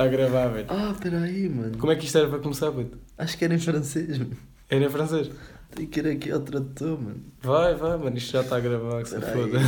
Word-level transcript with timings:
Está 0.00 0.04
a 0.04 0.08
gravar, 0.08 0.48
velho. 0.48 0.66
Ah, 0.70 0.94
peraí, 0.98 1.46
mano. 1.46 1.76
Como 1.76 1.92
é 1.92 1.96
que 1.96 2.06
isto 2.06 2.16
era 2.16 2.26
para 2.26 2.38
começar, 2.38 2.72
puto? 2.72 2.96
Acho 3.18 3.36
que 3.36 3.44
era 3.44 3.54
em 3.54 3.58
francês, 3.58 4.16
mano. 4.16 4.34
Era 4.70 4.86
em 4.86 4.88
francês? 4.88 5.30
Tem 5.74 5.86
que 5.86 6.00
ir 6.00 6.06
aqui 6.06 6.32
ao 6.32 6.40
tradutor, 6.40 6.98
mano. 6.98 7.22
Vai, 7.42 7.74
vai, 7.74 7.98
mano, 7.98 8.16
isto 8.16 8.32
já 8.32 8.40
está 8.40 8.56
a 8.56 8.60
gravar, 8.60 9.02
que 9.02 9.10
se 9.10 9.20
foda. 9.20 9.58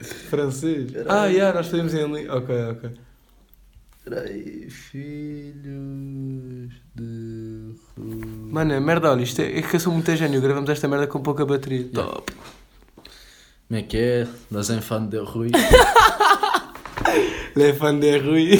francês? 0.30 0.92
Peraí. 0.92 1.06
Ah, 1.08 1.30
já, 1.30 1.52
nós 1.52 1.66
fazemos 1.66 1.92
em 1.92 2.10
li... 2.10 2.26
Ok, 2.30 2.54
ok. 2.70 2.90
Peraí, 4.04 4.70
filhos 4.70 6.72
de. 6.94 7.74
Mano, 7.98 8.72
é 8.72 8.80
merda, 8.80 9.10
olha, 9.10 9.22
isto 9.22 9.42
é, 9.42 9.58
é 9.58 9.62
que 9.62 9.76
eu 9.76 9.80
sou 9.80 9.92
muito 9.92 10.16
gênio, 10.16 10.40
gravamos 10.40 10.70
esta 10.70 10.88
merda 10.88 11.06
com 11.06 11.20
pouca 11.20 11.44
bateria. 11.44 11.80
Yeah. 11.80 12.02
Top. 12.02 12.32
Como 13.68 13.78
é 13.78 13.82
que 13.82 13.98
é? 13.98 14.26
Das 14.50 14.70
Enfants 14.70 15.10
de 15.10 15.18
Rui. 15.18 15.50
Le 17.58 17.74
fan 17.74 17.98
de 17.98 18.18
Rui. 18.18 18.50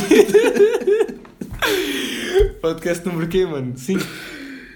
Podcast 2.60 3.06
número 3.06 3.28
quê, 3.28 3.46
mano? 3.46 3.78
5? 3.78 4.04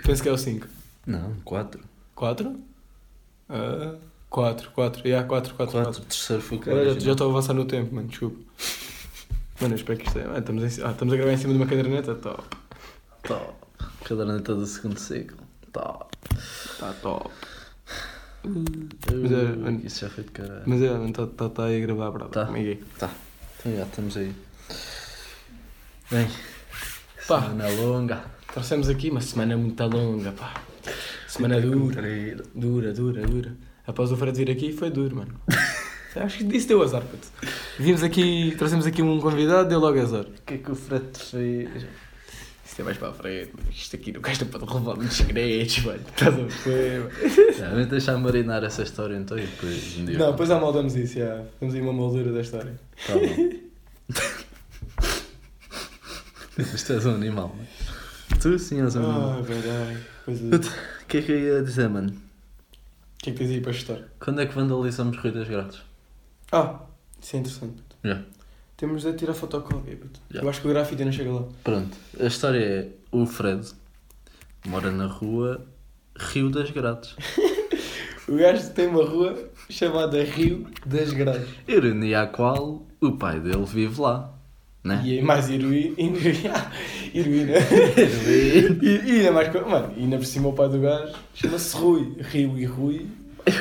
Penso 0.07 0.23
que 0.23 0.29
é 0.29 0.33
o 0.33 0.39
5. 0.39 0.65
Não, 1.05 1.35
quatro. 1.45 1.81
4? 2.15 2.57
4, 4.31 4.71
4. 4.71 5.09
Yeah, 5.09 5.27
4, 5.27 5.55
4, 5.55 5.73
4. 5.73 5.83
Quatro. 5.83 6.03
Terceiro 6.03 6.41
foi 6.41 6.59
com 6.59 6.65
Caralho, 6.67 7.01
já 7.01 7.11
estou 7.11 7.27
a 7.27 7.31
avançar 7.31 7.53
no 7.53 7.65
tempo, 7.65 7.93
mano, 7.97 8.07
desculpa. 8.07 8.39
Mano, 9.61 9.75
eu 9.75 9.77
espero 9.77 9.99
que 9.99 10.07
isto 10.07 10.19
é. 10.21 10.27
Ah, 10.33 10.39
estamos, 10.39 10.79
em... 10.79 10.85
ah, 10.85 10.91
estamos 10.93 11.15
a 11.15 11.17
gravar 11.17 11.33
em 11.33 11.37
cima 11.37 11.55
de 11.55 11.59
uma 11.59 11.67
caderneta? 11.67 12.15
Top. 12.15 12.45
Top. 13.25 13.55
Caderneta 14.05 14.55
do 14.55 14.67
segundo 14.67 15.01
ciclo. 15.01 15.39
Top. 15.73 16.17
Está 16.31 16.93
top. 17.03 17.29
Mas 18.45 19.33
é, 19.33 19.57
mano. 19.57 19.81
Isso 19.83 19.99
já 20.03 20.09
foi 20.09 20.23
de 20.23 20.31
caralho. 20.31 20.63
Mas 20.65 20.81
é, 20.81 20.91
mano, 20.93 21.09
está 21.09 21.27
tá, 21.27 21.49
tá 21.49 21.65
aí 21.65 21.83
a 21.83 21.87
gravar, 21.87 22.13
brother. 22.13 22.31
Tá. 22.31 22.47
Como 22.47 22.59
é 22.59 22.63
que 22.63 22.71
é? 23.05 23.32
Então 23.65 23.77
já 23.77 23.85
estamos 23.85 24.17
aí. 24.17 24.33
Bem, 26.11 26.29
Pá. 27.29 27.43
semana 27.43 27.69
longa. 27.69 28.25
Trouxemos 28.53 28.89
aqui 28.89 29.09
uma 29.09 29.21
semana 29.21 29.57
muito 29.57 29.81
longa, 29.85 30.33
pá. 30.33 30.55
Semana 31.29 31.61
dura. 31.61 32.03
Dura, 32.55 32.93
dura, 32.93 33.23
dura. 33.23 33.57
Após 33.87 34.11
o 34.11 34.17
Fred 34.17 34.37
vir 34.37 34.51
aqui, 34.51 34.73
foi 34.73 34.91
duro, 34.91 35.17
mano. 35.17 35.41
Acho 36.17 36.39
que 36.39 36.45
disse 36.45 36.67
deu 36.67 36.83
azar, 36.83 37.03
puto. 37.03 37.29
Vimos 37.79 38.03
aqui, 38.03 38.53
trouxemos 38.59 38.85
aqui 38.85 39.01
um 39.01 39.21
convidado, 39.21 39.69
deu 39.69 39.79
logo 39.79 39.99
azar. 39.99 40.25
O 40.25 40.43
que 40.45 40.55
é 40.55 40.59
que 40.59 40.71
o 40.71 40.75
Fred 40.75 41.07
fez? 41.17 41.87
Isto 42.73 42.81
é 42.81 42.85
mais 42.87 42.97
para 42.97 43.11
a 43.11 43.13
frente. 43.13 43.53
Isto 43.71 43.97
aqui 43.97 44.13
no 44.13 44.23
gajo 44.23 44.47
pode 44.47 44.65
revelar 44.65 44.97
muitos 44.97 45.19
segredos, 45.19 45.79
mano. 45.81 46.01
Estás 46.09 46.35
a 46.35 46.43
ver, 46.71 47.03
vamos 47.71 47.87
deixar 47.89 48.17
marinar 48.17 48.65
essa 48.65 48.83
história 48.83 49.15
então 49.15 49.39
e 49.39 49.45
depois 49.45 49.99
um 49.99 50.07
dia. 50.07 50.19
Não, 50.19 50.31
depois 50.31 50.51
amoldamos 50.51 50.97
isso, 50.97 51.19
já. 51.19 51.45
Temos 51.61 51.75
aí 51.75 51.83
uma 51.83 51.93
moldura 51.93 52.33
da 52.33 52.41
história. 52.41 52.81
Tá 53.07 53.13
bom. 53.13 53.51
Isto 56.57 56.95
és 56.95 57.05
um 57.05 57.15
animal, 57.15 57.49
mano. 57.49 57.69
Tu 58.41 58.59
sim 58.59 58.81
és 58.81 58.97
um 58.97 59.05
animal. 59.05 59.39
Ah, 59.39 59.43
verdade. 59.43 59.99
Coisa... 60.25 60.57
O 60.57 61.07
que 61.09 61.19
é 61.19 61.23
que 61.23 61.31
eu 61.31 61.39
ia 61.39 61.63
dizer, 61.63 61.91
mano? 61.91 62.09
O 62.09 62.15
que 63.19 63.29
é 63.29 63.33
que 63.35 63.39
tens 63.39 63.51
aí 63.51 63.61
para 63.61 63.75
chutar? 63.75 63.99
Quando 64.19 64.41
é 64.41 64.47
que 64.47 64.55
vandalizamos 64.55 65.19
Rui 65.19 65.31
das 65.31 65.47
Grades? 65.47 65.83
Ah, 66.51 66.81
isso 67.21 67.37
é 67.37 67.39
interessante. 67.39 67.83
Já. 68.03 68.23
Temos 68.83 69.05
de 69.05 69.13
tirar 69.13 69.33
fotocópia. 69.33 69.97
Já. 70.29 70.41
Eu 70.41 70.49
acho 70.49 70.61
que 70.61 70.67
o 70.67 70.71
grafite 70.71 71.05
não 71.05 71.13
chega 71.13 71.31
lá. 71.31 71.45
Pronto, 71.63 71.97
a 72.19 72.27
história 72.27 72.59
é 72.59 72.89
o 73.13 73.25
Fred 73.25 73.65
mora 74.67 74.91
na 74.91 75.07
rua 75.07 75.65
Rio 76.19 76.51
das 76.51 76.69
Grades. 76.73 77.15
O 78.29 78.37
gajo 78.37 78.71
tem 78.71 78.87
uma 78.87 79.05
rua 79.05 79.51
chamada 79.69 80.23
Rio 80.23 80.69
das 80.87 81.13
Grades. 81.13 81.49
Ironia 81.67 82.23
a 82.23 82.27
qual 82.29 82.87
o 83.01 83.13
pai 83.13 83.41
dele 83.41 83.65
vive 83.65 84.01
lá. 84.01 84.33
Né? 84.83 85.03
E 85.05 85.19
é 85.19 85.23
mais 85.23 85.51
heroína. 85.51 85.97
Heroína. 87.13 87.53
E, 88.81 88.87
e 88.87 89.11
ainda 89.19 89.33
mais. 89.33 89.53
Mano, 89.53 89.93
e 89.97 90.03
ainda 90.03 90.19
por 90.19 90.25
cima 90.27 90.49
o 90.49 90.53
pai 90.53 90.69
do 90.69 90.81
gajo 90.81 91.13
chama-se 91.35 91.77
Rui. 91.77 92.17
Rio 92.21 92.57
e 92.57 92.65
Rui. 92.65 93.07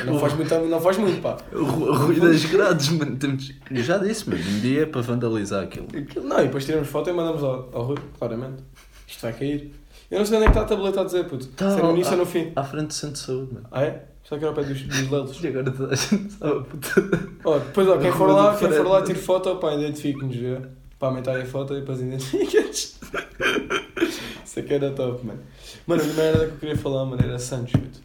Não 0.06 0.18
faz 0.18 0.34
muito, 0.34 0.54
não 0.68 0.80
faz 0.80 0.96
muito 0.98 1.20
pá. 1.20 1.36
Rui 1.52 2.20
das 2.20 2.44
Grades, 2.44 2.88
mano. 2.90 3.16
Temos... 3.16 3.52
Eu 3.70 3.82
já 3.82 3.98
disse, 3.98 4.28
mano. 4.30 4.42
Um 4.42 4.60
dia 4.60 4.82
é 4.82 4.86
para 4.86 5.00
vandalizar 5.00 5.64
aquilo. 5.64 5.86
Aquilo- 5.96 6.24
Não, 6.26 6.38
e 6.40 6.44
depois 6.44 6.64
tiramos 6.64 6.88
foto 6.88 7.10
e 7.10 7.12
mandamos 7.12 7.42
ao, 7.42 7.68
ao 7.72 7.82
Rui, 7.86 7.96
claramente. 8.18 8.62
Isto 9.08 9.22
vai 9.22 9.32
cair. 9.32 9.72
Eu 10.10 10.18
não 10.18 10.26
sei 10.26 10.36
onde 10.36 10.46
é 10.46 10.50
que 10.50 10.58
está 10.58 10.62
a 10.62 10.76
tableta 10.76 11.00
a 11.00 11.04
dizer, 11.04 11.24
puto. 11.26 11.46
Tá, 11.48 11.70
se 11.70 11.78
é 11.80 11.82
no 11.82 11.90
início 11.92 12.12
ou 12.12 12.18
no 12.18 12.26
fim. 12.26 12.52
À 12.54 12.62
frente 12.62 12.86
do 12.88 12.92
centro 12.94 13.14
de 13.14 13.18
saúde, 13.20 13.54
mano. 13.54 13.66
Ah 13.72 13.82
é? 13.82 14.04
Está 14.22 14.36
aqui 14.36 14.44
ao 14.44 14.52
pé 14.54 14.62
dos, 14.62 14.82
dos 14.82 15.10
lelos. 15.10 15.42
E 15.42 15.46
agora 15.48 15.70
toda 15.70 15.92
a 15.92 15.96
gente 15.96 16.32
sabe, 16.32 16.64
puta. 16.64 17.28
Ó, 17.44 17.58
depois, 17.58 17.88
ó, 17.88 17.98
quem 17.98 18.12
for 18.12 18.28
lá, 18.30 18.56
quem 18.56 18.70
for 18.70 18.86
lá, 18.86 19.02
tire 19.02 19.18
foto, 19.18 19.56
pá, 19.56 19.74
identifique-nos, 19.74 20.34
já. 20.36 20.60
Para 20.98 21.08
aumentar 21.08 21.36
a 21.40 21.44
foto 21.44 21.74
e 21.74 21.80
depois 21.80 22.00
identifiques. 22.00 23.00
Isso 24.44 24.60
aqui 24.60 24.74
era 24.74 24.90
top, 24.90 25.26
mano. 25.26 25.40
Mano, 25.86 26.02
a 26.02 26.04
primeira 26.04 26.38
que 26.38 26.44
eu 26.44 26.56
queria 26.58 26.76
falar, 26.76 27.04
mano, 27.04 27.22
era 27.22 27.38
Santos, 27.38 27.72
puto. 27.72 28.00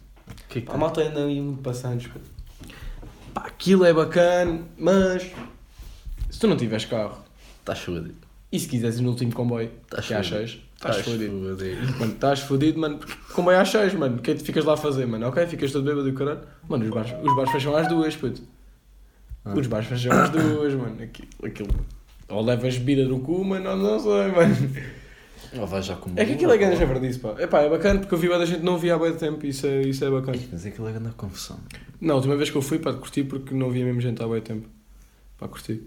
Que 0.48 0.58
é 0.60 0.62
que 0.62 0.70
a 0.70 0.76
malta 0.76 1.02
anda 1.02 1.24
aí 1.24 1.40
muito 1.40 1.62
para 1.62 1.74
Santos, 1.74 2.06
puto. 2.06 2.24
Pá, 3.34 3.42
aquilo 3.46 3.84
é 3.84 3.92
bacana, 3.92 4.62
mas... 4.78 5.30
Se 6.30 6.40
tu 6.40 6.46
não 6.46 6.56
tiveres 6.56 6.84
carro, 6.84 7.18
Estás 7.60 7.80
fodido. 7.80 8.14
e 8.50 8.58
se 8.58 8.66
quiseres 8.68 8.98
ir 8.98 9.02
no 9.02 9.10
último 9.10 9.32
comboio, 9.34 9.70
Estás 9.84 10.06
que 10.06 10.14
é 10.14 10.16
às 10.18 10.28
fodido. 10.28 10.48
6, 10.48 10.60
estás 10.76 10.96
fodido. 11.00 11.34
Mano, 11.98 12.12
estás 12.12 12.40
fodido, 12.40 12.78
mano, 12.80 12.98
porque 12.98 13.12
comboio 13.34 13.58
às 13.60 13.68
6, 13.68 13.94
mano. 13.94 14.16
O 14.16 14.22
que 14.22 14.30
é 14.30 14.34
que 14.34 14.40
tu 14.40 14.46
ficas 14.46 14.64
lá 14.64 14.74
a 14.74 14.76
fazer, 14.76 15.06
mano? 15.06 15.26
Ok, 15.28 15.46
ficas 15.46 15.70
todo 15.72 15.84
bêbado 15.84 16.10
do 16.10 16.16
caralho. 16.16 16.40
Mano, 16.68 16.84
os 16.84 16.90
bares, 16.90 17.12
os 17.22 17.36
bares 17.36 17.52
fecham 17.52 17.76
às 17.76 17.88
duas, 17.88 18.16
puto. 18.16 18.40
Ah. 19.44 19.54
Os 19.54 19.66
bares 19.66 19.86
fecham 19.88 20.12
às 20.12 20.30
duas, 20.30 20.72
mano. 20.74 20.96
Aquilo, 21.02 21.28
aquilo. 21.44 21.68
Ou 22.28 22.44
levas 22.44 22.76
bebida 22.78 23.06
no 23.08 23.20
cu, 23.20 23.44
mano, 23.44 23.76
não 23.76 23.98
sei, 23.98 24.28
mano. 24.32 24.56
Ou 25.56 25.66
vais 25.66 25.84
já 25.84 25.96
com 25.96 26.10
É 26.16 26.24
que 26.24 26.32
aquilo 26.32 26.52
é 26.52 26.58
grande 26.58 26.76
javardice, 26.76 27.18
pá. 27.18 27.34
É 27.38 27.46
pá, 27.46 27.60
é 27.60 27.68
bacana 27.68 28.00
porque 28.00 28.14
eu 28.14 28.18
vi 28.18 28.28
da 28.28 28.44
gente 28.44 28.62
não 28.62 28.76
via 28.76 28.94
há 28.94 28.98
bem 28.98 29.14
tempo 29.14 29.44
e 29.46 29.50
isso 29.50 29.66
é, 29.66 29.82
isso 29.82 30.04
é 30.04 30.10
bacana. 30.10 30.38
Mas 30.50 30.66
aquilo 30.66 30.88
é 30.88 30.92
grande 30.92 31.14
confusão. 31.14 31.58
Não, 32.00 32.14
a 32.14 32.16
última 32.16 32.36
vez 32.36 32.50
que 32.50 32.56
eu 32.56 32.62
fui, 32.62 32.78
pá, 32.78 32.92
curti 32.92 33.24
porque 33.24 33.54
não 33.54 33.70
via 33.70 33.84
mesmo 33.84 34.00
gente 34.00 34.22
há 34.22 34.28
bem 34.28 34.40
tempo. 34.40 34.68
Pá, 35.38 35.48
curti. 35.48 35.82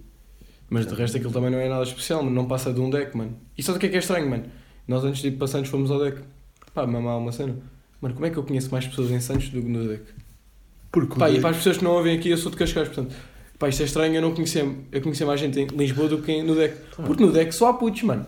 Mas 0.70 0.88
de 0.88 0.96
resto 0.96 1.18
aquilo 1.18 1.32
também 1.32 1.52
não 1.52 1.60
é 1.60 1.68
nada 1.68 1.84
especial, 1.84 2.24
mano. 2.24 2.36
Não 2.36 2.48
passa 2.48 2.74
de 2.74 2.80
um 2.80 2.90
deck, 2.90 3.16
mano. 3.16 3.38
E 3.58 3.62
sabe 3.62 3.78
o 3.78 3.80
que 3.80 3.88
é 3.88 3.90
que 3.90 3.96
é 3.98 4.00
estranho, 4.00 4.30
mano? 4.30 4.46
Nós 4.88 5.04
antes 5.04 5.22
de 5.22 5.28
ir 5.28 5.32
para 5.32 5.48
Santos 5.48 5.70
fomos 5.70 5.92
ao 5.92 6.00
deck. 6.00 6.22
Pá, 6.74 6.84
há 6.84 6.86
uma 6.86 7.32
cena. 7.32 7.56
Mano, 8.00 8.16
como 8.16 8.26
é 8.26 8.30
que 8.30 8.38
eu 8.38 8.44
conheço 8.44 8.72
mais 8.72 8.88
pessoas 8.88 9.12
em 9.12 9.20
Santos 9.20 9.50
do 9.50 9.62
que 9.62 9.68
no 9.68 9.88
deck? 9.88 10.04
Porque 10.92 11.18
Pá, 11.18 11.30
e 11.30 11.40
para 11.40 11.52
as 11.52 11.58
pessoas 11.58 11.78
que 11.78 11.84
não 11.84 11.92
ouvem 11.92 12.18
aqui, 12.18 12.30
eu 12.30 12.38
sou 12.38 12.52
de 12.52 12.58
Cascais, 12.58 12.88
portanto. 12.88 13.16
Pá, 13.62 13.70
isto 13.70 13.84
é 13.84 13.86
estranho, 13.86 14.16
eu 14.16 14.24
não 14.24 14.34
conhecia, 14.34 14.68
eu 14.92 15.02
conhecia 15.04 15.24
mais 15.24 15.40
gente 15.40 15.60
em 15.60 15.68
Lisboa 15.68 16.08
do 16.10 16.20
que 16.24 16.42
no 16.42 16.56
deck. 16.56 16.76
Porque 16.96 17.24
no 17.24 17.32
deck 17.32 17.54
só 17.54 17.70
há 17.70 17.74
putos, 17.76 18.02
mano. 18.02 18.26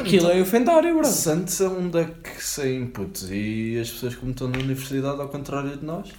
Aquilo 0.00 0.28
é 0.28 0.42
ofendário, 0.42 0.92
bro. 0.96 1.06
Santos 1.06 1.60
é 1.60 1.68
um 1.68 1.88
deck 1.88 2.28
sem 2.42 2.82
inputs 2.82 3.28
e 3.30 3.78
as 3.80 3.88
pessoas 3.88 4.16
como 4.16 4.32
estão 4.32 4.48
na 4.48 4.58
universidade 4.58 5.20
ao 5.20 5.28
contrário 5.28 5.76
de 5.76 5.84
nós. 5.84 6.10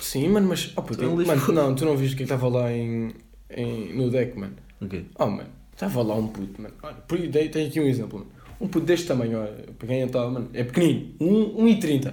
Sim, 0.00 0.30
mano, 0.30 0.48
mas. 0.48 0.72
Oh, 0.74 0.82
puto, 0.82 0.98
Tu 0.98 1.04
em 1.04 1.08
mano, 1.10 1.32
Lisboa. 1.32 1.54
não, 1.54 1.74
tu 1.76 1.84
não 1.84 1.96
viste 1.96 2.14
o 2.14 2.16
que 2.16 2.24
estava 2.24 2.48
lá 2.48 2.72
em, 2.72 3.14
em, 3.48 3.94
no 3.96 4.10
deck, 4.10 4.36
mano. 4.36 4.54
Ok. 4.80 5.06
Oh, 5.16 5.26
mano, 5.26 5.48
estava 5.72 6.02
lá 6.02 6.16
um 6.16 6.26
puto, 6.26 6.60
mano. 6.60 6.74
Olha, 6.82 6.96
por 7.06 7.16
aí, 7.16 7.28
tem, 7.28 7.48
tem 7.50 7.68
aqui 7.68 7.78
um 7.78 7.86
exemplo, 7.86 8.18
mano. 8.18 8.32
Um 8.60 8.66
puto 8.66 8.84
deste 8.84 9.06
tamanho, 9.06 9.38
olha, 9.38 9.64
para 9.78 9.86
quem 9.86 10.00
está, 10.02 10.28
mano, 10.28 10.50
é 10.52 10.64
pequenino, 10.64 11.14
1,30. 11.20 12.12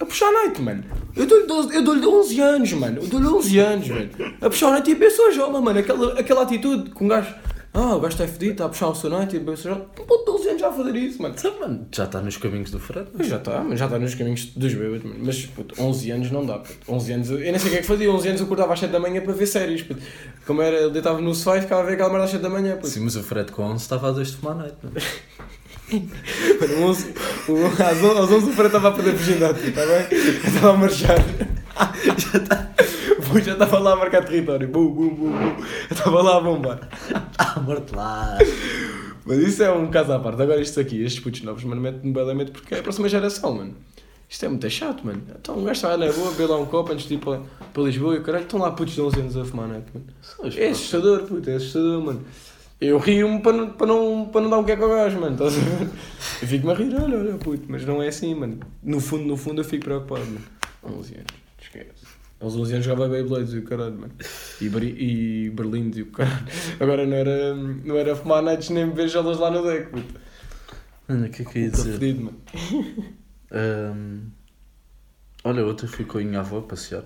A 0.00 0.06
puxar 0.06 0.28
a 0.28 0.32
noite, 0.32 0.60
mano. 0.62 0.84
Eu 1.16 1.26
dou-lhe 1.26 1.46
12 1.46 1.74
eu 1.74 1.82
dou-lhe 1.82 2.06
11 2.06 2.40
anos, 2.40 2.72
mano. 2.74 3.02
Eu 3.02 3.06
dou-lhe 3.08 3.26
11 3.26 3.58
anos, 3.58 3.88
velho. 3.88 4.10
A 4.40 4.48
puxar 4.48 4.68
a 4.68 4.70
noite 4.72 4.90
e 4.90 4.92
a 4.92 4.96
beber 4.96 5.34
jola, 5.34 5.60
mano. 5.60 5.78
Aquela, 5.78 6.18
aquela 6.20 6.42
atitude 6.42 6.90
com 6.90 7.04
um 7.04 7.08
gajo. 7.08 7.34
Ah, 7.74 7.96
o 7.96 8.00
gajo 8.00 8.14
está 8.14 8.26
fedido, 8.26 8.52
está 8.52 8.64
a 8.64 8.68
puxar 8.68 8.88
o 8.88 8.94
seu 8.94 9.10
noite 9.10 9.34
e 9.34 9.38
a 9.38 9.40
beber. 9.40 9.58
Um 9.72 10.04
puto 10.04 10.18
de 10.18 10.24
12 10.24 10.48
anos 10.48 10.60
já 10.60 10.68
a 10.68 10.72
fazer 10.72 10.96
isso, 10.96 11.20
mano. 11.20 11.34
Então, 11.36 11.60
mano, 11.60 11.86
já 11.92 12.04
está 12.04 12.20
nos 12.20 12.36
caminhos 12.36 12.70
do 12.70 12.78
Fred. 12.78 13.08
Mas 13.12 13.26
Já 13.26 13.36
está, 13.36 13.60
mas 13.62 13.78
já 13.78 13.84
está 13.86 13.98
nos 13.98 14.14
caminhos 14.14 14.46
dos 14.46 14.74
bêbados, 14.74 15.04
mano. 15.04 15.20
Mas, 15.22 15.46
puto, 15.46 15.74
11 15.80 16.10
anos 16.12 16.30
não 16.30 16.46
dá, 16.46 16.58
puto. 16.58 16.92
11 16.92 17.12
anos, 17.12 17.30
eu 17.30 17.38
eu 17.40 17.50
nem 17.52 17.58
sei 17.58 17.68
o 17.68 17.72
que 17.72 17.78
é 17.78 17.80
que 17.80 17.86
fazia. 17.86 18.10
11 18.10 18.28
anos 18.28 18.40
eu 18.40 18.46
acordava 18.46 18.72
às 18.72 18.80
7 18.80 18.90
da 18.90 19.00
manhã 19.00 19.20
para 19.20 19.32
ver 19.32 19.46
séries, 19.46 19.82
puto. 19.82 20.00
Como 20.46 20.62
era, 20.62 20.76
ele 20.76 20.90
deitava 20.90 21.20
no 21.20 21.34
sofá 21.34 21.58
e 21.58 21.62
ficava 21.62 21.82
a 21.82 21.84
ver 21.84 21.94
aquela 21.94 22.08
merda 22.08 22.24
às 22.24 22.30
7 22.30 22.40
da 22.40 22.48
manhã, 22.48 22.76
puto. 22.76 22.88
Sim, 22.88 23.00
mas 23.00 23.16
o 23.16 23.22
Fred 23.22 23.50
com 23.52 23.62
11 23.62 23.82
estava 23.82 24.08
a 24.08 24.12
dois 24.12 24.28
de 24.30 24.36
fumar 24.36 24.54
à 24.54 24.58
noite. 24.60 24.76
Mano. 24.82 24.96
Mano, 25.90 26.86
11, 26.88 27.14
o, 27.48 27.66
às 27.66 28.02
11, 28.02 28.18
às 28.18 28.30
11 28.30 28.34
o 28.34 28.52
Freire 28.52 28.66
estava 28.66 28.88
a 28.88 28.92
perder 28.92 29.14
virgindade, 29.14 29.68
está 29.68 29.86
bem? 29.86 30.06
Eu 30.10 30.32
Estava 30.34 30.70
a 30.70 30.76
marchar. 30.76 31.18
já 32.18 32.38
está. 32.38 32.70
Já 33.44 33.52
estava 33.52 33.78
lá 33.78 33.92
a 33.92 33.96
marcar 33.96 34.24
território. 34.24 34.68
Bum, 34.68 34.88
bum, 34.90 35.08
bum, 35.08 35.30
bum. 35.30 35.56
Eu 35.90 35.94
estava 35.94 36.22
lá 36.22 36.36
a 36.36 36.40
bombar. 36.40 36.88
Ah, 37.38 37.60
morto 37.64 37.94
lá. 37.96 38.38
Mas 39.24 39.38
isso 39.38 39.62
é 39.62 39.70
um 39.70 39.90
caso 39.90 40.12
à 40.12 40.18
parte. 40.18 40.40
Agora 40.42 40.60
isto 40.60 40.80
aqui, 40.80 41.02
estes 41.02 41.22
putos 41.22 41.42
novos, 41.42 41.64
mano, 41.64 41.80
mete-me 41.80 42.12
belamente 42.12 42.50
porque 42.50 42.74
é 42.74 42.80
a 42.80 42.82
próxima 42.82 43.08
geração, 43.08 43.54
mano. 43.54 43.74
Isto 44.28 44.44
é 44.44 44.48
muito 44.48 44.68
chato, 44.68 45.06
mano. 45.06 45.22
Então 45.40 45.56
um 45.56 45.64
gajo 45.64 45.72
está 45.72 45.96
na 45.96 46.12
boa, 46.12 46.30
beber 46.32 46.48
lá 46.48 46.58
um 46.58 46.66
copo 46.66 46.92
antes 46.92 47.06
de 47.06 47.14
ir 47.14 47.18
para, 47.18 47.40
para 47.72 47.82
Lisboa 47.82 48.14
e 48.14 48.18
o 48.18 48.22
caralho, 48.22 48.44
estão 48.44 48.60
lá 48.60 48.70
putos 48.72 48.94
de 48.94 49.00
11 49.00 49.20
anos 49.20 49.36
a 49.36 49.44
fumar, 49.44 49.68
né, 49.68 49.82
mano? 49.94 50.06
É 50.56 50.68
assustador, 50.68 51.22
puto, 51.22 51.48
é 51.48 51.54
assustador, 51.54 52.02
mano. 52.02 52.24
Eu 52.80 52.98
rio-me 52.98 53.40
para 53.42 53.56
não, 53.56 53.70
para, 53.70 53.86
não, 53.88 54.28
para 54.32 54.40
não 54.40 54.50
dar 54.50 54.58
um 54.58 54.64
queco 54.64 54.84
ao 54.84 54.90
gajo, 54.90 55.20
mano. 55.20 55.32
Estás 55.34 55.56
a 55.56 55.60
ver? 55.60 55.88
Eu 56.42 56.48
fico-me 56.48 56.72
a 56.72 56.76
rir, 56.76 56.94
olha, 56.94 57.18
olha, 57.18 57.34
puto, 57.34 57.64
mas 57.68 57.84
não 57.84 58.00
é 58.02 58.08
assim, 58.08 58.34
mano. 58.34 58.60
No 58.82 59.00
fundo, 59.00 59.24
no 59.24 59.36
fundo, 59.36 59.60
eu 59.60 59.64
fico 59.64 59.84
preocupado, 59.84 60.24
mano. 60.26 60.40
11 60.84 61.14
anos, 61.14 61.26
esquece. 61.60 62.06
Aos 62.40 62.54
11 62.54 62.72
anos 62.74 62.84
jogava 62.86 63.08
Beyblades 63.08 63.52
e 63.52 63.58
o 63.58 63.62
caralho, 63.64 63.98
mano. 63.98 64.12
E, 64.60 64.68
Beri- 64.68 64.96
e 64.96 65.50
Berlim 65.50 65.90
e 65.96 66.02
o 66.02 66.06
caralho. 66.06 66.46
Agora 66.78 67.04
não 67.04 67.16
era, 67.16 67.54
não 67.56 67.96
era 67.96 68.14
fumar 68.14 68.42
nights 68.44 68.70
nem 68.70 68.86
beber 68.86 69.08
gelas 69.08 69.38
lá 69.38 69.50
no 69.50 69.62
deck, 69.64 69.90
puto. 69.90 70.14
Mano, 71.08 71.26
o 71.26 71.30
que 71.30 71.42
é 71.42 71.44
que 71.44 71.58
eu 71.58 71.62
ia 71.62 71.70
dizer? 71.70 71.92
fedido, 71.98 72.22
mano. 72.26 72.38
Ahm, 73.50 74.30
olha, 75.42 75.64
outra 75.64 75.88
fui 75.88 76.04
com 76.04 76.18
a 76.18 76.20
minha 76.20 76.38
avó 76.40 76.58
a 76.58 76.62
passear. 76.62 77.02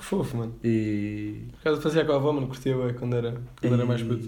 Que 0.00 0.06
fofo, 0.06 0.38
mano. 0.38 0.54
E. 0.64 1.48
Por 1.52 1.62
causa 1.62 1.80
fazia 1.82 2.06
com 2.06 2.12
a 2.12 2.16
avó, 2.16 2.32
mano, 2.32 2.46
curtia 2.46 2.74
bem 2.74 2.94
quando 2.94 3.16
era, 3.16 3.38
quando 3.60 3.74
era 3.74 3.84
mais 3.84 4.02
puto. 4.02 4.26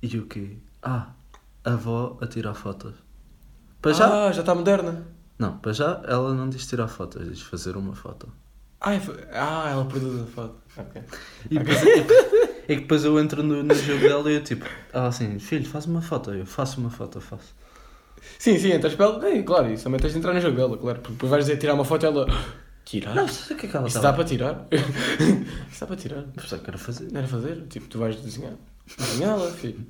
E 0.00 0.16
o 0.16 0.26
quê? 0.26 0.58
Ah, 0.80 1.08
a 1.64 1.72
avó 1.72 2.18
a 2.20 2.26
tirar 2.28 2.54
fotos. 2.54 2.94
Para 3.80 3.92
já? 3.92 4.26
Ah, 4.26 4.32
já 4.32 4.42
está 4.42 4.54
moderna. 4.54 5.04
Não, 5.36 5.58
para 5.58 5.72
já 5.72 6.00
ela 6.06 6.32
não 6.32 6.48
diz 6.48 6.68
tirar 6.68 6.86
fotos, 6.86 7.28
diz 7.28 7.42
fazer 7.42 7.76
uma 7.76 7.96
foto. 7.96 8.32
Ah, 8.80 8.92
ah 9.32 9.70
ela 9.70 9.84
produz 9.86 10.22
a 10.22 10.26
foto. 10.26 10.54
Ok. 10.76 11.02
E 11.50 11.58
depois, 11.58 11.82
é 11.84 12.66
que 12.68 12.82
depois 12.82 13.04
eu 13.04 13.18
entro 13.18 13.42
no, 13.42 13.60
no 13.60 13.74
jogo 13.74 14.00
dela 14.00 14.30
e 14.30 14.36
eu 14.36 14.44
tipo, 14.44 14.64
ela 14.92 15.08
assim, 15.08 15.36
filho, 15.40 15.66
faz 15.66 15.84
uma 15.86 16.00
foto. 16.00 16.30
Eu 16.30 16.46
faço 16.46 16.80
uma 16.80 16.90
foto, 16.90 17.20
faço. 17.20 17.56
Sim, 18.38 18.56
sim, 18.56 18.72
entras 18.72 18.94
para 18.94 19.06
ela. 19.06 19.28
Ei, 19.28 19.42
claro, 19.42 19.72
isso 19.72 19.82
também 19.82 19.98
tens 19.98 20.12
de 20.12 20.18
entrar 20.20 20.32
no 20.32 20.40
jogo 20.40 20.56
dela, 20.56 20.78
claro. 20.78 21.00
Porque 21.00 21.14
depois 21.14 21.30
vais 21.30 21.44
dizer 21.44 21.58
tirar 21.58 21.74
uma 21.74 21.84
foto 21.84 22.04
e 22.04 22.06
ela. 22.06 22.26
Tirar? 22.84 23.14
Não, 23.14 23.28
sei 23.28 23.56
o 23.56 23.58
que 23.58 23.66
é 23.66 23.68
que 23.68 23.76
ela 23.76 23.86
Isso 23.86 23.96
estava 23.96 24.12
dá 24.12 24.16
para 24.16 24.28
tirar? 24.28 24.66
Isso 25.70 25.80
dá 25.80 25.86
para 25.86 25.96
tirar. 25.96 26.24
Mas 26.34 26.48
só 26.48 26.58
quero 26.58 26.78
fazer. 26.78 27.12
Não 27.12 27.18
era 27.18 27.28
fazer? 27.28 27.66
Tipo, 27.68 27.86
tu 27.88 27.98
vais 27.98 28.16
desenhar. 28.16 28.54
Desenhá-la, 28.98 29.50
filho. 29.52 29.86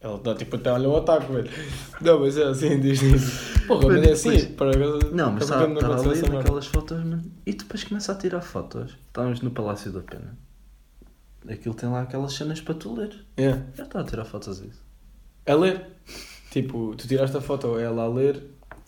Ela 0.00 0.18
dá 0.18 0.34
tipo 0.34 0.56
até 0.56 0.70
olha 0.70 0.88
o 0.88 0.96
ataque, 0.96 1.32
velho. 1.32 1.50
Não, 2.00 2.20
mas 2.20 2.36
é 2.36 2.44
assim, 2.44 2.78
diz 2.78 3.02
isso. 3.02 3.66
Porra, 3.66 3.88
mas 3.88 4.06
é 4.06 4.12
assim. 4.12 4.52
Para 4.52 4.76
Não, 5.12 5.32
mas 5.32 5.50
para 5.50 5.72
estava 5.72 6.10
ali 6.10 6.22
naquelas 6.28 6.66
fotos, 6.66 6.98
mano. 6.98 7.24
E 7.44 7.52
depois 7.52 7.82
começa 7.82 8.12
a 8.12 8.14
tirar 8.14 8.40
fotos. 8.40 8.96
Estávamos 9.08 9.40
no 9.40 9.50
Palácio 9.50 9.90
da 9.90 10.00
Pena. 10.00 10.36
Aquilo 11.48 11.74
tem 11.74 11.88
lá 11.88 12.02
aquelas 12.02 12.32
cenas 12.32 12.60
para 12.60 12.74
tu 12.74 12.94
ler. 12.94 13.24
É. 13.36 13.60
Já 13.74 13.84
está 13.84 14.00
a 14.00 14.04
tirar 14.04 14.24
fotos 14.24 14.60
a 14.60 14.66
isso. 14.66 14.82
A 15.46 15.54
ler. 15.54 15.86
Tipo, 16.50 16.94
tu 16.96 17.06
tiraste 17.08 17.36
a 17.36 17.40
foto, 17.40 17.78
ela 17.78 18.02
a 18.02 18.08
ler. 18.08 18.42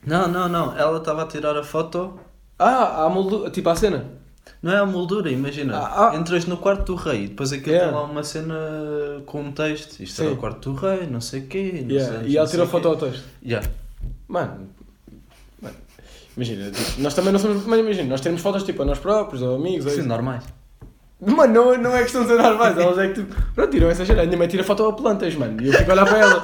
Não, 0.06 0.28
não, 0.28 0.48
não. 0.48 0.76
Ela 0.76 0.98
estava 0.98 1.22
a 1.22 1.26
tirar 1.26 1.56
a 1.56 1.62
foto. 1.62 2.18
Ah, 2.58 3.04
a 3.04 3.08
moldura, 3.08 3.50
tipo 3.50 3.68
a 3.68 3.76
cena. 3.76 4.04
Não 4.60 4.72
é 4.72 4.78
a 4.78 4.86
moldura, 4.86 5.30
imagina. 5.30 5.76
Ah, 5.76 6.10
ah. 6.10 6.16
Entras 6.16 6.44
no 6.46 6.56
quarto 6.56 6.84
do 6.86 6.94
rei 6.96 7.24
e 7.24 7.28
depois 7.28 7.52
aquilo 7.52 7.70
Yeah. 7.76 7.92
tem 7.92 8.00
lá 8.00 8.06
uma 8.10 8.24
cena 8.24 8.54
com 9.26 9.40
um 9.42 9.52
texto. 9.52 10.00
Isto 10.00 10.22
era 10.22 10.30
Sim. 10.30 10.36
o 10.36 10.38
quarto 10.40 10.72
do 10.72 10.76
rei, 10.76 11.06
não 11.06 11.20
sei 11.20 11.40
o 11.40 11.46
quê. 11.46 11.84
Não 11.86 11.90
Yeah. 11.94 12.18
sei, 12.20 12.28
E 12.30 12.36
ela 12.36 12.48
tirou 12.48 12.66
foto 12.66 12.82
quê. 12.82 12.88
ao 12.88 12.96
texto. 12.96 13.24
Yeah. 13.44 13.68
Mano, 14.26 14.68
mano, 15.62 15.76
imagina, 16.36 16.70
tipo, 16.70 17.00
nós 17.00 17.14
também 17.14 17.32
não 17.32 17.38
somos. 17.38 17.64
Mas 17.66 17.78
imagina, 17.78 18.08
nós 18.08 18.20
temos 18.20 18.40
fotos 18.40 18.64
tipo 18.64 18.82
a 18.82 18.84
nós 18.84 18.98
próprios, 18.98 19.42
ou 19.42 19.54
amigos, 19.54 19.92
Sim, 19.92 20.00
isso. 20.00 20.08
normais. 20.08 20.42
Mano, 21.20 21.52
não, 21.52 21.76
não 21.78 21.96
é 21.96 22.02
questão 22.02 22.22
de 22.22 22.28
ser 22.28 22.40
normais, 22.42 22.76
elas 22.78 22.98
é 22.98 23.08
que 23.08 23.14
tipo. 23.22 23.34
Pronto, 23.54 23.70
tiram 23.70 23.88
essa 23.90 24.04
geral. 24.04 24.22
A 24.22 24.26
minha 24.26 24.38
mãe 24.38 24.48
tira 24.48 24.62
foto 24.64 24.84
a 24.86 24.92
plantas, 24.92 25.34
mano. 25.34 25.60
E 25.62 25.68
eu 25.68 25.72
fico 25.72 25.90
a 25.90 25.94
olhar 25.94 26.06
para 26.06 26.18
ela. 26.18 26.42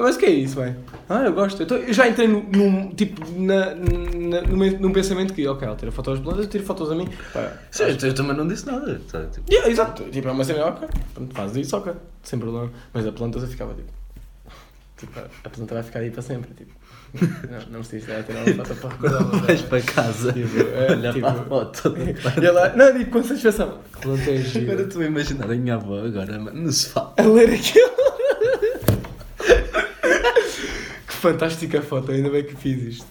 Mas 0.00 0.16
o 0.16 0.18
que 0.18 0.26
é 0.26 0.30
isso, 0.30 0.58
mãe? 0.58 0.76
Ah, 1.08 1.22
eu 1.24 1.32
gosto. 1.32 1.62
Então, 1.62 1.76
eu 1.76 1.92
já 1.92 2.08
entrei 2.08 2.26
num, 2.28 2.42
num, 2.50 2.90
tipo, 2.94 3.20
na, 3.40 3.74
na, 3.74 4.40
num, 4.42 4.78
num 4.78 4.92
pensamento 4.92 5.34
que, 5.34 5.46
ok, 5.46 5.66
ela 5.66 5.76
tira 5.76 5.92
fotos 5.92 6.20
plantas, 6.20 6.44
eu 6.44 6.50
tiro 6.50 6.64
fotos 6.64 6.90
a 6.90 6.94
mim. 6.94 7.08
Pá, 7.32 7.52
Sim, 7.70 7.84
eu, 7.84 8.08
eu 8.08 8.14
também 8.14 8.36
não 8.36 8.46
disse 8.46 8.66
nada. 8.66 9.00
tá, 9.10 9.24
tipo, 9.26 9.50
Yeah, 9.50 9.70
exato. 9.70 10.04
Tipo, 10.04 10.28
é 10.28 10.32
uma 10.32 10.44
cena, 10.44 10.66
ok. 10.66 10.88
Pronto, 11.14 11.34
fazes 11.34 11.66
isso, 11.66 11.76
ok. 11.76 11.92
Sem 12.22 12.38
problema. 12.38 12.70
Mas 12.94 13.06
a 13.06 13.12
planta 13.12 13.38
eu 13.38 13.46
ficava 13.46 13.74
tipo. 13.74 13.88
Tipo, 14.96 15.18
a 15.44 15.48
planta 15.50 15.74
vai 15.74 15.82
ficar 15.82 15.98
aí 16.00 16.10
para 16.10 16.22
sempre. 16.22 16.50
Tipo, 16.54 16.72
não, 17.50 17.58
não 17.58 17.80
me 17.80 17.86
preciso 17.86 18.06
de 18.06 18.22
tirar 18.22 18.42
uma 18.54 18.64
foto 18.64 18.80
para 18.80 18.88
recordar. 18.90 19.24
Vais 19.44 19.62
para 19.62 19.82
casa, 19.82 20.32
Tipo, 20.32 20.60
é, 20.60 20.92
olha 20.92 21.12
tipo- 21.12 21.26
para 21.26 21.40
a 21.40 21.44
foto. 21.44 21.94
E 22.40 22.46
ela, 22.46 22.68
não, 22.76 22.96
digo 22.96 23.10
com 23.10 23.22
satisfação. 23.22 23.78
A 23.92 23.98
planta 23.98 24.22
é 24.30 24.36
Agora 24.36 24.42
gira. 24.44 24.82
estou 24.82 25.02
a 25.02 25.04
imaginar 25.06 25.44
a 25.50 25.54
minha 25.54 25.74
avó 25.74 25.98
agora 26.04 26.38
mano, 26.38 26.62
no 26.62 26.72
sofá. 26.72 27.12
A 27.18 27.22
ler 27.22 27.50
aquilo. 27.52 27.90
que 31.06 31.11
fantástica 31.22 31.80
foto, 31.80 32.10
ainda 32.12 32.28
bem 32.30 32.44
que 32.44 32.54
fiz 32.56 32.82
isto. 32.82 33.06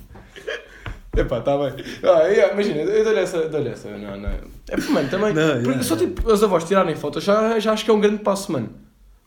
Epá, 1.15 1.39
está 1.39 1.57
bem. 1.57 1.73
Ah, 2.03 2.23
yeah, 2.27 2.53
imagina, 2.53 2.81
eu 2.81 3.03
dou-lhe 3.03 3.19
essa, 3.19 3.49
dou 3.49 3.61
essa, 3.67 3.89
não, 3.97 4.17
não. 4.17 4.29
É 4.29 4.75
porque, 4.77 4.91
mano, 4.91 5.09
também. 5.09 5.33
Não, 5.33 5.47
porque 5.55 5.67
yeah, 5.67 5.83
só 5.83 5.95
yeah. 5.95 6.15
tipo, 6.15 6.31
os 6.31 6.43
avós 6.43 6.63
tirarem 6.63 6.95
fotos 6.95 7.23
já, 7.23 7.59
já 7.59 7.73
acho 7.73 7.83
que 7.83 7.91
é 7.91 7.93
um 7.93 7.99
grande 7.99 8.19
passo, 8.19 8.51
mano. 8.51 8.69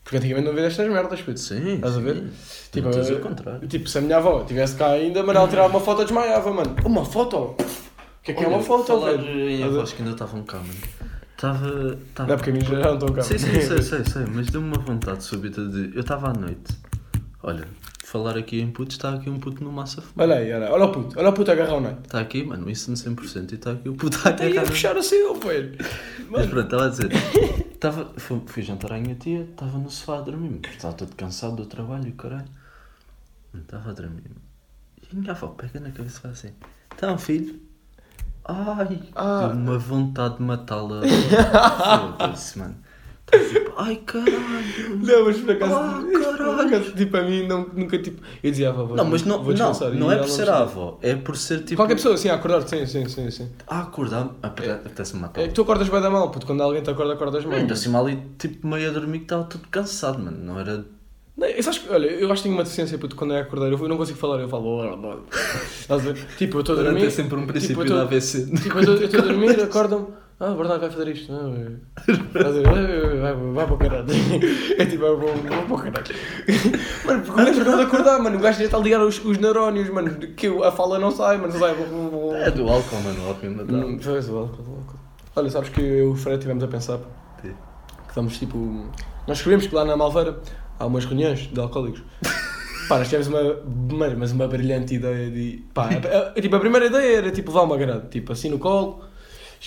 Porque 0.03 0.17
antigamente 0.17 0.45
não 0.45 0.51
havia 0.53 0.65
estas 0.67 0.87
merdas, 0.89 1.21
puto. 1.21 1.39
Sim, 1.39 1.75
Estás 1.75 1.97
a 1.97 1.99
ver? 1.99 2.15
sim. 2.15 2.29
Tipo, 2.71 2.89
Não, 2.89 2.97
eu- 2.99 3.15
ao 3.15 3.21
contrário. 3.21 3.67
tipo, 3.67 3.87
se 3.89 3.97
a 3.97 4.01
minha 4.01 4.17
avó 4.17 4.41
estivesse 4.41 4.75
cá 4.75 4.89
ainda, 4.91 5.23
mas 5.23 5.35
ela 5.35 5.47
tirava 5.47 5.67
uma 5.69 5.79
foto 5.79 6.03
desmaiava, 6.03 6.51
mano. 6.53 6.75
Uma 6.85 7.03
foto? 7.05 7.37
O 7.37 7.55
que 8.23 8.31
é 8.31 8.33
que 8.33 8.43
é 8.43 8.47
uma 8.47 8.57
Olha, 8.57 8.65
foto, 8.65 8.99
velho? 9.01 9.21
em 9.23 9.53
Estás 9.53 9.63
a 9.63 9.67
ver? 9.69 9.75
avós 9.77 9.93
que 9.93 10.01
ainda 10.01 10.13
estavam 10.13 10.43
cá, 10.43 10.57
mano. 10.57 10.73
Estava. 11.35 11.67
Não 12.27 12.33
é 12.33 12.37
porque 12.37 12.49
a 12.49 12.53
minha 12.53 12.65
já 12.65 12.79
não 12.79 12.93
estão 12.95 13.09
cá. 13.09 13.21
Sim, 13.21 13.37
sim, 13.37 13.61
sei, 13.61 13.81
sei, 13.83 14.03
sei, 14.05 14.25
mas 14.33 14.47
deu-me 14.49 14.67
uma 14.75 14.79
vontade 14.81 15.23
súbita 15.23 15.63
de. 15.67 15.91
Eu 15.93 16.01
estava 16.01 16.29
à 16.29 16.33
noite. 16.33 16.73
Olha, 17.43 17.67
falar 18.07 18.37
aqui 18.37 18.61
em 18.61 18.71
puto, 18.71 18.91
está 18.91 19.13
aqui 19.13 19.29
um 19.29 19.39
puto 19.39 19.63
no 19.63 19.71
massa 19.71 20.01
fumar. 20.01 20.27
Olha 20.27 20.37
aí, 20.39 20.53
olha, 20.53 20.71
olha 20.71 20.85
o 20.85 20.91
puto, 20.91 21.19
olha 21.19 21.29
o 21.29 21.33
puto 21.33 21.51
a 21.51 21.53
agarrar 21.53 21.75
o 21.75 21.81
night. 21.81 21.99
Está 22.05 22.19
aqui, 22.19 22.43
mano, 22.43 22.69
isso 22.69 22.89
no 22.91 22.97
100% 22.97 23.51
e 23.51 23.55
está 23.55 23.71
aqui 23.71 23.89
o 23.89 23.95
puto 23.95 24.17
a 24.25 24.31
Está 24.31 24.43
aí 24.43 24.49
a 24.49 24.51
agarrar. 24.51 24.67
puxar 24.69 24.97
assim, 24.97 25.23
ó, 25.27 25.33
velho. 25.33 25.77
Mas 26.29 26.45
pronto, 26.47 26.65
estava 26.65 26.85
a 26.85 26.89
dizer. 26.89 27.09
Tava, 27.79 28.13
fui, 28.17 28.41
fui 28.45 28.63
jantar 28.63 28.93
à 28.93 28.97
minha 28.99 29.15
tia, 29.15 29.41
estava 29.41 29.77
no 29.77 29.89
sofá 29.91 30.17
a 30.19 30.21
dormir, 30.21 30.61
estava 30.71 30.93
todo 30.93 31.15
cansado 31.15 31.55
do 31.55 31.65
trabalho 31.65 32.07
e 32.07 32.11
caralho. 32.13 32.45
Estava 33.53 33.89
a 33.89 33.93
dormir. 33.93 34.23
E 35.01 35.07
a 35.11 35.19
minha 35.19 35.31
avó 35.31 35.47
pega 35.49 35.79
na 35.79 35.91
cabeça 35.91 36.17
e 36.17 36.21
faz 36.21 36.33
assim: 36.39 36.53
Então, 36.95 37.17
filho. 37.17 37.59
Ai, 38.47 38.99
Ah. 39.15 39.47
uma 39.53 39.77
vontade 39.77 40.37
de 40.37 40.43
matá-la. 40.43 41.01
Foda-se, 42.17 42.59
mano. 42.59 42.75
Tipo, 43.31 43.73
Ai, 43.77 43.95
caralho. 44.05 44.35
Não, 45.01 45.25
mas 45.25 45.37
por 45.37 45.51
acaso, 45.51 45.73
Ah, 45.73 45.99
por 46.01 46.21
caralho. 46.21 46.59
acaso, 46.61 46.91
tipo, 46.95 47.17
a 47.17 47.21
mim 47.23 47.47
não, 47.47 47.67
nunca, 47.73 47.97
tipo, 47.97 48.21
eu 48.43 48.51
dizia 48.51 48.69
avó, 48.69 48.95
Não, 48.95 49.03
mas 49.05 49.23
não, 49.25 49.37
vou 49.37 49.47
não, 49.47 49.53
descansar. 49.71 49.91
não 49.93 50.11
E 50.11 50.15
é 50.15 50.17
por 50.19 50.29
ser 50.29 50.49
avó, 50.49 50.99
é 51.01 51.15
por 51.15 51.35
ser 51.35 51.59
tipo. 51.63 51.75
Qualquer 51.75 51.95
pessoa, 51.95 52.15
assim, 52.15 52.29
a 52.29 52.35
acordar, 52.35 52.61
sim, 52.67 52.85
sim, 52.85 53.07
sim, 53.09 53.29
sim. 53.31 53.49
A 53.67 53.81
acordar, 53.81 54.29
apetece-me 54.43 55.21
matar. 55.21 55.41
É 55.41 55.47
que 55.47 55.53
tu 55.53 55.63
acordas 55.63 55.89
bem 55.89 56.01
da 56.01 56.09
mal, 56.09 56.29
puto, 56.31 56.45
quando 56.45 56.61
alguém 56.61 56.81
te 56.83 56.89
acorda, 56.89 57.13
acordas 57.13 57.43
mal. 57.45 57.55
Ainda 57.57 57.73
assim 57.73 57.93
ali, 57.95 58.21
tipo, 58.37 58.65
meio 58.67 58.89
a 58.89 58.93
dormir 58.93 59.19
que 59.19 59.25
estava 59.25 59.43
todo 59.45 59.67
cansado, 59.69 60.19
mano. 60.19 60.37
Não 60.37 60.59
era. 60.59 60.85
Não, 61.35 61.47
eu, 61.47 61.61
sabes 61.63 61.79
que- 61.79 61.89
olha, 61.91 62.05
eu 62.07 62.31
acho 62.31 62.41
que 62.41 62.43
tenho 62.43 62.55
uma 62.55 62.63
deficiência, 62.63 62.97
puto, 62.97 63.15
quando 63.15 63.33
é 63.33 63.41
acordar, 63.41 63.69
eu, 63.69 63.77
não 63.89 63.97
consigo 63.97 64.17
falar, 64.17 64.39
eu 64.39 64.47
falo? 64.47 65.25
Tipo, 66.37 66.57
eu 66.57 66.61
estou 66.61 66.79
a 66.79 66.83
dormir. 66.83 67.01
Tem 67.01 67.09
sempre 67.09 67.35
um 67.37 67.45
princípio 67.45 67.75
tipo, 67.83 67.87
tô- 67.87 67.95
da 67.95 68.03
AVC. 68.03 68.45
Tipo, 68.55 68.79
eu 68.79 69.03
estou 69.03 69.19
a 69.19 69.23
dormir, 69.23 69.59
acordam 69.61 70.09
ah, 70.39 70.53
verdade, 70.53 70.79
vai 70.81 70.89
fazer 70.89 71.07
isto. 71.09 71.31
Não, 71.31 71.53
é-? 71.55 71.69
Vai, 73.21 73.33
vai, 73.53 73.65
para 73.65 73.73
o 73.73 73.77
caralho. 73.77 74.05
É 74.77 74.85
tipo, 74.85 75.03
vai, 75.15 75.15
vai, 75.15 75.65
para 75.65 75.73
o 75.73 75.77
caralho. 75.77 76.15
Mano, 77.05 77.21
porque 77.23 77.31
o 77.31 77.45
gajo 77.45 77.61
acabou 77.61 77.77
de 77.77 77.83
acordar, 77.83 78.19
mano, 78.19 78.37
o 78.37 78.41
gajo 78.41 78.59
já 78.59 78.65
está 78.65 78.77
a 78.77 78.81
ligar 78.81 79.01
os, 79.01 79.23
os 79.23 79.37
neurónios, 79.37 79.89
mano, 79.89 80.09
que 80.17 80.47
a 80.63 80.71
fala 80.71 80.99
não 80.99 81.11
sai, 81.11 81.37
mano, 81.37 81.53
sai. 81.53 81.71
É 82.45 82.51
do 82.51 82.67
álcool, 82.69 83.01
mano. 83.01 83.23
O 83.23 83.27
álcool 83.29 83.45
ainda 83.47 83.63
dá. 83.65 83.73
Hum, 83.77 83.99
Pois, 84.03 84.29
o 84.29 84.37
álcool, 84.37 84.63
o 84.63 84.75
álcool. 84.77 84.99
Olha, 85.37 85.49
sabes 85.49 85.69
que 85.69 85.81
eu 85.81 85.85
e 85.85 86.01
o 86.11 86.15
Fred 86.15 86.37
estivemos 86.37 86.63
a 86.63 86.67
pensar, 86.67 86.97
Sim. 87.41 87.53
que 88.03 88.09
estamos 88.09 88.37
tipo. 88.37 88.57
Nós 89.27 89.37
escrevemos 89.37 89.67
que 89.67 89.75
lá 89.75 89.83
na 89.85 89.95
Malveira 89.97 90.39
há 90.79 90.85
umas 90.85 91.05
reuniões 91.05 91.39
de 91.51 91.59
alcoólicos. 91.59 92.03
Pá, 92.87 92.99
nós 92.99 93.09
tivemos 93.09 93.27
uma, 93.27 94.09
mas 94.15 94.31
uma 94.31 94.47
brilhante 94.47 94.95
ideia 94.95 95.31
de. 95.31 95.63
Pá, 95.73 95.89
a, 95.89 96.29
a- 96.37 96.41
tipo, 96.41 96.55
a 96.55 96.59
primeira 96.59 96.85
ideia 96.85 97.17
era 97.17 97.31
tipo 97.31 97.51
levar 97.51 97.63
uma 97.63 97.77
grade, 97.77 98.09
tipo 98.09 98.31
assim 98.31 98.49
no 98.49 98.59
colo, 98.59 99.01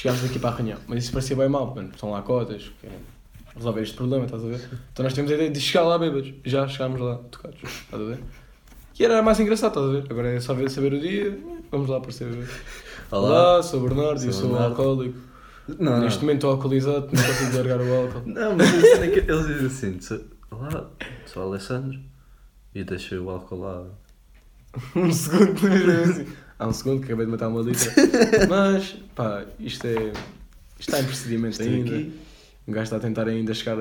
chegámos 0.00 0.24
aqui 0.24 0.38
para 0.38 0.50
a 0.50 0.54
reunião. 0.54 0.78
Mas 0.86 1.04
isso 1.04 1.12
parecia 1.12 1.34
bem 1.36 1.48
mal, 1.48 1.74
mano, 1.74 1.90
estão 1.92 2.10
lá 2.10 2.22
cotas, 2.22 2.70
querem 2.80 2.96
resolver 3.56 3.82
este 3.82 3.96
problema, 3.96 4.24
estás 4.26 4.44
a 4.44 4.46
ver? 4.46 4.68
Então 4.92 5.02
nós 5.02 5.12
temos 5.12 5.30
a 5.30 5.34
ideia 5.34 5.50
de 5.50 5.60
chegar 5.60 5.82
lá 5.84 5.98
bêbados. 5.98 6.32
Já 6.44 6.68
chegámos 6.68 7.00
lá 7.00 7.16
tocados, 7.30 7.58
estás 7.62 8.02
a 8.02 8.06
ver? 8.06 8.18
Que 8.94 9.04
era 9.04 9.20
mais 9.22 9.38
engraçado, 9.40 9.70
estás 9.70 9.86
a 9.86 9.90
ver? 10.00 10.04
Agora 10.12 10.28
é 10.28 10.40
só 10.40 10.54
ver, 10.54 10.70
saber 10.70 10.92
o 10.92 11.00
dia, 11.00 11.36
vamos 11.70 11.88
lá 11.88 11.96
aparecer. 11.98 12.28
Olá, 13.10 13.62
sou 13.62 13.80
o 13.80 13.88
Bernardo 13.88 14.18
e 14.18 14.24
Sou 14.24 14.32
sou 14.32 14.48
Bernardo. 14.50 14.70
alcoólico. 14.80 15.18
Não, 15.78 16.00
Neste 16.00 16.20
momento 16.20 16.36
estou 16.38 16.50
alcoolizado, 16.52 17.08
não 17.12 17.24
consigo 17.24 17.56
largar 17.56 17.80
o 17.80 17.94
álcool. 17.94 18.22
Não, 18.26 18.56
mas 18.56 18.72
é 18.72 19.06
eles 19.06 19.46
dizem 19.46 19.66
assim: 19.66 20.00
sou- 20.00 20.20
Olá, 20.50 20.86
sou 21.26 21.42
o 21.44 21.46
Alessandro 21.48 21.98
e 22.74 22.82
deixei 22.84 23.18
o 23.18 23.28
álcool 23.30 23.60
lá. 23.60 23.84
Um 24.96 25.10
segundo, 25.12 25.60
mesmo 25.68 25.90
assim. 26.12 26.26
Há 26.58 26.66
um 26.66 26.72
segundo 26.72 27.00
que 27.00 27.06
acabei 27.06 27.26
de 27.26 27.32
matar 27.32 27.48
uma 27.48 27.62
litra. 27.62 27.92
Mas, 28.48 28.96
pá, 29.14 29.44
isto 29.60 29.86
é. 29.86 30.12
Isto 30.78 30.90
está 30.90 31.00
em 31.00 31.04
procedimento 31.04 31.60
Estou 31.60 31.66
ainda. 31.66 31.94
aqui. 31.94 32.12
Um 32.66 32.72
gajo 32.72 32.84
está 32.84 32.96
a 32.96 33.00
tentar 33.00 33.28
ainda 33.28 33.54
chegar, 33.54 33.76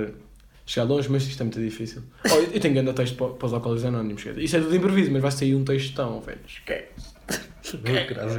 chegar 0.66 0.86
longe, 0.86 1.10
mas 1.10 1.24
isto 1.24 1.42
é 1.42 1.44
muito 1.44 1.60
difícil. 1.60 2.02
Oh, 2.32 2.36
eu, 2.36 2.60
tenho 2.60 2.74
grande 2.74 2.94
texto 2.94 3.16
para, 3.18 3.30
para 3.34 3.46
os 3.46 3.54
alcoólicos 3.54 3.84
anónimos. 3.86 4.22
esquece. 4.22 4.44
Isso 4.44 4.56
é 4.56 4.62
tudo 4.62 4.76
improviso, 4.76 5.12
mas 5.12 5.22
vai 5.22 5.32
sair 5.32 5.56
um 5.56 5.64
texto 5.64 5.94
tão, 5.94 6.22
velho. 6.22 6.40
Esquece. 6.48 7.14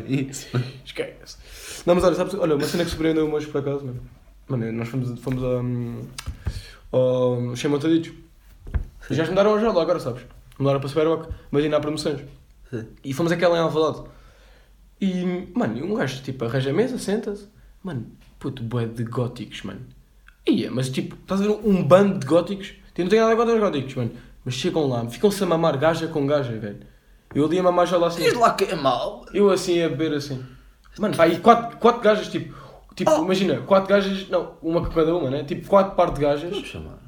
Isso. 0.09 0.49
Esquece. 0.85 1.37
Não, 1.85 1.95
mas 1.95 2.05
olha, 2.05 2.15
sabes, 2.15 2.35
olha, 2.35 2.55
uma 2.57 2.65
cena 2.65 2.85
que 2.85 2.91
surpreendeu-me 2.91 3.33
hoje 3.33 3.47
por 3.47 3.59
acaso, 3.59 3.85
mano. 3.85 4.01
Mano, 4.49 4.73
nós 4.73 4.89
fomos, 4.89 5.21
fomos 5.21 5.43
a. 5.43 5.61
Um, 5.61 6.07
ao 6.91 7.55
Cheio 7.55 7.71
Montaditos. 7.71 8.13
E 9.11 9.15
já 9.15 9.27
mudaram 9.27 9.55
a 9.55 9.61
jola 9.61 9.83
agora, 9.83 10.01
sabes? 10.01 10.23
Mudaram 10.59 10.81
para 10.81 10.89
Superboc, 10.89 11.29
mas 11.51 11.65
ainda 11.65 11.77
há 11.77 11.81
promoções. 11.81 12.21
Sim. 12.71 12.87
E 13.05 13.13
fomos 13.13 13.31
aquela 13.33 13.57
em 13.57 13.61
Alvalade. 13.61 14.09
E, 15.01 15.49
mano, 15.55 15.79
e 15.79 15.83
um 15.83 15.95
gajo, 15.95 16.23
tipo, 16.23 16.45
arranja 16.45 16.71
a 16.71 16.73
mesa, 16.73 16.99
senta-se. 16.99 17.49
Mano, 17.83 18.07
puto, 18.39 18.63
bué 18.63 18.87
de 18.87 19.05
góticos, 19.05 19.63
mano. 19.63 19.81
Ia, 20.47 20.71
mas 20.71 20.89
tipo, 20.89 21.15
estás 21.15 21.41
a 21.41 21.45
ver 21.45 21.59
um 21.65 21.83
bando 21.85 22.19
de 22.19 22.27
góticos? 22.27 22.75
Eu 22.97 23.05
não 23.05 23.11
tenho 23.11 23.23
nada 23.23 23.37
contra 23.37 23.55
os 23.55 23.61
góticos, 23.61 23.95
mano. 23.95 24.11
Mas 24.45 24.55
chegam 24.55 24.89
lá, 24.89 25.09
ficam-se 25.09 25.43
a 25.43 25.47
mamar 25.47 25.79
gaja 25.79 26.09
com 26.09 26.27
gaja, 26.27 26.53
velho. 26.53 26.81
Eu 27.35 27.45
ali 27.45 27.59
a 27.59 27.63
mamar 27.63 27.87
já 27.87 27.97
lá 27.97 28.09
assim. 28.09 28.23
Diz 28.23 28.35
lá 28.35 28.55
que 28.55 28.65
é 28.65 28.75
mau. 28.75 29.25
Eu 29.33 29.51
assim 29.51 29.81
a 29.83 29.89
beber 29.89 30.15
assim. 30.15 30.43
Mano, 30.99 31.15
vai, 31.15 31.35
e 31.35 31.39
quatro, 31.39 31.77
quatro 31.79 32.01
gajas, 32.01 32.29
tipo, 32.29 32.53
tipo, 32.97 33.11
Oh. 33.11 33.25
imagina, 33.25 33.59
quatro 33.61 33.89
gajas, 33.89 34.29
não, 34.29 34.55
uma 34.61 34.81
com 34.85 34.91
cada 34.91 35.15
uma, 35.15 35.31
né? 35.31 35.45
Tipo, 35.45 35.69
quatro 35.69 35.95
par 35.95 36.13
de 36.13 36.21
gajas. 36.21 36.51
Vamos 36.51 36.67
chamar. 36.67 36.99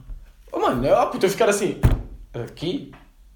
Oh, 0.52 0.60
mano, 0.60 0.94
ah, 0.94 1.06
puta, 1.06 1.26
eu 1.26 1.30
ficar 1.30 1.48
assim, 1.48 1.80
aqui? 2.32 2.92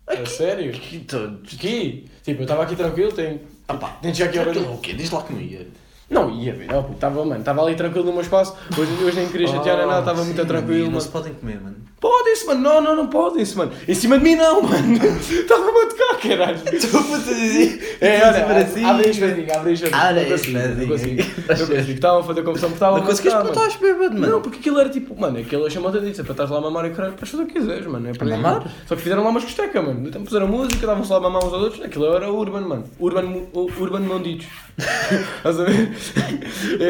A 0.07 0.25
sério? 0.27 0.71
Aqui. 0.71 1.07
Aqui? 1.43 2.05
Tipo, 2.23 2.41
eu 2.41 2.45
estava 2.45 2.63
aqui 2.63 2.77
tranquilo, 2.77 3.11
tem. 3.11 3.41
Ah 3.69 3.75
pá, 3.75 3.97
Tem 4.03 4.13
de 4.13 4.19
já 4.19 4.27
aqui 4.27 4.39
agora. 4.39 4.61
o 4.61 4.79
quê? 4.79 4.93
Diz 4.93 5.11
lá 5.11 5.23
que 5.23 5.33
não 5.33 5.41
ia. 5.41 5.67
Não, 6.11 6.31
ia, 6.31 6.53
velho, 6.55 6.71
não, 6.71 6.83
puto, 6.83 6.95
estava, 6.97 7.25
mano, 7.25 7.41
estava 7.41 7.63
ali 7.63 7.75
tranquilo 7.75 8.05
no 8.05 8.13
meu 8.13 8.21
espaço. 8.21 8.55
Hoje, 8.79 8.93
hoje 9.03 9.17
nem 9.17 9.29
queria 9.29 9.49
chatear 9.49 9.79
nem 9.79 9.87
nada, 9.87 10.01
estava 10.01 10.21
Oh, 10.21 10.25
muito 10.25 10.45
tranquilo, 10.45 10.85
Não 10.85 10.89
mano. 10.91 11.01
se 11.01 11.09
podem 11.09 11.33
comer, 11.33 11.61
mano. 11.63 11.77
Podem-se, 12.05 12.47
mano, 12.47 12.61
não, 12.61 12.81
não, 12.83 12.97
não 12.97 13.07
podem-se, 13.07 13.57
mano. 13.57 13.73
Em 13.89 13.95
cima 13.95 14.19
de 14.19 14.25
mim, 14.25 14.35
não, 14.35 14.61
mano. 14.61 14.95
Estava-me 15.25 15.79
a 15.81 15.87
tocar, 15.87 16.19
caralho. 16.21 16.59
Estou 16.71 17.01
a 17.01 17.17
dizer. 17.17 17.97
É, 17.99 18.27
olha, 18.29 18.45
para 18.45 18.67
si. 18.67 18.85
abre 18.85 19.07
a 19.07 19.11
espadinha, 19.11 19.57
abre 19.57 19.71
a 19.71 19.73
espadinha. 19.73 20.03
Abre 20.03 20.21
Não 20.21 20.27
a 20.27 20.31
consigo, 20.37 20.59
não 20.59 20.87
consigo. 20.89 21.23
Não 21.49 21.57
consigo. 21.57 21.91
Estavam 21.93 22.21
a 22.21 22.23
fazer 22.25 22.43
confusão 22.43 22.69
porque 22.69 22.77
estavam 22.77 22.97
Não 22.99 23.05
a 23.05 23.07
conseguiste 23.07 23.39
tocar, 23.39 23.53
porque 23.55 23.59
estavas 23.69 23.77
bêbado, 23.99 24.21
mano. 24.21 24.33
Não, 24.35 24.43
porque 24.43 24.59
aquilo 24.59 24.81
era 24.81 24.91
tipo, 24.91 25.19
mano, 25.19 25.39
aquilo 25.39 25.71
chamou 25.71 25.89
a 25.91 25.99
disso, 25.99 26.21
é 26.21 26.25
para 26.25 26.33
estás 26.33 26.51
lá 26.51 26.59
a 26.59 26.61
mamar 26.61 26.85
e 26.85 26.91
caralho, 26.91 27.15
podes 27.15 27.31
fazer 27.31 27.43
o 27.43 27.47
que 27.47 27.55
quiseres, 27.55 27.87
mano. 27.87 28.07
É 28.11 28.13
para 28.13 28.27
mamar? 28.27 28.71
Só 28.87 28.97
que 28.97 29.01
fizeram 29.03 29.25
lá 29.25 29.31
umas 29.31 29.45
costeca, 29.45 29.81
mano. 29.81 30.07
Então 30.07 30.23
puseram 30.23 30.47
música, 30.47 30.87
davam-se 30.87 31.11
lá 31.11 31.17
a 31.17 31.21
mamar 31.21 31.43
uns 31.43 31.55
aos 31.55 31.63
outros. 31.63 31.83
Aquilo 31.83 32.15
era 32.15 32.31
urban, 32.31 32.61
mano. 32.61 32.85
Urban, 33.01 33.47
urban 33.55 34.01
Monditos. 34.01 34.47
Estás 34.77 35.59
a 35.59 35.65
ver? 35.65 35.91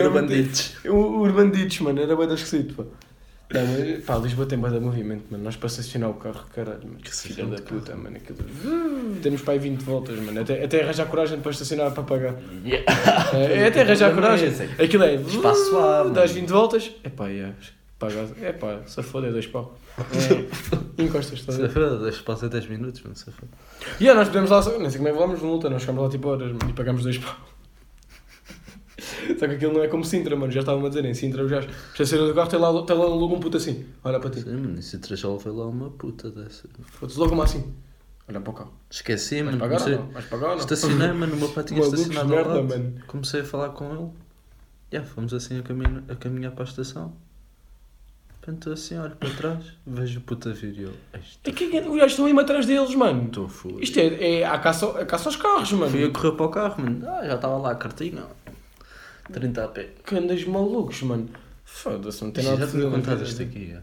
Urban 0.06 0.22
muito- 0.22 0.34
Ditch. 0.34 0.70
Urban 0.86 1.50
Ditch, 1.50 1.80
mano, 1.82 2.02
era 2.02 2.16
bem 2.16 2.34
esquisito, 2.34 2.74
pá. 2.74 2.82
Não, 3.54 3.64
mas, 3.66 4.04
pá, 4.04 4.16
Lisboa 4.16 4.46
tem 4.46 4.58
de 4.58 4.80
movimento, 4.80 5.26
mano. 5.30 5.44
Nós 5.44 5.54
para 5.54 5.68
estacionar 5.68 6.10
o 6.10 6.14
carro, 6.14 6.44
caralho, 6.52 6.80
mano. 6.82 6.96
Que 6.96 7.14
filha 7.14 7.46
da 7.46 7.54
o 7.56 7.62
carro. 7.62 7.80
puta, 7.80 7.96
mano. 7.96 8.16
Aquilo... 8.16 8.38
uh, 8.40 9.16
Temos 9.22 9.42
para 9.42 9.52
aí 9.54 9.58
20 9.60 9.80
voltas, 9.82 10.18
mano. 10.18 10.40
Até, 10.40 10.64
até 10.64 10.82
arranjar 10.82 11.06
coragem 11.06 11.38
para 11.40 11.52
estacionar 11.52 11.92
para 11.92 12.02
pagar. 12.02 12.34
É, 13.32 13.60
é 13.60 13.66
até 13.68 13.82
arranjar 13.82 14.10
é 14.10 14.14
coragem. 14.14 14.48
Aquilo 14.82 15.04
é. 15.04 15.14
Espaço 15.14 15.70
Das 16.12 16.32
mano. 16.32 16.40
20 16.40 16.48
voltas. 16.48 16.90
É 17.04 17.08
pá, 17.08 17.30
é. 17.30 17.52
Paga. 17.96 18.28
É 18.42 18.52
pá, 18.52 18.80
se 18.86 19.02
foda, 19.04 19.28
é 19.28 19.30
dois 19.30 19.46
pau. 19.46 19.78
É, 20.96 21.02
encostas, 21.02 21.40
estás 21.40 21.58
a 21.58 21.66
ver? 21.66 21.72
Safado, 21.72 22.02
deixa 22.02 22.22
passar 22.22 22.48
10 22.48 22.66
minutos, 22.66 23.02
mano. 23.02 23.16
Safado. 23.16 23.48
E 24.00 24.04
yeah, 24.04 24.18
nós 24.18 24.28
podemos 24.28 24.50
lá, 24.50 24.56
não 24.78 24.90
sei 24.90 24.98
como 24.98 25.08
é 25.08 25.12
que 25.12 25.18
vamos 25.18 25.38
de 25.40 25.44
multa, 25.44 25.70
nós 25.70 25.82
ficamos 25.82 26.02
lá 26.02 26.08
tipo 26.08 26.28
horas 26.28 26.52
mano, 26.52 26.70
e 26.70 26.72
pagamos 26.72 27.02
dois 27.02 27.18
pau. 27.18 27.36
Só 29.38 29.46
que 29.46 29.54
aquilo 29.54 29.72
não 29.72 29.82
é 29.82 29.88
como 29.88 30.04
Sintra, 30.04 30.34
mano, 30.36 30.52
já 30.52 30.60
estavam 30.60 30.84
a 30.84 30.88
dizer, 30.88 31.04
em 31.04 31.14
Sintra 31.14 31.44
os 31.44 31.50
gajos 31.50 31.70
estacionam 31.92 32.26
do 32.28 32.34
carro, 32.34 32.48
tem 32.48 32.58
lá, 32.58 32.82
tem 32.84 32.96
lá 32.96 33.04
logo 33.06 33.34
um 33.34 33.40
puto 33.40 33.56
assim, 33.56 33.84
olha 34.02 34.18
para 34.20 34.30
ti. 34.30 34.40
Sim, 34.42 34.50
mano. 34.56 34.78
E 34.78 34.82
se 34.82 34.98
Trajal 34.98 35.38
foi 35.38 35.52
lá 35.52 35.66
uma 35.66 35.90
puta 35.90 36.30
dessa. 36.30 36.68
Foda-se 36.82 37.18
logo 37.18 37.34
uma 37.34 37.44
assim, 37.44 37.72
olha 38.28 38.40
para 38.40 38.50
o 38.50 38.54
carro. 38.54 38.72
Esqueci, 38.90 39.42
mano. 39.42 39.58
pagar 39.58 39.78
Comecei... 39.78 39.96
não? 39.98 40.06
Vais 40.12 40.26
pagar 40.26 40.44
ou 40.46 40.52
não? 40.52 40.58
Estacionei, 40.58 41.12
mano. 41.12 41.34
O 41.34 41.36
meu 41.36 41.48
pai 41.48 41.64
tinha 41.64 41.80
Malucos 41.80 42.00
de 42.04 42.10
estacionado 42.10 42.48
ao 42.50 42.62
merda, 42.64 42.78
mano. 42.78 42.94
Comecei 43.06 43.40
a 43.40 43.44
falar 43.44 43.68
com 43.70 43.92
ele. 43.94 44.08
Yeah, 44.92 45.10
fomos 45.12 45.34
assim 45.34 45.58
a 45.58 45.62
caminhar, 45.62 46.02
a 46.08 46.14
caminhar 46.14 46.52
para 46.52 46.64
a 46.64 46.68
estação. 46.68 47.12
Estou 48.46 48.74
assim, 48.74 48.98
olho 48.98 49.16
para 49.16 49.30
trás, 49.30 49.64
vejo 49.86 50.18
o 50.18 50.22
puta 50.22 50.52
vir 50.52 50.78
e 50.78 50.82
eu. 50.82 50.92
"Isto- 51.18 51.48
É 51.48 51.50
que, 51.50 51.66
que 51.68 51.78
os 51.80 51.96
gajos 51.96 52.10
estão 52.12 52.26
aí 52.26 52.38
atrás 52.38 52.66
deles, 52.66 52.94
mano. 52.94 53.24
Estou 53.24 53.48
fudido. 53.48 53.82
Isto 53.82 53.98
é, 53.98 54.40
é 54.40 54.44
a, 54.44 54.58
caça, 54.58 54.86
a 55.00 55.06
caça 55.06 55.30
aos 55.30 55.36
carros, 55.36 55.72
mano. 55.72 55.90
Fui 55.90 56.04
a 56.04 56.10
correr 56.10 56.32
para 56.32 56.44
o 56.44 56.48
carro, 56.50 56.82
mano. 56.84 57.08
Ah, 57.08 57.24
já 57.26 57.36
estava 57.36 57.56
lá 57.56 57.70
a 57.70 57.74
cartinha. 57.74 58.22
30 59.32 59.64
a 59.64 59.68
pé. 59.68 59.88
Que 60.04 60.16
andas 60.16 60.44
malucos, 60.44 61.02
mano. 61.02 61.28
Foda-se, 61.64 62.22
não 62.24 62.30
tem 62.30 62.44
nada 62.44 62.58
Já 62.58 62.64
a 62.64 62.68
tinha 62.68 62.90
contado 62.90 63.22
isto 63.22 63.42
aqui. 63.42 63.70
já. 63.72 63.80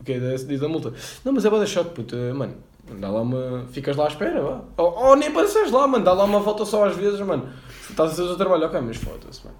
O 0.00 0.04
que 0.04 0.12
é 0.12 0.18
diz 0.18 0.62
a 0.62 0.68
multa? 0.68 0.92
Não, 1.24 1.32
mas 1.32 1.44
é 1.44 1.50
bada 1.50 1.64
shot, 1.64 1.90
puto. 1.90 2.16
Mano, 2.34 2.54
dá 2.98 3.08
lá 3.08 3.20
uma. 3.22 3.64
Ficas 3.70 3.96
lá 3.96 4.06
à 4.06 4.08
espera, 4.08 4.42
vá. 4.42 4.60
Ou, 4.76 4.92
ou 5.10 5.16
nem 5.16 5.28
apareces 5.28 5.70
lá, 5.70 5.86
mano. 5.86 6.04
Dá 6.04 6.12
lá 6.12 6.24
uma 6.24 6.40
volta 6.40 6.64
só 6.64 6.84
às 6.84 6.96
vezes, 6.96 7.20
mano. 7.20 7.48
Estás 7.88 8.12
a 8.12 8.14
fazer 8.16 8.28
o 8.30 8.36
trabalho, 8.36 8.66
ok, 8.66 8.80
mas 8.80 8.96
foda-se, 8.96 9.44
mano. 9.44 9.56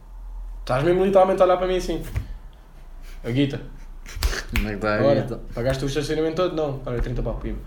Estás 0.60 0.82
mesmo 0.84 1.04
literalmente 1.04 1.40
a 1.40 1.44
olhar 1.44 1.56
para 1.56 1.66
mim 1.68 1.76
assim. 1.76 2.02
A 3.24 3.30
guita. 3.30 3.60
Como 4.54 4.66
é 4.66 4.70
que 4.70 4.76
está 4.76 4.94
Agora, 4.96 5.12
aí? 5.12 5.18
então? 5.24 5.40
pagaste 5.54 5.84
o 5.84 5.86
estacionamento 5.86 6.36
todo? 6.36 6.56
Não. 6.56 6.80
Olha, 6.84 7.00
30 7.00 7.22
pau, 7.22 7.34
pima. 7.36 7.58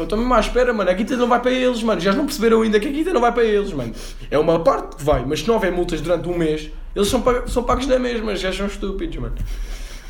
Estou 0.00 0.16
mesmo 0.16 0.32
à 0.32 0.40
espera, 0.40 0.72
mano. 0.72 0.88
A 0.88 0.94
guita 0.94 1.16
não 1.16 1.28
vai 1.28 1.40
para 1.42 1.50
eles, 1.50 1.82
mano. 1.82 2.00
Já 2.00 2.12
não 2.12 2.24
perceberam 2.24 2.62
ainda 2.62 2.78
que 2.78 2.88
a 2.88 2.90
guita 2.90 3.12
não 3.12 3.20
vai 3.20 3.32
para 3.32 3.44
eles, 3.44 3.72
mano. 3.72 3.92
É 4.30 4.38
uma 4.38 4.60
parte 4.60 4.96
que 4.96 5.04
vai, 5.04 5.24
mas 5.26 5.40
se 5.40 5.48
não 5.48 5.54
houver 5.54 5.72
multas 5.72 6.00
durante 6.00 6.28
um 6.28 6.38
mês, 6.38 6.70
eles 6.94 7.08
são, 7.08 7.20
pag- 7.22 7.48
são 7.50 7.62
pagos 7.64 7.86
na 7.86 7.98
mesma. 7.98 8.34
Já 8.36 8.52
são 8.52 8.66
estúpidos, 8.66 9.16
mano. 9.16 9.34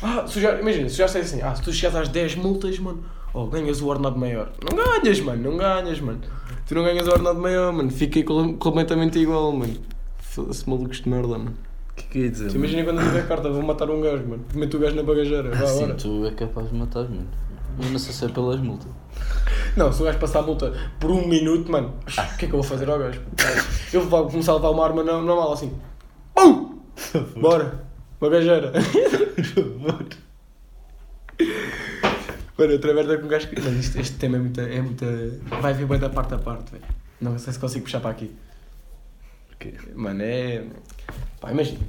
Ah, 0.01 0.25
imagina, 0.61 0.87
se 0.87 0.95
já 0.95 1.07
sei 1.07 1.21
assim, 1.21 1.41
ah, 1.41 1.53
se 1.55 1.61
tu 1.61 1.73
chegares 1.73 2.07
às 2.07 2.09
10 2.09 2.35
multas, 2.35 2.79
mano, 2.79 3.03
oh, 3.33 3.47
ganhas 3.47 3.81
o 3.81 3.87
ordenado 3.87 4.17
maior. 4.17 4.49
Não 4.63 4.75
ganhas, 5.01 5.19
mano, 5.19 5.51
não 5.51 5.57
ganhas, 5.57 5.99
mano. 5.99 6.21
Tu 6.67 6.73
não 6.75 6.83
ganhas 6.83 7.05
o 7.07 7.11
ordenado 7.11 7.39
maior, 7.39 7.73
mano. 7.73 7.89
Col- 8.25 8.53
completamente 8.53 9.19
igual, 9.19 9.51
mano. 9.51 9.75
Foda-se, 10.19 10.69
malucos 10.69 11.01
de 11.01 11.09
merda, 11.09 11.37
mano. 11.37 11.53
O 11.91 11.93
que 11.95 12.03
é 12.05 12.07
que 12.11 12.19
ia 12.19 12.29
dizer? 12.31 12.49
Tu 12.49 12.55
imagina 12.55 12.83
quando 12.85 13.01
eu 13.01 13.07
tiver 13.07 13.27
carta, 13.27 13.49
vou 13.49 13.61
matar 13.61 13.89
um 13.89 13.99
gajo, 13.99 14.25
mano. 14.25 14.45
Meto 14.53 14.77
o 14.77 14.79
gajo 14.79 14.95
na 14.95 15.03
bagageira, 15.03 15.49
vá, 15.53 15.67
Sim, 15.67 15.83
ora. 15.83 15.93
tu 15.95 16.25
é 16.25 16.31
capaz 16.31 16.69
de 16.69 16.75
matar, 16.77 17.03
mano. 17.03 17.27
Eu 17.81 17.89
não 17.89 17.99
sei 17.99 18.13
se 18.13 18.23
é 18.25 18.29
pelas 18.29 18.59
multas. 18.61 18.87
Não, 19.75 19.91
se 19.91 20.01
o 20.01 20.05
gajo 20.05 20.17
passar 20.17 20.39
a 20.39 20.41
multa 20.43 20.73
por 20.99 21.11
um 21.11 21.27
minuto, 21.27 21.69
mano, 21.71 21.93
o 22.07 22.37
que 22.37 22.45
é 22.45 22.47
que 22.47 22.55
eu 22.55 22.61
vou 22.61 22.63
fazer 22.63 22.89
ao 22.89 22.97
gajo? 22.99 23.19
Eu 23.91 24.01
vou 24.07 24.27
começar 24.29 24.53
a 24.53 24.55
levar 24.55 24.69
uma 24.69 24.85
arma 24.85 25.03
na, 25.03 25.13
na 25.21 25.35
mala 25.35 25.53
assim. 25.53 25.73
Pum! 26.39 26.79
Bora! 27.35 27.83
Bagageira! 28.21 28.71
Mano, 32.57 32.73
outra 32.73 32.93
merda 32.93 33.17
com 33.17 33.25
um 33.25 33.29
gajo 33.29 33.47
que. 33.49 33.59
Mas 33.59 33.73
isto, 33.73 33.99
este 33.99 34.17
tema 34.17 34.37
é 34.37 34.39
muita. 34.39 34.61
É 34.61 34.81
muita... 34.81 35.05
Vai 35.61 35.73
vir 35.73 35.85
bem 35.85 35.99
da 35.99 36.09
parte 36.09 36.33
a 36.33 36.37
parte, 36.37 36.71
velho. 36.71 36.83
Não 37.21 37.37
sei 37.37 37.53
se 37.53 37.59
consigo 37.59 37.83
puxar 37.85 37.99
para 38.01 38.11
aqui. 38.11 38.31
Ok. 39.53 39.77
Mano, 39.95 40.21
é. 40.21 40.63
Pá, 41.39 41.51
imagina. 41.51 41.79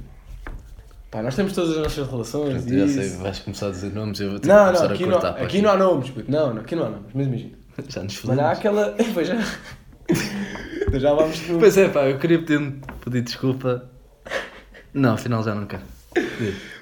Pá, 1.09 1.21
nós 1.21 1.35
temos 1.35 1.53
todas 1.53 1.71
as 1.71 1.77
nossas 1.77 2.07
relações. 2.09 2.53
Pronto, 2.63 2.73
e 2.73 2.79
já 2.79 2.85
isso. 2.85 3.01
sei, 3.01 3.09
vais 3.17 3.39
começar 3.39 3.67
a 3.67 3.71
dizer 3.71 3.93
nomes 3.93 4.19
e 4.19 4.23
eu 4.23 4.31
vou 4.31 4.39
ter 4.39 4.47
Não, 4.47 4.55
que 4.55 4.61
não, 4.63 4.73
começar 4.73 4.93
aqui, 4.93 5.03
a 5.03 5.07
não, 5.07 5.13
cortar 5.13 5.33
para 5.33 5.43
aqui 5.43 5.61
não 5.61 5.69
há 5.71 5.77
nomes, 5.77 6.09
puto. 6.09 6.31
Não, 6.31 6.53
não, 6.53 6.61
aqui 6.61 6.75
não 6.75 6.85
há 6.85 6.89
nomes, 6.89 7.11
mas 7.13 7.27
imagina. 7.27 7.51
Já 7.89 8.03
nos 8.03 8.23
Mano, 8.23 8.41
há 8.41 8.55
fodemos. 8.55 8.59
aquela. 8.59 8.95
Pois 9.13 9.27
já. 9.27 10.99
já 10.99 11.13
vamos 11.13 11.47
no. 11.47 11.59
Pois 11.59 11.77
é, 11.77 11.89
pá, 11.89 12.01
eu 12.09 12.17
queria 12.17 12.39
pedir, 12.39 12.79
pedir 13.03 13.21
desculpa. 13.21 13.89
Não, 14.93 15.13
afinal 15.13 15.43
já 15.43 15.53
não 15.55 15.65
quero. 15.65 15.83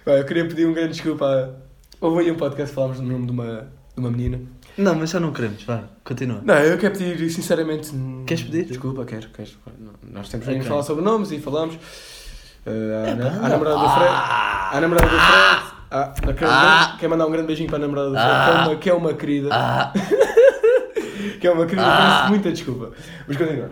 Eu 0.06 0.26
queria 0.26 0.48
pedir 0.48 0.66
um 0.66 0.74
grande 0.74 0.94
desculpa. 0.94 1.56
Houve 2.02 2.22
aí 2.24 2.32
um 2.32 2.36
podcast 2.36 2.74
falámos 2.74 3.00
do 3.00 3.04
nome 3.06 3.26
de 3.26 3.32
uma, 3.32 3.68
de 3.94 4.00
uma 4.00 4.10
menina. 4.10 4.40
Não, 4.78 4.96
mas 4.96 5.10
já 5.10 5.20
não 5.20 5.34
queremos, 5.34 5.64
vai, 5.64 5.84
continua. 6.04 6.42
Não, 6.44 6.56
eu 6.56 6.78
quero 6.78 6.98
pedir 6.98 7.30
sinceramente. 7.30 7.94
hum, 7.94 8.24
Queres 8.26 8.44
pedir? 8.44 8.66
Desculpa, 8.66 9.04
quero, 9.06 9.28
quero. 9.30 9.50
Não, 9.78 9.92
Nós 10.14 10.30
temos 10.30 10.48
Ok. 10.48 10.60
que 10.60 10.66
falar 10.66 10.84
sobre 10.84 11.04
nomes 11.04 11.32
e 11.32 11.40
falamos. 11.40 11.76
Uh, 11.76 12.70
a, 12.70 13.08
É 13.10 13.12
a 13.46 13.50
namorada 13.50 13.78
do 13.78 13.90
Fred. 13.90 14.10
Ah! 14.10 14.70
A 14.78 14.82
namorada 14.82 15.08
do 15.08 15.20
Fred. 15.20 15.80
Ah, 15.92 16.14
quero, 16.38 16.52
Ah! 16.52 16.96
quero 17.00 17.10
mandar 17.12 17.26
um 17.28 17.32
grande 17.32 17.48
beijinho 17.48 17.68
para 17.70 17.78
a 17.78 17.82
namorada 17.82 18.10
do 18.10 18.16
Fred, 18.16 18.30
Ah! 18.32 18.46
que, 18.46 18.50
é 18.50 18.54
uma, 18.64 18.76
que 18.80 18.90
é 18.90 18.94
uma 18.94 19.14
querida. 19.14 19.50
Ah! 19.52 19.94
que 21.42 21.48
é 21.48 21.52
uma 21.52 21.66
querida, 21.66 21.86
Ah! 21.88 22.18
peço 22.20 22.30
muita 22.30 22.52
desculpa. 22.52 22.92
Mas 23.28 23.38
continua. 23.38 23.70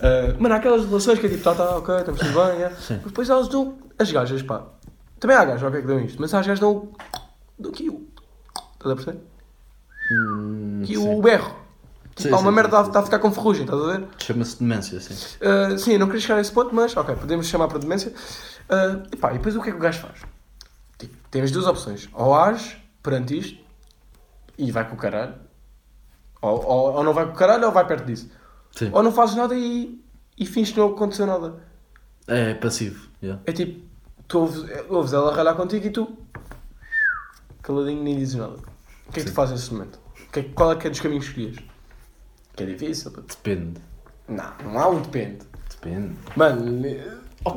Uh, 0.00 0.40
mano, 0.40 0.54
há 0.54 0.58
aquelas 0.58 0.86
relações 0.86 1.18
que 1.18 1.26
é 1.26 1.28
tipo, 1.28 1.42
tá, 1.42 1.54
tá, 1.54 1.76
ok, 1.76 1.94
estamos 1.96 2.20
tudo 2.20 2.32
bem, 2.32 2.62
é. 2.62 2.70
Sim. 2.70 2.94
Mas 2.94 3.04
depois 3.04 3.28
elas 3.28 3.48
dão. 3.48 3.78
As 3.98 4.10
gajas, 4.10 4.42
pá. 4.42 4.64
Também 5.18 5.36
há 5.36 5.44
gajas, 5.44 5.62
ok, 5.62 5.80
que 5.82 5.86
dão 5.86 6.00
isto, 6.00 6.20
mas 6.20 6.32
há 6.32 6.40
as 6.40 6.46
gajas 6.46 6.60
dão. 6.60 6.88
dão 7.58 7.70
aqui 7.70 7.90
o. 7.90 8.06
Estás 8.74 8.92
a 8.92 8.96
perceber? 8.96 9.20
Hum, 10.10 10.82
sim. 10.86 10.96
o 10.96 11.20
berro. 11.20 11.54
Tipo, 12.14 12.22
Sim, 12.22 12.34
há 12.34 12.38
uma 12.38 12.50
sim, 12.50 12.56
merda 12.56 12.76
está 12.76 12.88
está 12.88 13.00
a 13.00 13.02
ficar 13.04 13.18
com 13.18 13.32
ferrugem, 13.32 13.64
estás 13.64 13.82
a 13.82 13.86
ver? 13.86 14.08
Chama-se 14.18 14.58
demência, 14.58 15.00
sim. 15.00 15.14
Uh, 15.14 15.78
sim, 15.78 15.92
eu 15.92 15.98
não 15.98 16.06
queria 16.06 16.20
chegar 16.20 16.36
a 16.36 16.40
esse 16.40 16.50
ponto, 16.50 16.74
mas 16.74 16.96
ok, 16.96 17.14
podemos 17.16 17.46
chamar 17.46 17.68
para 17.68 17.78
demência. 17.78 18.10
Uh, 18.10 19.06
e 19.12 19.16
pá, 19.16 19.30
e 19.30 19.34
depois 19.34 19.54
o 19.54 19.62
que 19.62 19.68
é 19.68 19.72
que 19.72 19.78
o 19.78 19.80
gajo 19.80 20.00
faz? 20.00 20.20
Tipo, 20.98 21.14
tens 21.30 21.50
duas 21.50 21.66
opções. 21.66 22.08
Ou 22.12 22.34
age 22.34 22.82
perante 23.02 23.38
isto 23.38 23.58
e 24.58 24.70
vai 24.70 24.88
com 24.88 24.94
o 24.94 24.98
caralho. 24.98 25.34
Ou, 26.42 26.64
ou, 26.64 26.92
ou 26.94 27.04
não 27.04 27.14
vai 27.14 27.26
com 27.26 27.32
o 27.32 27.36
caralho 27.36 27.66
ou 27.66 27.72
vai 27.72 27.86
perto 27.86 28.04
disso. 28.04 28.30
Sim. 28.72 28.90
Ou 28.92 29.02
não 29.02 29.12
fazes 29.12 29.34
nada 29.36 29.54
e, 29.54 30.00
e 30.38 30.46
finges 30.46 30.72
que 30.72 30.78
não 30.78 30.88
aconteceu 30.90 31.26
nada. 31.26 31.62
É 32.26 32.54
passivo, 32.54 33.08
yeah. 33.22 33.42
É 33.46 33.52
tipo, 33.52 33.84
tu 34.28 34.38
ouves, 34.40 34.64
ouves 34.88 35.12
ela 35.12 35.34
ralhar 35.34 35.56
contigo 35.56 35.86
e 35.86 35.90
tu 35.90 36.16
caladinho 37.62 38.02
nem 38.02 38.18
dizes 38.18 38.34
nada. 38.36 38.54
O 39.08 39.12
que 39.12 39.20
é 39.20 39.22
que 39.22 39.24
tu 39.24 39.28
Sim. 39.28 39.34
fazes 39.34 39.54
nesse 39.60 39.72
momento? 39.72 39.98
O 40.28 40.32
que 40.32 40.40
é- 40.40 40.42
qual 40.44 40.72
é 40.72 40.76
que 40.76 40.86
é 40.86 40.90
dos 40.90 41.00
caminhos 41.00 41.24
que 41.28 41.30
escolhias? 41.40 41.64
Que 42.56 42.62
é 42.62 42.66
difícil, 42.66 43.10
pá. 43.10 43.22
Depende. 43.26 43.80
Não, 44.28 44.52
não 44.64 44.78
há 44.78 44.88
um 44.88 45.00
depende. 45.02 45.38
Depende. 45.70 46.14
Mano, 46.36 46.64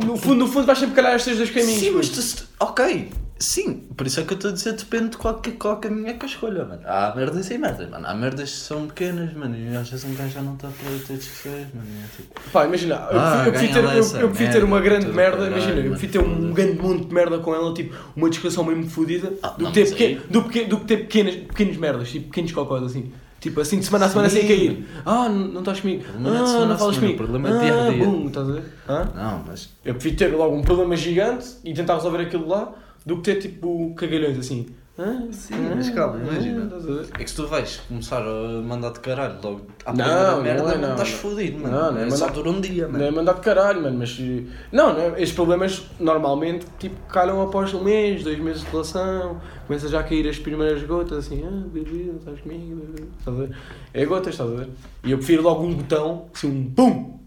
no 0.05 0.17
fundo, 0.17 0.35
no 0.35 0.47
fundo 0.47 0.65
vais 0.65 0.79
sempre 0.79 0.95
calhar 0.95 1.13
estes 1.15 1.37
dois 1.37 1.49
caminhos. 1.51 1.79
Sim, 1.79 1.91
mas 1.91 2.09
tu, 2.09 2.47
ok. 2.59 3.11
Sim, 3.43 3.73
por 3.97 4.07
isso 4.07 4.21
é 4.21 4.23
que 4.23 4.31
eu 4.31 4.35
estou 4.35 4.51
a 4.51 4.53
dizer, 4.53 4.71
depende 4.71 5.09
de 5.09 5.17
qual, 5.17 5.33
que- 5.41 5.51
qual 5.51 5.75
caminho 5.75 6.07
é 6.07 6.13
que 6.13 6.23
eu 6.23 6.29
escolha, 6.29 6.63
mano. 6.63 6.81
Há 6.85 7.13
merdas 7.13 7.51
e 7.51 7.57
merdas, 7.57 7.89
mano. 7.89 8.07
Há 8.07 8.13
merdas 8.13 8.49
que 8.51 8.57
são 8.57 8.87
pequenas, 8.87 9.33
mano, 9.33 9.53
e 9.57 9.75
às 9.75 9.89
vezes 9.89 10.05
um 10.05 10.15
gajo 10.15 10.29
já 10.33 10.41
não 10.41 10.53
está 10.53 10.69
para 10.69 10.89
ter 11.05 11.17
discussões, 11.17 11.67
mano. 11.73 11.87
é 12.03 12.15
tipo, 12.15 12.39
Pá, 12.51 12.65
imagina, 12.65 12.95
eu 13.11 13.19
Ah, 13.19 13.43
prefiro- 13.49 13.73
ter, 13.73 13.83
eu, 13.83 14.21
eu 14.21 14.29
prefiro 14.29 14.51
ter 14.53 14.63
uma 14.63 14.79
grande 14.79 15.07
merda, 15.07 15.37
caralho, 15.39 15.57
imagina, 15.57 15.79
eu 15.81 15.89
prefiro 15.91 16.11
ter 16.13 16.19
um 16.19 16.53
grande 16.53 16.81
monte 16.81 17.05
de 17.07 17.13
merda 17.13 17.37
com 17.39 17.53
ela, 17.53 17.73
tipo, 17.73 17.93
uma 18.15 18.29
discussão 18.29 18.63
mesmo 18.63 18.89
fodida, 18.89 19.33
Ah, 19.43 19.49
do, 19.49 19.63
não, 19.65 19.71
que 19.73 19.83
ter 19.83 19.89
pequen- 19.89 20.21
do, 20.29 20.43
que, 20.47 20.63
do 20.63 20.77
que 20.79 20.85
ter 20.85 20.97
pequenas, 20.99 21.35
pequenas 21.35 21.75
merdas, 21.75 22.09
tipo, 22.11 22.27
pequenos 22.27 22.51
cocós 22.53 22.81
assim. 22.83 23.11
Tipo 23.41 23.59
assim, 23.59 23.77
de 23.79 23.83
semana 23.85 24.05
a 24.05 24.09
semana 24.09 24.29
sem 24.29 24.47
cair. 24.47 24.87
Ah, 25.05 25.27
não, 25.27 25.35
não 25.49 25.59
estás 25.59 25.81
comigo. 25.81 26.05
não 26.17 26.33
é 26.33 26.39
Ah, 26.39 26.45
semana 26.45 26.65
não 26.67 26.75
a 26.75 26.77
falas 26.77 26.95
comigo. 26.95 27.13
o 27.15 27.17
problema 27.17 27.49
é 27.49 27.57
dia 27.59 27.73
a 27.73 27.87
ah, 27.87 27.89
dia. 27.91 28.05
bum, 28.05 28.27
estás 28.27 28.47
a 28.49 28.51
ver? 28.53 28.63
Hã? 28.87 29.11
não, 29.13 29.43
mas 29.45 29.69
Eu 29.83 29.93
prefiro 29.95 30.15
ter 30.15 30.27
logo 30.33 30.55
um 30.55 30.61
problema 30.61 30.95
gigante 30.95 31.47
e 31.61 31.73
tentar 31.73 31.95
resolver 31.95 32.21
aquilo 32.21 32.47
lá 32.47 32.73
do 33.05 33.17
que 33.17 33.23
ter 33.23 33.35
tipo 33.39 33.93
cagalhões 33.95 34.37
assim. 34.39 34.67
Ah, 34.95 35.23
Sim, 35.31 35.55
ah, 35.55 35.73
mas 35.75 35.89
calma, 35.89 36.19
imagina. 36.19 36.65
ver? 36.77 37.07
é 37.17 37.23
que 37.23 37.27
se 37.27 37.35
tu 37.35 37.47
vais 37.47 37.77
começar 37.87 38.21
a 38.21 38.61
mandar 38.61 38.91
de 38.91 38.99
caralho 38.99 39.39
logo 39.41 39.61
à 39.83 39.91
Não, 39.91 40.03
primeira 40.05 40.31
não 40.35 40.41
merda, 40.43 40.61
é, 40.61 40.65
mano, 40.67 40.81
não, 40.83 40.91
estás 40.91 41.09
fodido, 41.09 41.59
mano. 41.63 41.75
Não, 41.75 41.91
não 41.93 41.99
é 41.99 42.03
é 42.07 42.09
só 42.11 42.19
mandar- 42.25 42.33
dura 42.35 42.49
um 42.51 42.61
dia, 42.61 42.87
Não 42.87 42.99
é 42.99 43.01
mano. 43.05 43.15
mandar 43.17 43.33
de 43.33 43.41
caralho, 43.41 43.81
mano, 43.81 43.97
mas. 43.97 44.15
eh, 44.21 44.43
Não, 44.71 44.93
não 44.93 45.01
é? 45.01 45.07
estes 45.19 45.31
problemas 45.33 45.83
normalmente 45.99 46.67
tipo, 46.77 46.95
calham 47.07 47.41
após 47.41 47.73
um 47.73 47.83
mês, 47.83 48.23
dois 48.23 48.37
meses 48.37 48.61
de 48.63 48.69
relação, 48.69 49.41
começa 49.65 49.87
já 49.87 49.99
a 49.99 50.03
cair 50.03 50.29
as 50.29 50.37
primeiras 50.37 50.83
gotas, 50.83 51.25
assim, 51.25 51.43
ah, 51.43 51.49
bebê, 51.73 52.03
não 52.11 52.17
estás 52.17 52.39
comigo, 52.41 52.75
bebê, 52.75 53.07
estás 53.17 53.35
a 53.35 53.39
ver? 53.45 53.57
É 53.95 54.05
gotas, 54.05 54.33
estás 54.35 54.51
a 54.51 54.53
ver? 54.53 54.69
E 55.03 55.09
eu 55.11 55.17
prefiro 55.17 55.41
logo 55.41 55.63
um 55.65 55.73
botão, 55.73 56.25
assim, 56.35 56.47
um 56.51 56.69
pum, 56.71 57.17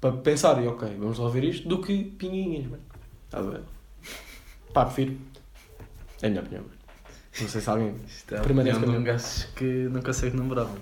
para 0.00 0.12
pensar, 0.12 0.62
e 0.62 0.68
ok, 0.68 0.88
vamos 0.96 1.16
resolver 1.18 1.42
isto, 1.42 1.66
do 1.68 1.82
que 1.82 2.04
pinguinhas, 2.04 2.66
mano. 2.66 2.82
Estás 3.24 3.44
a 3.44 3.50
ver? 3.50 3.60
Pá, 4.72 4.84
prefiro. 4.84 5.16
É 6.22 6.26
a 6.26 6.30
minha 6.30 6.42
opinião. 6.42 6.64
Não 7.38 7.48
sei 7.48 7.60
se 7.60 7.68
alguém. 7.68 7.94
Isto 8.08 8.34
é 8.34 8.38
a 8.38 8.40
Permanece 8.40 8.80
também. 8.80 8.96
um 8.98 9.04
gajo 9.04 9.24
que 9.54 9.64
não 9.64 10.00
consegue 10.00 10.36
namorar, 10.36 10.64
mano. 10.64 10.78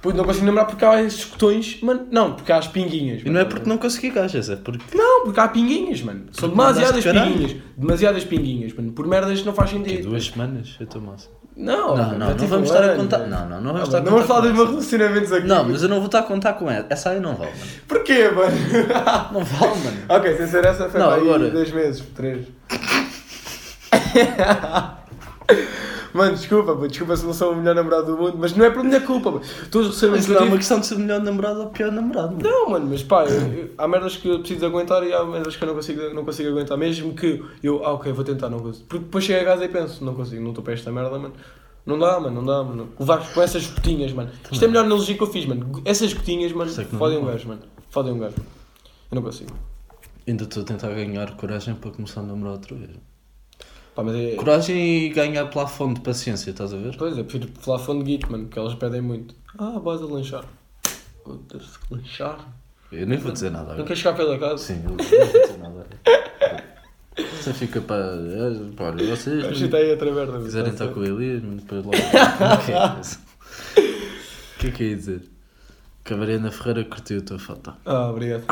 Pois 0.00 0.14
não 0.16 0.24
consigo 0.24 0.46
lembrar 0.46 0.64
porque 0.64 0.84
há 0.84 1.02
esses 1.02 1.24
botões, 1.26 1.78
mano. 1.82 2.06
Não, 2.10 2.32
porque 2.34 2.50
há 2.50 2.56
as 2.56 2.66
pinguinhas. 2.68 3.20
E 3.20 3.24
mano, 3.24 3.34
não 3.34 3.40
é 3.40 3.42
a 3.42 3.46
porque 3.46 3.68
não 3.68 3.76
consegui 3.76 4.08
gajas, 4.10 4.48
é 4.48 4.56
porque... 4.56 4.96
Não, 4.96 5.24
porque 5.24 5.38
há 5.40 5.48
pinguinhas, 5.48 6.00
mano. 6.02 6.24
São 6.32 6.48
Porque 6.48 6.56
mandaste 6.56 6.80
demasiadas 6.92 7.04
caralho. 7.04 7.32
pinguinhas. 7.32 7.62
Demasiadas 7.76 8.24
pinguinhas, 8.24 8.72
mano. 8.72 8.92
Por 8.92 9.06
merdas 9.06 9.44
não 9.44 9.52
faz 9.52 9.70
sentido. 9.70 10.08
duas 10.08 10.24
semanas? 10.26 10.74
Eu 10.80 10.84
estou 10.84 11.02
massa. 11.02 11.28
Não, 11.54 11.88
Não, 11.94 11.96
não, 11.96 12.10
já 12.12 12.16
não 12.18 12.34
tive 12.34 12.46
vamos 12.46 12.70
um 12.70 12.72
estar 12.74 12.88
a 12.88 12.92
ano, 12.92 13.02
contar. 13.02 13.18
mano. 13.18 13.30
Não, 13.30 13.48
não, 13.50 13.60
não 13.60 13.72
vamos 13.74 13.88
estar 13.88 13.98
a 13.98 14.00
Não 14.00 14.10
vamos 14.12 14.26
falar 14.26 14.40
contar. 14.40 14.52
dos 14.52 14.58
com 14.58 14.72
meus 14.72 14.88
relacionamentos 14.88 15.32
aqui. 15.32 15.46
Não, 15.46 15.64
mas 15.68 15.82
eu 15.82 15.88
não 15.90 15.96
vou 15.96 16.06
estar 16.06 16.18
a 16.20 16.22
contar 16.22 16.52
com 16.54 16.70
essa. 16.70 16.86
Essa 16.88 17.10
aí 17.10 17.20
não 17.20 17.34
vale, 17.34 17.50
mano. 17.50 17.70
Porquê, 17.86 18.28
mano? 18.30 18.56
Não 19.32 19.44
vale, 19.44 19.78
mano. 19.84 19.96
ok, 20.08 20.36
sem 20.38 20.46
ser 20.46 20.64
essa 20.64 20.88
foi 20.88 20.98
Não, 20.98 21.08
para 21.08 21.16
aí 21.16 21.28
agora- 21.28 21.50
dois 21.50 21.70
meses, 21.70 22.02
três. 22.14 22.46
mano, 26.14 26.36
desculpa, 26.36 26.74
pô, 26.76 26.86
desculpa 26.86 27.16
se 27.16 27.24
não 27.24 27.32
sou 27.32 27.52
o 27.52 27.56
melhor 27.56 27.74
namorado 27.74 28.06
do 28.06 28.16
mundo, 28.16 28.36
mas 28.38 28.54
não 28.56 28.64
é 28.64 28.70
por 28.70 28.82
minha 28.84 29.00
culpa. 29.00 29.40
Todos 29.70 29.88
os 29.88 30.00
relacionamentos 30.00 30.28
Mas 30.28 30.36
não 30.36 30.42
é 30.46 30.48
uma 30.48 30.56
questão 30.56 30.80
de 30.80 30.86
ser 30.86 30.94
o 30.94 30.98
melhor 30.98 31.20
namorado 31.22 31.60
ou 31.60 31.66
o 31.66 31.70
pior 31.70 31.92
namorado, 31.92 32.36
mano. 32.36 32.42
Não, 32.42 32.70
mano, 32.70 32.86
mas 32.90 33.02
pá, 33.02 33.24
eu- 33.24 33.52
eu- 33.52 33.70
há 33.78 33.86
merdas 33.88 34.16
que 34.16 34.28
eu 34.28 34.38
preciso 34.40 34.60
de 34.60 34.66
aguentar 34.66 35.02
e 35.04 35.12
há 35.12 35.24
merdas 35.24 35.56
que 35.56 35.62
eu 35.62 35.68
não 35.68 35.74
consigo, 35.74 36.14
não 36.14 36.24
consigo 36.24 36.48
aguentar. 36.50 36.76
Mesmo 36.78 37.14
que 37.14 37.42
eu, 37.62 37.84
ah, 37.84 37.92
ok, 37.92 38.12
vou 38.12 38.24
tentar, 38.24 38.48
não 38.50 38.58
consigo. 38.60 38.86
Porque 38.88 39.04
depois 39.04 39.24
chego 39.24 39.40
a 39.40 39.44
casa 39.44 39.64
e 39.64 39.68
penso, 39.68 40.04
não 40.04 40.14
consigo, 40.14 40.42
não 40.42 40.50
estou 40.50 40.64
para 40.64 40.74
esta 40.74 40.90
merda, 40.90 41.18
mano. 41.18 41.34
Não 41.86 41.98
dá, 41.98 42.20
mano, 42.20 42.36
não 42.42 42.44
dá, 42.44 42.62
mano. 42.62 42.90
Levar 43.00 43.32
com 43.32 43.40
essas 43.42 43.66
gotinhas, 43.66 44.12
mano. 44.12 44.30
Isto 44.52 44.62
é 44.62 44.66
a 44.66 44.68
melhor 44.68 44.84
analogia 44.84 45.16
que 45.16 45.22
eu 45.22 45.26
fiz, 45.26 45.46
mano. 45.46 45.82
Essas 45.84 46.12
gotinhas, 46.12 46.52
mano, 46.52 46.70
fodem 46.98 47.18
um 47.18 47.24
gajo, 47.24 47.48
mano. 47.48 47.60
Fodem 47.88 48.12
um 48.12 48.18
gajo. 48.18 48.34
Eu 49.10 49.14
não 49.14 49.22
consigo. 49.22 49.50
Ainda 50.28 50.44
estou 50.44 50.62
a 50.62 50.66
tentar 50.66 50.88
ganhar 50.90 51.34
coragem 51.36 51.74
para 51.74 51.90
começar 51.90 52.20
a 52.20 52.22
namorar 52.24 52.52
outra 52.52 52.76
vez. 52.76 52.90
Pá, 54.00 54.04
mas 54.04 54.16
é. 54.16 54.34
Coragem 54.34 55.06
e 55.06 55.08
ganhar 55.10 55.46
pela 55.46 55.66
fonte 55.66 55.96
de 55.96 56.00
paciência, 56.00 56.50
estás 56.50 56.72
a 56.72 56.76
ver? 56.76 56.96
Pois, 56.96 57.18
eu 57.18 57.24
prefiro 57.24 57.52
falar 57.60 57.78
fone 57.78 58.02
de 58.02 58.12
guito, 58.12 58.32
mano, 58.32 58.44
porque 58.44 58.58
elas 58.58 58.74
pedem 58.74 59.02
muito. 59.02 59.34
Ah, 59.58 59.78
vais 59.78 60.00
a 60.00 60.06
lanchar. 60.06 60.44
Foda-se, 61.22 61.78
lanchar? 61.90 62.48
Eu 62.90 63.06
nem 63.06 63.18
vou 63.18 63.30
dizer 63.30 63.50
nada 63.50 63.76
Não 63.76 63.84
queres 63.84 63.98
chegar 63.98 64.16
pela 64.16 64.36
casa? 64.38 64.58
Sim, 64.58 64.82
eu 64.84 64.90
não 64.90 64.96
vou 64.96 65.42
dizer 65.42 65.58
nada. 65.58 65.86
Você 67.36 67.52
fica 67.52 67.80
para. 67.80 67.96
é, 67.96 68.82
olha, 68.82 69.16
vocês. 69.16 69.44
A 69.44 69.52
gente 69.52 69.76
aí 69.76 69.90
outra 69.90 70.10
merda. 70.12 70.38
Quiserem 70.38 70.72
tá 70.72 70.84
estar 70.84 70.88
com 70.88 71.00
certo. 71.00 71.16
o 71.16 71.20
Elias, 71.22 71.42
mas 71.42 71.56
depois 71.62 71.84
logo. 71.84 71.96
O 74.56 74.60
que 74.60 74.66
é 74.66 74.70
que 74.70 74.82
eu 74.82 74.88
ia 74.88 74.96
dizer? 74.96 75.22
Que 76.04 76.12
a 76.12 76.16
Mariana 76.18 76.50
Ferreira 76.50 76.84
curtiu 76.84 77.18
a 77.18 77.22
tua 77.22 77.38
foto. 77.38 77.72
Ah, 77.84 78.10
obrigado. 78.10 78.44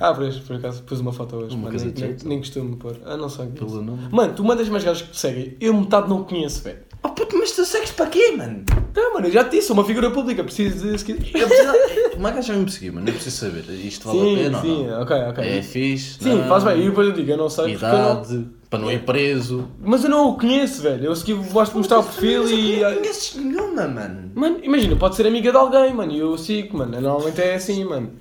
Ah, 0.00 0.12
por, 0.12 0.32
por 0.42 0.56
acaso 0.56 0.82
pus 0.82 1.00
uma 1.00 1.12
foto 1.12 1.36
hoje, 1.36 1.54
Uma 1.54 1.70
mano, 1.70 1.92
nem, 1.96 2.16
nem, 2.24 2.38
costumo 2.38 2.76
pôr. 2.76 2.96
Ah, 3.04 3.16
não 3.16 3.28
sei. 3.28 3.46
Pelo 3.46 3.82
nome. 3.82 4.08
Mano, 4.10 4.34
tu 4.34 4.44
mandas 4.44 4.68
mais 4.68 4.84
gajos 4.84 5.02
que 5.02 5.10
te 5.12 5.18
seguem, 5.18 5.56
eu 5.60 5.74
metade 5.74 6.08
não 6.08 6.24
conheço, 6.24 6.62
velho. 6.62 6.78
Oh 7.02 7.10
puto, 7.10 7.36
mas 7.36 7.52
tu 7.52 7.66
segues 7.66 7.90
para 7.90 8.06
quê, 8.06 8.34
mano? 8.34 8.64
Não, 8.96 9.12
mano, 9.12 9.26
eu 9.26 9.32
já 9.32 9.44
te 9.44 9.56
disse, 9.56 9.66
sou 9.66 9.76
uma 9.76 9.84
figura 9.84 10.10
pública, 10.10 10.42
preciso 10.42 10.78
de. 10.78 11.12
Eu 11.38 11.48
preciso. 11.48 11.72
Uma 12.16 12.30
gaja 12.30 12.54
me 12.54 12.70
seguir, 12.70 12.92
mano. 12.92 13.06
Eu 13.08 13.12
preciso 13.12 13.36
saber. 13.36 13.64
Isto 13.68 14.08
vale 14.08 14.20
a 14.20 14.22
Sim, 14.22 14.36
pena 14.36 14.60
sim, 14.60 14.68
ou 14.70 14.86
não? 14.86 15.02
ok, 15.02 15.16
ok. 15.28 15.44
É 15.44 15.62
fixe. 15.62 16.18
Sim, 16.20 16.34
não? 16.36 16.48
faz 16.48 16.64
bem, 16.64 16.80
e 16.80 16.88
depois 16.88 17.08
eu 17.08 17.12
digo, 17.12 17.30
eu 17.30 17.36
não 17.36 17.50
sei 17.50 17.64
não... 17.64 17.70
Idade, 17.74 18.46
para 18.70 18.78
não 18.78 18.90
ir 18.90 19.04
preso. 19.04 19.68
Mas 19.78 20.02
eu 20.02 20.10
não 20.10 20.30
o 20.30 20.38
conheço, 20.38 20.80
velho. 20.80 21.04
Eu 21.04 21.14
segui, 21.16 21.34
gosto 21.34 21.72
de 21.72 21.78
mostrar 21.78 21.98
o 21.98 22.04
perfil 22.04 22.48
e. 22.48 22.80
Não 22.80 22.94
conheces 22.94 23.34
nenhuma, 23.36 23.86
mano. 23.86 24.30
Mano, 24.34 24.58
imagina, 24.62 24.96
pode 24.96 25.16
ser 25.16 25.26
amiga 25.26 25.50
de 25.50 25.56
alguém, 25.56 25.92
mano, 25.92 26.10
e 26.12 26.18
eu 26.18 26.38
sigo, 26.38 26.78
mano. 26.78 26.98
Normalmente 27.00 27.40
é 27.40 27.54
assim, 27.56 27.84
mano. 27.84 28.12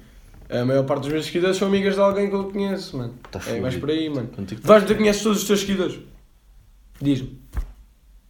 A 0.62 0.66
maior 0.66 0.84
parte 0.86 1.04
dos 1.04 1.12
meus 1.12 1.26
seguidores 1.26 1.58
são 1.58 1.68
amigas 1.68 1.96
de 1.96 2.02
alguém 2.02 2.30
que 2.30 2.36
eu 2.36 2.44
conheço, 2.52 2.96
mano. 2.98 3.14
Tá 3.32 3.40
é 3.48 3.60
mais 3.60 3.76
por 3.76 3.90
aí, 3.90 4.08
mano. 4.10 4.28
Contigo 4.28 4.62
tá 4.62 4.68
Vais 4.68 4.84
fudido. 4.84 5.00
conheces 5.00 5.24
todos 5.24 5.42
os 5.42 5.48
teus 5.48 5.60
seguidores? 5.62 6.00
Diz-me. 7.02 7.40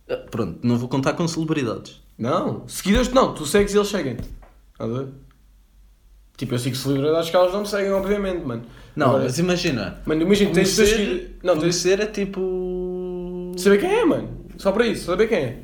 Ah, 0.10 0.16
Pronto, 0.32 0.60
não 0.64 0.78
vou 0.78 0.88
contar 0.88 1.14
com 1.14 1.28
celebridades. 1.28 2.02
Não, 2.18 2.68
seguidores 2.68 3.10
não, 3.12 3.34
tu 3.34 3.46
segues 3.46 3.74
e 3.74 3.78
eles 3.78 3.90
seguem-te. 3.90 4.30
Estás 4.72 4.90
a 4.90 4.94
ver? 5.00 5.08
Tipo, 6.38 6.56
eu 6.56 6.60
sigo 6.60 6.76
celebridades 6.76 7.30
que 7.30 7.36
elas 7.36 7.52
não 7.54 7.62
me 7.62 7.68
seguem, 7.68 7.92
obviamente, 7.92 8.44
mano. 8.46 8.64
Não, 8.96 9.08
Agora, 9.10 9.24
mas 9.26 9.40
imagina. 9.40 10.02
Mano, 10.06 10.22
imagina, 10.22 10.52
tens 10.52 10.76
Conhecer, 10.76 10.96
seguidores. 10.96 11.30
Não, 11.44 11.54
tens 11.54 11.60
conhecer 11.62 12.00
é 12.00 12.06
tipo. 12.06 13.52
de 13.56 13.62
saber 13.62 13.80
quem 13.80 13.92
é, 13.92 14.06
mano. 14.06 14.30
Só 14.58 14.72
para 14.72 14.88
isso, 14.88 15.06
saber 15.06 15.28
quem 15.28 15.38
é. 15.38 15.60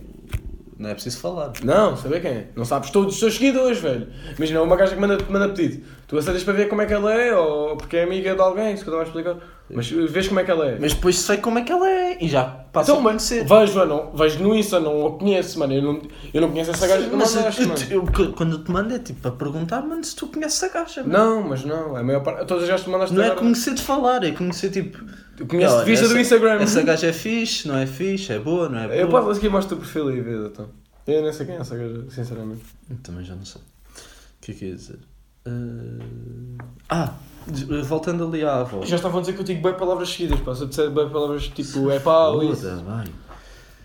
Não 0.80 0.90
é 0.90 0.94
preciso 0.94 1.20
falar. 1.20 1.52
Não, 1.62 1.98
saber 1.98 2.22
quem 2.22 2.32
é. 2.32 2.48
Não 2.56 2.64
sabes 2.64 2.90
todos 2.90 3.16
os 3.16 3.20
teus 3.20 3.34
seguidores, 3.36 3.80
velho. 3.80 4.08
Imagina, 4.38 4.62
uma 4.62 4.78
gaja 4.78 4.96
que 4.96 5.02
manda, 5.02 5.18
manda 5.30 5.50
pedido. 5.50 5.86
Tu 6.08 6.18
aceitas 6.18 6.42
para 6.42 6.54
ver 6.54 6.70
como 6.70 6.82
é 6.82 6.86
que 6.86 6.94
ela 6.94 7.14
é, 7.14 7.36
ou 7.36 7.76
porque 7.76 7.98
é 7.98 8.04
amiga 8.04 8.34
de 8.34 8.40
alguém, 8.40 8.78
se 8.78 8.88
eu 8.88 8.98
a 8.98 9.04
explicar. 9.04 9.36
Mas 9.72 9.92
uh, 9.92 10.08
vês 10.08 10.28
como 10.28 10.40
é 10.40 10.44
que 10.44 10.52
ela 10.52 10.66
é. 10.68 10.78
Mas 10.80 10.94
depois 10.94 11.18
sei 11.20 11.38
como 11.38 11.60
é 11.60 11.62
que 11.62 11.72
ela 11.72 11.88
é 11.90 12.18
e 12.24 12.28
já 12.28 12.44
passo 12.44 12.92
então, 12.92 13.02
a 13.02 13.04
conhecer. 13.10 13.46
vejo, 13.46 13.76
mano, 13.78 14.12
vejo 14.16 14.40
no 14.44 14.56
Insta, 14.56 14.80
não 14.80 15.06
a 15.08 15.12
conheço, 15.18 15.60
mano. 15.60 15.74
Eu 15.74 15.82
não, 15.82 16.02
eu 16.34 16.42
não 16.42 16.50
conheço 16.50 16.72
essa 16.72 16.88
gaja 16.88 17.08
que 17.10 17.16
Mas 17.16 17.36
mandaste, 17.36 17.66
mano. 17.66 17.80
eu- 17.92 18.08
eu- 18.26 18.34
quando 18.34 18.52
eu 18.54 18.64
te 18.64 18.72
mando 18.72 18.94
é 18.96 19.00
tipo 19.00 19.22
para 19.22 19.32
perguntar, 19.32 19.82
mano, 19.82 20.04
se 20.04 20.16
tu 20.16 20.28
conheces 20.28 20.64
a 20.64 20.70
gaja. 20.70 21.04
mano. 21.04 21.14
Não, 21.14 21.48
mas 21.50 21.64
não. 21.64 21.96
A 21.96 22.02
maior 22.04 22.22
parte. 22.24 22.46
Todas 22.48 22.64
as 22.64 22.70
gajas 22.70 22.86
que 22.86 22.92
mandaste 22.92 23.16
Não 23.16 23.22
é 23.22 23.26
agora- 23.28 23.40
conhecer 23.42 23.74
de 23.76 23.82
falar, 23.82 24.24
é 24.24 24.32
conhecer 24.32 24.70
tipo. 24.72 24.98
Eu 25.40 25.46
conheço 25.48 25.78
de 25.80 25.86
vista 25.86 26.06
do 26.08 26.12
essa- 26.14 26.22
Instagram. 26.22 26.62
Essa 26.62 26.82
gaja 26.82 27.08
é 27.08 27.14
fixe, 27.14 27.68
não 27.68 27.78
é 27.78 27.86
fixe, 27.86 28.34
é 28.34 28.40
boa, 28.40 28.68
não 28.68 28.80
é 28.80 28.84
boa. 28.88 28.96
Eu 28.96 29.08
posso 29.08 29.32
aqui 29.38 29.48
mostrar 29.50 29.76
o 29.78 29.80
perfil 29.80 30.12
e 30.12 30.20
ver, 30.22 30.48
então. 30.48 30.68
Eu 31.08 31.22
nem 31.24 31.32
sei 31.32 31.46
quem 31.46 31.56
é 31.56 31.60
essa 31.60 31.76
gaja, 31.78 32.04
sinceramente. 32.10 32.64
Eu 32.90 32.98
Também 33.04 33.24
já 33.24 33.36
não 33.36 33.46
sei. 33.46 33.62
O 33.62 34.42
que 34.42 34.52
é 34.52 34.56
que 34.56 34.66
ia 34.66 34.76
dizer? 34.76 34.98
Eh, 35.46 36.60
Ah, 36.90 37.14
de- 37.48 37.66
voltando 37.84 38.26
ali 38.26 38.44
à 38.44 38.62
avó. 38.62 38.84
Já 38.86 38.96
estavam 38.96 39.20
a 39.20 39.22
dizer 39.22 39.34
que 39.34 39.42
eu 39.42 39.46
digo 39.46 39.62
bem 39.62 39.74
palavras 39.76 40.10
seguidas, 40.10 40.40
pá. 40.42 40.56
Se 40.56 40.64
eu 40.64 40.68
disser 40.68 40.90
bem 40.90 41.10
palavras 41.10 41.48
tipo 41.48 41.90
é 41.92 42.00
pá 42.00 42.28
ou 42.30 42.44
isso. 42.52 42.66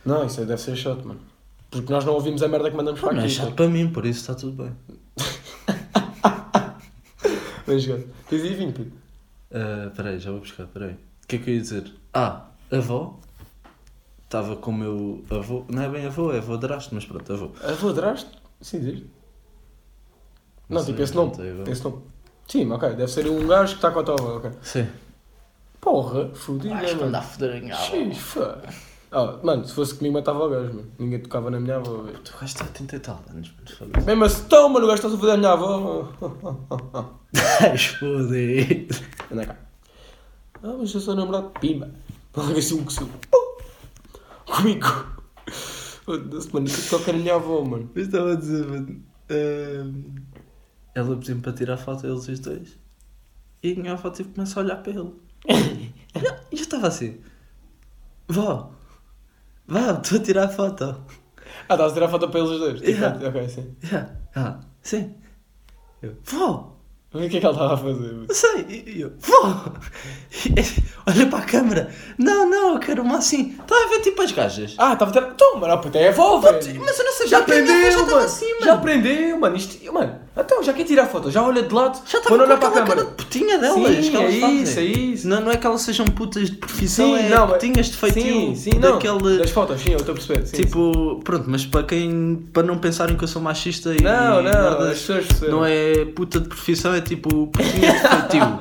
Não, 0.04 0.24
isso 0.26 0.40
aí 0.40 0.46
deve 0.46 0.60
ser 0.60 0.76
chato, 0.76 1.06
mano. 1.06 1.20
Porque 1.70 1.92
nós 1.92 2.04
não 2.04 2.14
ouvimos 2.14 2.42
a 2.42 2.48
merda 2.48 2.70
que 2.70 2.76
mandamos 2.76 3.00
Pá, 3.00 3.08
para 3.08 3.16
não 3.16 3.22
é 3.22 3.26
aqui. 3.26 3.34
chato 3.34 3.52
para 3.54 3.68
mim, 3.68 3.90
por 3.90 4.06
isso 4.06 4.20
está 4.20 4.34
tudo 4.34 4.62
bem. 4.62 4.72
Bem 7.66 7.78
jogado. 7.78 8.04
Tens 8.28 8.42
aí 8.42 8.54
vinho, 8.54 8.72
puto. 8.72 8.92
Ah, 9.52 9.90
Peraí, 9.96 10.18
já 10.18 10.30
vou 10.30 10.40
buscar, 10.40 10.66
peraí. 10.66 10.92
O 10.92 11.26
que 11.26 11.36
é 11.36 11.38
que 11.38 11.50
eu 11.50 11.54
ia 11.54 11.60
dizer? 11.60 11.92
Ah, 12.12 12.46
avó. 12.70 13.18
Estava 14.24 14.56
com 14.56 14.70
o 14.70 14.74
meu 14.74 15.24
avô. 15.30 15.64
Não 15.68 15.82
é 15.82 15.88
bem 15.88 16.06
avô, 16.06 16.32
é 16.32 16.38
avô 16.38 16.56
drasto, 16.56 16.94
mas 16.94 17.04
pronto, 17.06 17.32
avô. 17.32 17.50
Avô 17.62 17.92
Draste? 17.92 18.30
Sim, 18.60 18.80
diz. 18.80 19.02
Não, 20.68 20.80
sei, 20.82 20.92
tipo 20.92 21.02
esse 21.02 21.14
não 21.14 21.26
nome. 21.26 21.50
agora. 21.50 21.70
Esse 21.70 21.84
nome. 21.84 22.02
Sim, 22.48 22.70
ok. 22.72 22.88
Deve 22.90 23.08
ser 23.10 23.26
um 23.28 23.46
gajo 23.46 23.70
que 23.72 23.78
está 23.78 23.90
com 23.90 24.00
a 24.00 24.02
tua 24.02 24.14
avó, 24.14 24.36
ok. 24.36 24.50
Sim. 24.62 24.86
Porra, 25.80 26.30
fodido, 26.34 26.74
Acho 26.74 26.86
que 26.86 26.94
mano. 26.94 27.06
anda 27.08 27.18
a 27.18 27.22
foder 27.22 27.56
a 27.56 27.60
minha 27.60 27.74
avó. 27.74 27.84
Xis, 27.84 28.18
fã. 28.18 28.58
Ah, 29.12 29.38
mano, 29.44 29.64
se 29.64 29.72
fosse 29.74 29.94
comigo 29.94 30.14
matava 30.14 30.44
o 30.44 30.48
gajo, 30.48 30.74
mano. 30.74 30.90
Ninguém 30.98 31.20
tocava 31.20 31.50
na 31.50 31.60
minha 31.60 31.76
avó, 31.76 31.98
velho. 32.02 32.18
Tu 32.18 32.32
gajo 32.32 32.44
está 32.46 32.64
a 32.64 32.68
30 32.68 32.96
e 32.96 32.98
tal 33.00 33.22
anos, 33.30 33.52
foda-se. 33.78 34.06
Mesmo 34.06 34.24
assim, 34.24 34.44
tão, 34.48 34.68
mano, 34.68 34.86
o 34.86 34.88
gajo 34.88 35.02
está 35.06 35.14
a 35.14 35.18
foder 35.20 35.34
a 35.34 35.36
minha 35.36 35.52
avó. 35.52 36.08
Vais 37.60 37.84
foder. 37.86 38.88
Anda 39.30 39.46
cá. 39.46 39.56
Ah, 40.62 40.76
mas 40.78 40.94
eu 40.94 41.00
sou 41.00 41.14
namorado 41.14 41.52
de 41.52 41.60
Pimba. 41.60 41.90
Logo 42.34 42.58
assim 42.58 42.74
um 42.80 42.84
coço. 42.84 43.06
Pum! 43.30 44.52
Comigo. 44.52 44.86
Foda-se, 46.04 46.52
mano, 46.52 46.66
que 46.66 46.88
toca 46.90 47.12
na 47.12 47.18
minha 47.18 47.34
avó, 47.36 47.62
mano. 47.62 47.90
Eu 47.94 48.02
estava 48.02 48.32
a 48.32 48.36
dizer, 48.36 48.66
mano. 48.66 49.00
ehm, 49.28 50.02
ela 50.94 51.16
pediu-me 51.16 51.40
para 51.42 51.52
tirar 51.52 51.76
foto 51.76 52.02
deles 52.02 52.28
os 52.28 52.38
dois. 52.40 52.78
E 53.62 53.72
a 53.72 53.76
minha 53.76 53.92
avó 53.92 54.10
teve 54.10 54.28
que 54.28 54.34
começar 54.34 54.60
a 54.60 54.64
olhar 54.64 54.76
para 54.76 54.92
ele. 54.92 55.12
E 56.14 56.56
eu- 56.56 56.62
estava 56.62 56.86
assim. 56.88 57.20
Vó, 58.28 58.70
Vá, 59.66 59.92
estou 60.00 60.18
a 60.18 60.22
tirar 60.22 60.48
foto. 60.48 60.84
Ah, 61.68 61.74
estás 61.74 61.90
a 61.90 61.94
tirar 61.94 62.08
foto 62.08 62.28
para 62.28 62.40
eles 62.40 62.52
os 62.52 62.58
dois? 62.60 62.80
Tipo, 62.80 62.90
Yeah. 62.90 63.28
Ok, 63.28 63.48
sim. 63.48 63.76
Yeah. 63.84 64.12
Ah, 64.36 64.60
sim. 64.82 65.14
Eu, 66.02 66.14
vó, 66.24 66.76
O 67.12 67.18
que 67.18 67.24
é 67.24 67.28
que 67.40 67.44
ela 67.46 67.52
estava 67.54 67.74
a 67.74 67.76
fazer? 67.76 68.12
não 68.12 68.26
sei. 68.34 68.84
E 68.86 69.00
eu, 69.00 69.12
vó, 69.18 69.72
olha 71.06 71.26
para 71.28 71.38
a 71.38 71.42
câmera. 71.46 71.90
Não, 72.18 72.48
não, 72.48 72.74
eu 72.74 72.78
quero 72.80 73.02
uma 73.02 73.18
assim. 73.18 73.56
Está 73.60 73.74
a 73.74 73.88
ver 73.88 74.00
tipo 74.02 74.22
as 74.22 74.30
gajas. 74.32 74.74
Ah, 74.78 74.92
estava 74.92 75.10
a 75.10 75.14
tirar. 75.14 75.30
Então, 75.32 75.56
mano, 75.58 75.80
puta, 75.80 75.98
é 75.98 76.08
avó, 76.10 76.38
velho. 76.38 76.80
Mas 76.84 76.98
eu 76.98 77.04
não 77.04 77.12
sei, 77.12 77.26
Já 77.26 77.38
já 77.38 77.42
aprendeu, 77.42 77.90
já 77.92 78.00
estava 78.00 78.24
assim, 78.24 78.52
mano. 78.54 78.64
Já 78.66 78.74
aprendeu, 78.74 79.40
mano. 79.40 79.56
Isto, 79.56 79.92
mano. 79.92 80.20
Então, 80.36 80.60
já 80.64 80.72
quer 80.72 80.82
tirar 80.82 81.06
foto, 81.06 81.30
já 81.30 81.40
olha 81.44 81.62
de 81.62 81.72
lado. 81.72 81.96
Já 82.08 82.18
estava 82.18 82.36
com 82.36 82.44
para 82.44 82.54
a 82.54 82.56
aquela 82.56 82.72
cara 82.72 82.86
câmera. 82.86 83.06
de 83.06 83.14
putinha 83.14 83.56
delas. 83.58 84.04
Sim, 84.04 84.10
que 84.10 84.16
elas 84.16 84.34
é 84.34 84.40
fazem. 84.40 84.62
isso, 84.62 84.78
é 84.80 84.82
isso. 84.82 85.28
Não, 85.28 85.40
não 85.40 85.50
é 85.52 85.56
que 85.56 85.64
elas 85.64 85.80
sejam 85.82 86.06
putas 86.06 86.50
de 86.50 86.56
profissão, 86.56 87.16
Sim, 87.16 87.22
é 87.22 87.28
não, 87.28 87.46
putinhas 87.46 87.86
de 87.86 87.96
feitio. 87.96 88.22
Sim, 88.22 88.54
sim, 88.56 88.70
não. 88.80 88.92
daquele... 88.98 89.38
Das 89.38 89.50
fotos, 89.50 89.80
sim, 89.80 89.90
eu 89.92 89.98
estou 89.98 90.12
a 90.12 90.16
perceber. 90.16 90.44
Sim, 90.46 90.56
Tipo, 90.56 91.20
pronto, 91.22 91.44
mas 91.48 91.64
para 91.64 91.84
quem. 91.84 92.44
Para 92.52 92.64
não 92.64 92.78
pensarem 92.78 93.16
que 93.16 93.22
eu 93.22 93.28
sou 93.28 93.40
machista 93.40 93.94
e. 93.94 94.02
Não, 94.02 94.36
não, 94.36 94.42
merdas, 94.42 94.88
as 94.88 94.98
pessoas 94.98 95.26
perceberam. 95.26 95.56
Não 95.58 95.64
é 95.66 96.04
puta 96.06 96.40
de 96.40 96.48
profissão, 96.48 96.92
é 96.92 97.00
tipo 97.00 97.46
putinha 97.46 97.92
de 97.92 98.00
feitio. 98.00 98.58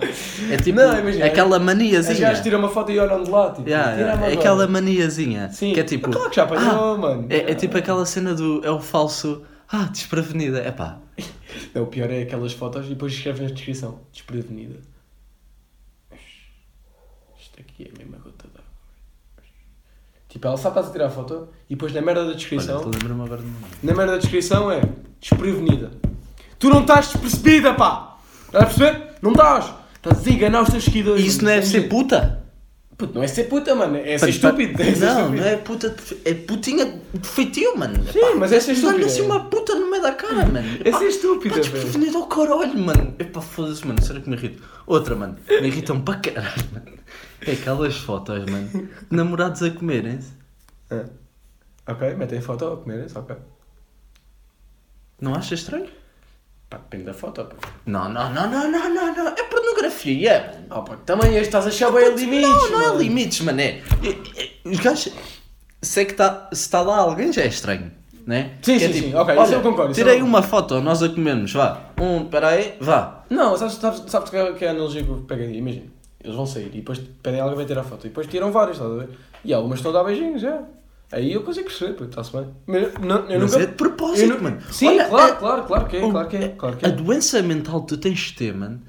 É 0.54 0.58
tipo 0.58 0.78
Não, 0.78 1.00
imagina, 1.00 1.26
aquela 1.26 1.58
As 1.58 1.64
maniazinha. 1.64 2.20
gajas 2.20 2.44
tiram 2.44 2.60
uma 2.60 2.70
foto 2.70 2.92
e 2.92 3.00
olham 3.00 3.24
de 3.24 3.32
lado. 3.32 3.56
Tipo, 3.56 3.70
Yeah, 3.70 3.92
tira 3.94 4.08
yeah, 4.10 4.28
é 4.30 4.34
aquela 4.34 4.68
maniazinha. 4.68 5.50
Sim. 5.52 5.74
Que 5.74 5.80
é 5.80 5.84
tipo. 5.84 6.10
Ah, 6.10 6.14
claro 6.14 6.30
que 6.30 6.36
já 6.36 6.44
apanhou, 6.44 6.98
mano. 6.98 7.26
É, 7.30 7.52
é 7.52 7.56
tipo 7.56 7.76
aquela 7.78 8.06
cena 8.06 8.36
do. 8.36 8.62
É 8.64 8.70
o 8.70 8.80
falso. 8.80 9.42
Ah, 9.72 9.88
desprevenida. 9.92 10.60
É 10.60 10.72
pá. 10.72 10.98
Não, 11.74 11.84
o 11.84 11.88
pior 11.88 12.10
é 12.12 12.22
aquelas 12.22 12.54
fotos 12.54 12.86
e 12.86 12.90
depois 12.90 13.14
escrevem 13.14 13.48
na 13.48 13.54
descrição. 13.54 14.00
Desprevenida. 14.12 14.80
Isto 17.40 17.60
aqui 17.60 17.86
é 17.86 17.96
a 17.96 17.98
mesma 17.98 18.18
gota 18.18 18.48
d'água. 18.48 18.64
Tipo, 20.30 20.48
ela 20.48 20.58
sabe 20.58 20.80
a 20.80 20.84
tirar 20.84 21.08
a 21.08 21.10
foto 21.10 21.50
e 21.70 21.76
depois 21.76 21.94
na 21.94 22.02
merda 22.02 22.22
da 22.22 22.28
Olha, 22.28 22.36
descrição. 22.36 22.78
estou 22.78 22.92
a 22.92 22.96
lembrar-me 22.96 23.24
agora 23.24 23.42
de. 23.42 23.48
Na 23.86 23.94
merda 23.94 24.14
da 24.14 24.18
descrição 24.18 24.72
é 24.72 24.82
desprevenida. 25.20 25.92
Tu 26.60 26.70
não 26.70 26.82
estás 26.82 27.08
despercebida, 27.10 27.74
pá! 27.74 28.18
Estás 28.46 28.64
a 28.64 28.68
perceber? 28.68 29.14
Não 29.22 29.32
estás! 29.32 29.74
Estás 29.96 30.28
a 30.28 30.30
enganar 30.30 30.62
os 30.64 30.70
teus 30.70 30.84
seguidores. 30.86 31.26
Isso 31.26 31.44
não 31.44 31.52
é 31.52 31.62
ser 31.62 31.88
puta? 31.90 32.43
Puto, 32.98 33.14
não 33.16 33.24
é 33.24 33.28
ser 33.28 33.46
puta, 33.46 33.74
mano. 33.76 33.98
É 33.98 34.18
ser 34.18 34.30
estúpido. 34.30 34.80
É 34.84 34.94
ser 34.96 35.06
Não, 35.06 35.20
estúpido. 35.22 35.42
não 35.42 35.48
é 35.50 35.58
puta. 35.58 35.96
É 36.26 36.34
putinha 36.34 36.86
de 37.14 37.28
feitio, 37.28 37.78
mano. 37.78 37.96
Sim, 38.12 38.20
Epá, 38.20 38.36
mas 38.36 38.52
é 38.52 38.60
ser 38.60 38.74
estúpido. 38.74 38.98
Dá-lhe 39.00 39.06
assim 39.12 39.22
uma 39.22 39.46
puta 39.50 39.76
no 39.76 39.90
meio 39.90 40.02
da 40.04 40.12
cara, 40.14 40.46
mano. 40.46 40.60
É 40.84 40.90
Epá, 40.90 41.00
ser 41.00 41.08
estúpido, 41.08 41.56
Pá, 41.56 41.62
velho. 41.62 41.74
desprevenido 41.74 42.18
ao 42.18 42.28
caralho, 42.28 42.78
mano. 42.80 43.16
Epá, 43.18 43.42
foda-se, 43.42 43.86
mano. 43.88 44.02
Será 44.02 44.20
que 44.22 44.30
me 44.30 44.36
irrita? 44.36 44.64
Outra, 44.86 45.16
mano. 45.16 45.38
Me 45.50 45.68
irritam 45.68 46.02
para 46.02 46.20
caralho, 46.20 46.64
mano. 46.72 46.98
É 47.46 47.52
aquelas 47.52 47.98
fotos, 47.98 48.46
mano. 48.50 48.68
de 48.70 48.88
Namorados 49.10 49.62
a 49.64 49.72
comerem-se. 49.72 50.32
Ah. 50.92 51.06
Ok, 51.88 52.14
metem 52.16 52.40
foto 52.42 52.66
a 52.68 52.78
comer 52.78 53.06
isso, 53.06 53.18
ok. 53.20 53.36
Não 55.20 55.34
achas 55.36 55.60
estranho? 55.60 55.88
Pá, 56.74 56.78
depende 56.80 57.04
da 57.04 57.14
foto, 57.14 57.46
pá. 57.46 57.56
Não, 57.86 58.10
não, 58.10 58.34
não, 58.34 58.50
não, 58.50 58.72
não, 58.72 58.94
não, 58.94 59.14
não. 59.16 59.28
É 59.28 59.44
pornografia. 59.44 60.64
Ah, 60.72 60.82
pá, 60.82 60.98
também 61.06 61.36
estás 61.38 61.66
a 61.66 61.70
achar 61.70 61.92
bem 61.92 62.16
limites. 62.16 62.50
Não, 62.50 62.72
não 62.72 62.82
é 62.82 62.88
mano. 62.88 63.00
limites. 63.00 63.48
É. 63.48 63.62
é- 63.62 64.44
é- 64.44 64.50
Os 64.66 64.80
gajos. 64.80 65.14
Se 65.82 66.02
é 66.02 66.06
que 66.06 66.12
está 66.14 66.50
se 66.52 66.68
tá 66.70 66.82
lá 66.82 66.98
alguém 66.98 67.32
já 67.32 67.44
é 67.44 67.48
estranho. 67.48 67.92
Né? 68.26 68.54
Sim, 68.62 68.78
Que 68.80 68.86
é 68.86 68.88
sim, 68.94 69.02
sim. 69.02 69.14
Ok, 69.16 69.36
isso 69.44 69.54
eu 69.54 69.62
concordo, 69.62 69.94
Tirei 69.94 70.22
eu- 70.22 70.26
uma 70.26 70.42
foto, 70.42 70.80
nós 70.80 71.04
a 71.04 71.10
comermos, 71.10 71.52
vá. 71.52 71.90
Um, 72.00 72.24
peraí, 72.26 72.76
vá. 72.80 73.26
Não, 73.30 73.58
sabes, 73.58 73.74
sabes, 73.76 74.02
sabes 74.08 74.30
que, 74.30 74.38
é, 74.38 74.54
que 74.54 74.64
é 74.64 74.70
a 74.70 74.72
analogia 74.72 75.04
que 75.04 75.10
eu 75.10 75.18
pego 75.28 75.42
aí? 75.44 75.58
Imagina, 75.58 75.88
eles 76.24 76.34
vão 76.36 76.46
sair 76.46 76.68
e 76.68 76.78
depois 76.78 77.00
pedem 77.22 77.42
alguém 77.42 77.58
vai 77.58 77.66
tirar 77.66 77.82
a 77.82 77.84
foto 77.84 78.06
e 78.06 78.10
depois 78.10 78.26
tiram 78.28 78.50
várias, 78.50 78.78
estás 78.78 78.94
a 78.94 78.96
ver? 78.96 79.10
E 79.44 79.54
algumas 79.54 79.80
estão 79.80 79.92
a 79.92 79.96
dar 79.96 80.06
beijinhos, 80.06 80.42
já. 80.42 80.62
Aí 81.12 81.32
eu 81.34 81.44
consigo 81.44 81.68
perceber, 81.68 81.94
pô, 81.94 82.06
está-se 82.06 82.32
bem. 82.32 82.48
Mas 82.66 82.94
não, 83.00 83.18
eu 83.30 83.40
Mas 83.42 83.52
nunca... 83.52 83.64
é 83.64 83.66
de 83.68 83.74
propósito, 83.74 84.30
nu- 84.34 84.42
mano. 84.42 84.58
Sim, 84.72 84.88
Olha, 84.88 85.06
claro, 85.06 85.32
é- 85.34 85.36
claro, 85.36 85.64
claro 85.64 85.86
que 85.88 85.98
é, 85.98 86.00
claro 86.12 86.28
que 86.28 86.36
é, 86.38 86.48
claro 86.50 86.78
que 86.78 86.86
A 86.86 86.90
é. 86.90 86.92
doença 86.92 87.42
mental 87.44 87.82
que 87.82 87.88
tu 87.90 87.98
tens 87.98 88.18
de 88.20 88.34
ter, 88.34 88.52
mano, 88.56 88.82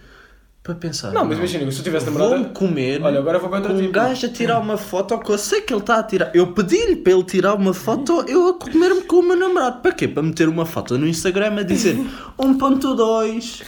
para 0.63 0.75
pensar. 0.75 1.13
Não, 1.13 1.27
mas 1.27 1.37
imagina, 1.37 1.71
se 1.71 1.79
eu 1.81 1.85
tivesse 1.85 2.07
namorada... 2.07 2.37
Vou 2.39 2.45
comer 2.55 3.03
Olha, 3.03 3.19
agora 3.19 3.39
vou 3.39 3.51
contra 3.51 3.71
com 3.71 3.77
ti, 3.77 3.83
um 3.83 3.87
pô. 3.89 3.93
gajo 3.93 4.25
a 4.27 4.29
tirar 4.31 4.59
uma 4.59 4.79
foto 4.79 5.19
que 5.19 5.31
eu 5.31 5.37
sei 5.37 5.61
que 5.61 5.75
ele 5.75 5.81
está 5.83 5.99
a 5.99 6.03
tirar. 6.03 6.31
Eu 6.35 6.53
pedi-lhe 6.55 6.97
para 6.97 7.13
ele 7.13 7.25
tirar 7.25 7.53
uma 7.55 7.75
foto, 7.75 8.25
eu 8.27 8.49
a 8.49 8.55
comer-me 8.55 9.03
com 9.03 9.17
o 9.17 9.23
meu 9.23 9.37
namorado. 9.37 9.83
Para 9.83 9.93
quê? 9.93 10.09
Para 10.09 10.23
meter 10.23 10.49
uma 10.49 10.65
foto 10.65 10.97
no 10.97 11.07
Instagram 11.07 11.61
a 11.61 11.63
dizer 11.63 11.95
1.2. 12.39 13.63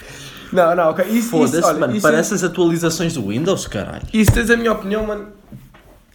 Não, 0.52 0.74
não, 0.74 0.90
ok. 0.90 1.04
Isso, 1.06 1.28
Foda-se, 1.30 1.59
isso, 1.59 1.78
mano. 1.78 1.92
isso 1.94 2.02
Parece 2.02 2.32
as 2.35 2.42
atualizações 2.44 3.12
do 3.14 3.28
Windows, 3.28 3.66
caralho. 3.66 4.06
Se 4.11 4.24
tens 4.32 4.48
a 4.48 4.56
minha 4.56 4.72
opinião, 4.72 5.04
mano, 5.06 5.28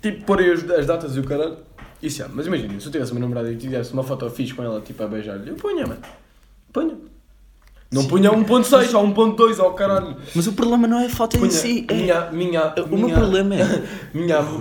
tipo, 0.02 0.24
pôr 0.26 0.40
aí 0.40 0.52
as, 0.52 0.68
as 0.70 0.86
datas 0.88 1.16
e 1.16 1.20
o 1.20 1.24
caralho, 1.24 1.58
isso 2.02 2.24
é. 2.24 2.28
Mas 2.34 2.48
imagina, 2.48 2.80
se 2.80 2.88
eu 2.88 2.92
tivesse 2.92 3.12
uma 3.12 3.22
namorada 3.22 3.52
e 3.52 3.58
tivesse 3.58 3.94
uma 3.94 4.04
foto 4.04 4.30
fixe 4.30 4.54
com 4.54 4.64
ela, 4.64 4.82
tipo, 4.82 5.04
a 5.04 5.08
beijar-lhe, 5.08 5.50
eu 5.50 5.56
punha, 5.56 5.86
mano. 5.86 6.02
Punha. 6.74 6.98
Não 7.92 8.06
punha 8.06 8.32
1.6 8.32 8.98
ou 8.98 9.36
1.2 9.36 9.60
ou 9.62 9.74
caralho. 9.74 10.16
Mas 10.34 10.48
o 10.48 10.54
problema 10.54 10.88
não 10.88 11.00
é 11.00 11.08
a 11.08 11.10
foto 11.10 11.38
em 11.46 11.50
si. 11.50 11.86
É... 11.90 11.94
minha, 11.94 12.32
minha, 12.32 12.74
O 12.86 12.88
minha, 12.88 13.08
meu 13.08 13.18
problema 13.18 13.56
é. 13.56 13.84
Minha... 14.14 14.40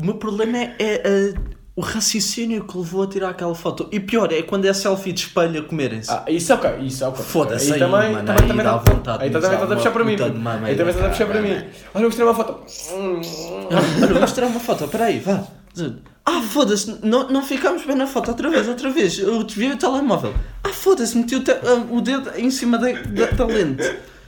O 0.00 0.04
meu 0.04 0.14
problema 0.14 0.56
é, 0.56 0.74
é, 0.78 1.34
o 1.76 1.80
raciocínio 1.80 2.64
que 2.64 2.76
levou 2.76 3.02
a 3.02 3.06
tirar 3.06 3.30
aquela 3.30 3.54
foto. 3.54 3.88
E 3.92 3.98
pior, 4.00 4.32
é 4.32 4.42
quando 4.42 4.64
é 4.66 4.72
selfie 4.72 5.12
de 5.12 5.20
espelho 5.20 5.60
a 5.60 5.64
comerem-se. 5.64 6.10
Ah, 6.10 6.24
isso 6.28 6.52
ok, 6.52 6.70
isso 6.80 7.04
ok. 7.06 7.24
Foda-se 7.24 7.72
aí, 7.72 7.78
também, 7.78 8.12
mano, 8.12 8.26
também, 8.26 8.42
aí 8.42 8.48
também 8.48 8.64
dá 8.64 8.78
tá- 8.78 8.92
vontade 8.92 9.24
Aí 9.24 9.30
também 9.30 9.50
estás 9.52 9.72
a 9.72 9.76
puxar 9.76 9.90
para 9.92 10.04
mim. 10.04 10.12
Aí 10.12 10.16
também 10.18 10.62
aí, 10.64 10.72
estás 10.90 10.98
a 11.04 11.08
puxar 11.08 11.26
para 11.26 11.40
mim. 11.40 11.54
Olha, 11.94 12.02
eu 12.02 12.08
mostrei 12.08 12.26
uma 12.26 12.34
foto. 12.34 12.60
Olha, 14.00 14.12
vamos 14.14 14.32
tirar 14.32 14.46
uma 14.48 14.60
foto, 14.60 14.88
peraí, 14.88 15.20
vá. 15.20 15.44
Ah, 16.26 16.42
foda-se, 16.42 16.98
não, 17.02 17.28
não 17.28 17.42
ficámos 17.42 17.84
bem 17.84 17.96
na 17.96 18.06
foto 18.06 18.28
outra 18.28 18.50
vez, 18.50 18.68
outra 18.68 18.90
vez. 18.90 19.18
Eu 19.18 19.42
desviei 19.42 19.72
o 19.72 19.76
telemóvel. 19.78 20.34
Ah, 20.62 20.68
foda-se, 20.68 21.16
meti 21.16 21.34
o, 21.36 21.42
te- 21.42 21.56
o 21.90 22.00
dedo 22.00 22.30
em 22.36 22.50
cima 22.50 22.76
da, 22.78 22.92
da, 22.92 23.26
da 23.32 23.44
lente. 23.46 23.82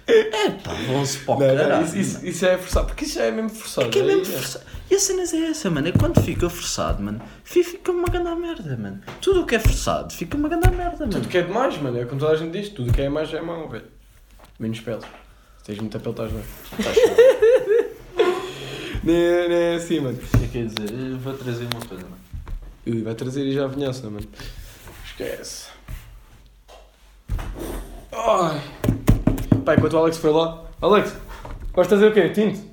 É 0.07 0.51
pá, 0.51 0.73
vão-se 0.89 1.19
para 1.19 1.35
o 1.35 1.39
Não, 1.41 1.47
não, 1.49 1.57
caralho. 1.57 1.85
isso, 1.85 1.97
isso, 1.99 2.27
isso 2.27 2.45
é 2.47 2.59
forçado, 2.59 2.87
porque 2.87 3.05
isso 3.05 3.15
já 3.15 3.25
é 3.25 3.31
mesmo 3.31 3.51
forçado. 3.51 3.89
Que 3.91 4.01
é 4.01 4.03
mesmo 4.03 4.21
Aí, 4.23 4.33
forçado. 4.33 4.65
E 4.91 4.95
a 4.95 4.99
cena 4.99 5.23
é 5.23 5.51
essa, 5.51 5.71
mano. 5.71 5.89
É 5.89 5.93
quando 5.93 6.21
fica 6.23 6.51
forçado, 6.51 7.03
mano. 7.03 7.21
fi- 7.45 7.63
Fica 7.65 7.93
uma 7.93 8.09
grande 8.09 8.35
merda, 8.35 8.77
mano. 8.77 9.01
Tudo 9.21 9.43
o 9.43 9.47
que 9.47 9.55
é 9.55 9.59
forçado 9.59 10.13
fica 10.13 10.37
uma 10.37 10.49
grande 10.49 10.71
merda, 10.71 10.99
mano. 10.99 11.13
Tudo 11.13 11.29
que 11.29 11.39
é 11.39 11.43
demais, 11.43 11.81
mano, 11.81 11.99
é 12.01 12.05
como 12.05 12.21
toda 12.21 12.33
a 12.33 12.37
gente 12.37 12.51
diz, 12.53 12.69
tudo 12.71 12.93
que 12.93 13.01
é 13.01 13.09
mais 13.09 13.33
é 13.33 13.41
mau, 13.41 13.69
velho. 13.69 13.85
Menos 14.59 14.81
pelos. 14.81 15.05
Se 15.05 15.65
tens 15.67 15.79
muita 15.79 15.99
pele, 16.01 16.11
estás 16.11 16.33
bem. 16.33 16.43
Nem 19.05 19.17
é- 19.17 19.49
nem 19.49 19.59
é 19.59 19.75
assim, 19.77 20.01
mano. 20.01 20.19
O 20.19 20.19
que 20.19 20.37
é 20.37 20.41
que 20.41 20.49
quer 20.49 20.67
dizer? 20.67 20.93
Eu 21.13 21.19
vou 21.19 21.33
trazer 21.35 21.65
uma 21.73 21.81
coisa, 21.87 22.03
mano. 22.05 22.19
Ui, 22.87 23.03
vai 23.03 23.15
trazer 23.15 23.45
e 23.47 23.53
já 23.55 23.67
vinhança, 23.69 24.11
mano. 24.11 24.27
Esquece. 25.07 25.67
Ai. 28.13 28.61
Pai, 29.65 29.77
enquanto 29.77 29.95
o 29.95 29.99
Alex 29.99 30.17
foi 30.19 30.31
lá. 30.31 30.65
Alex, 30.81 31.13
de 31.13 31.85
fazer 31.85 32.07
o 32.09 32.13
quê? 32.13 32.29
Tinto? 32.31 32.73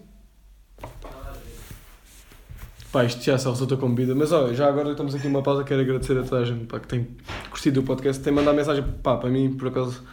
Pá, 2.92 3.04
isto 3.04 3.22
já 3.24 3.38
só 3.38 3.52
resulta 3.52 3.78
com 3.78 3.90
bebida. 3.90 4.16
Mas 4.16 4.32
olha, 4.32 4.54
já 4.54 4.68
agora 4.68 4.92
estamos 4.92 5.14
aqui 5.14 5.28
numa 5.28 5.44
pausa. 5.44 5.64
Quero 5.64 5.82
agradecer 5.82 6.18
a 6.18 6.24
toda 6.24 6.42
a 6.42 6.46
gente 6.46 6.66
pá, 6.66 6.80
que 6.80 6.88
tem 6.88 7.08
curtido 7.50 7.82
o 7.82 7.84
podcast. 7.84 8.22
Tem 8.24 8.34
mandado 8.34 8.56
mensagem 8.56 8.84
pá, 9.04 9.16
para 9.18 9.30
mim, 9.30 9.54
por 9.54 9.68
acaso. 9.68 10.04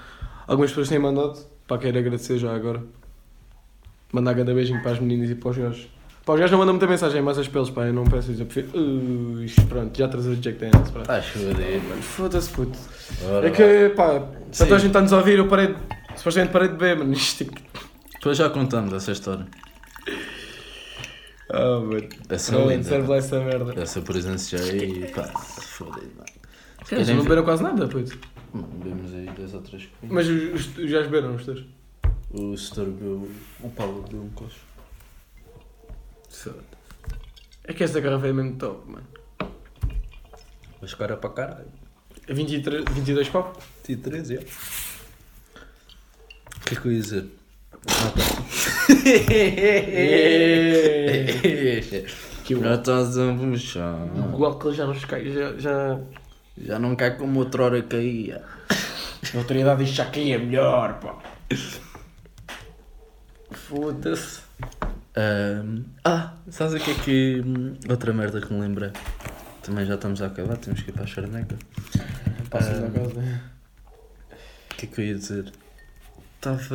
Algumas 0.47 0.71
pessoas 0.71 0.89
têm 0.89 0.99
mandado. 0.99 1.39
Pá, 1.67 1.79
quero 1.79 1.99
agradecer 1.99 2.39
já 2.39 2.55
agora. 2.55 2.83
Mandar 4.12 4.35
grande 4.35 4.53
beijinho 4.53 4.83
para 4.83 4.93
as 4.93 5.01
meninas 5.01 5.31
e 5.31 5.35
para 5.35 5.51
os 5.51 5.57
gajos. 5.57 5.89
Pá, 6.25 6.35
os 6.35 6.39
gajos 6.41 6.51
não 6.53 6.59
mandam 6.59 6.75
muita 6.75 6.87
mensagem, 6.87 7.23
mas 7.23 7.39
as 7.39 7.49
pelos, 7.49 7.71
pá, 7.71 7.87
eu 7.87 7.95
não 7.95 8.05
peço 8.05 8.31
isso. 8.31 8.43
Eu 8.43 8.47
prefiro. 8.47 8.79
Ui, 8.79 9.47
pronto, 9.69 9.97
já 9.97 10.07
trazer 10.07 10.31
o 10.31 10.37
Jack 10.37 10.59
Daniels. 10.59 10.89
Estás 10.95 11.27
fodido, 11.27 11.89
mano. 11.89 12.03
Foda-se, 12.03 12.51
puto. 12.51 12.79
Ora 13.31 13.49
É 13.49 13.51
que, 13.51 13.95
pá, 13.97 14.21
Sim. 14.53 14.65
tanta 14.65 14.79
gente 14.79 14.89
está-nos 14.89 15.12
a 15.15 15.19
ouvir, 15.19 15.39
eu 15.39 15.49
parei. 15.49 15.75
Supostamente 16.16 16.52
parei 16.52 16.68
de 16.68 16.74
beber, 16.74 16.96
mano. 16.98 17.12
Isto. 17.12 17.42
é 17.44 17.46
que- 17.46 17.62
Depois 18.14 18.37
já 18.38 18.50
contamos 18.50 18.92
essa 18.92 19.12
história. 19.12 19.46
Ah, 21.50 21.81
mano. 21.81 22.09
Essa 22.29 22.52
Pronto, 22.52 22.68
lenda. 22.68 22.83
serve 22.83 23.09
lá 23.09 23.16
essa 23.16 23.38
merda. 23.40 23.81
Essa 23.81 24.00
presença 24.02 24.57
já 24.59 24.64
aí, 24.64 25.12
pá, 25.12 25.24
fodido, 25.38 26.12
mano. 26.16 26.26
Eles 26.90 27.09
não 27.09 27.22
beberam 27.22 27.44
quase 27.44 27.62
nada. 27.62 27.87
Mano, 27.87 28.66
Bebemos 28.68 29.12
aí 29.14 29.26
dois 29.37 29.55
ou 29.55 29.61
três 29.62 29.85
copinhos. 29.87 30.14
Mas 30.14 30.29
os, 30.29 30.76
os, 30.79 30.90
já 30.90 31.02
beberam, 31.02 31.35
os 31.35 31.44
dois. 31.44 31.64
O 32.31 32.57
setor 32.57 32.87
bebeu. 32.87 33.31
O 33.61 33.70
Paulo 33.70 34.02
bebeu 34.02 34.22
um 34.22 34.31
coxo. 34.31 34.61
É 37.64 37.72
que 37.72 37.83
esta 37.83 38.00
garrafa 38.00 38.29
é 38.29 38.33
mesmo 38.33 38.57
top, 38.57 38.88
mano. 38.90 39.07
Mas 40.81 40.94
cara 40.94 41.16
para 41.16 41.31
caralho. 41.31 41.66
23, 42.29 42.85
22 42.90 43.29
copos? 43.29 43.64
23, 43.87 44.31
é. 44.33 44.44
O 46.66 46.68
que 46.68 46.74
é 46.74 46.81
que 46.81 46.88
eu 46.88 46.92
ia 46.92 47.00
dizer? 47.00 47.26
Ah, 47.88 48.12
Que 52.44 52.55
o 52.57 52.61
Já 52.62 52.74
estás 52.74 53.16
a 53.18 53.33
puxar. 53.35 53.94
o 54.35 54.44
álcool 54.44 54.72
já 54.72 54.85
nos 54.87 55.05
cai, 55.05 55.31
já. 55.33 55.57
já... 55.57 56.00
Já 56.59 56.79
não 56.79 56.96
cai 56.96 57.16
como 57.16 57.38
outra 57.40 57.64
hora 57.64 57.83
caía. 57.83 58.42
A 59.35 59.38
autoridade 59.38 59.81
diz 59.85 59.90
que 59.90 59.96
já 59.96 60.07
caía 60.07 60.38
melhor, 60.38 60.98
pá. 61.00 61.18
Foda-se. 63.50 64.40
Ahm, 65.16 65.85
ah, 66.05 66.33
sabes 66.50 66.74
o 66.81 66.85
que 66.85 66.90
é 66.90 66.94
que. 66.94 67.42
hum, 67.44 67.74
Outra 67.88 68.12
merda 68.12 68.40
que 68.40 68.52
me 68.52 68.61
lembrei. 68.61 68.90
Também 69.62 69.85
já 69.87 69.94
estamos 69.96 70.22
a 70.22 70.26
acabar, 70.26 70.57
temos 70.57 70.81
que 70.83 70.90
ir 70.90 70.92
para 70.94 71.05
a 71.05 71.07
charneca. 71.07 71.57
Passas 72.50 72.81
na 72.81 72.87
Ah. 72.87 72.90
casa. 72.90 73.40
O 74.72 74.74
que 74.76 74.87
é 74.87 74.88
que 74.88 75.00
eu 75.00 75.05
ia 75.05 75.14
dizer? 75.14 75.52
Estava. 76.54 76.74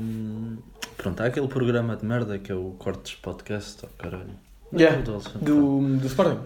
hum, 0.00 0.56
Pronto, 0.96 1.20
há 1.20 1.26
aquele 1.26 1.48
programa 1.48 1.96
de 1.96 2.04
merda 2.06 2.38
que 2.38 2.50
é 2.50 2.54
o 2.54 2.70
Cortes 2.78 3.14
Podcast, 3.16 3.78
oh, 3.84 3.88
caralho. 3.98 4.30
Yeah, 4.72 4.96
Daquele 5.02 5.18
do 5.18 5.38
Do, 5.80 5.98
do 5.98 6.06
Sporting. 6.06 6.38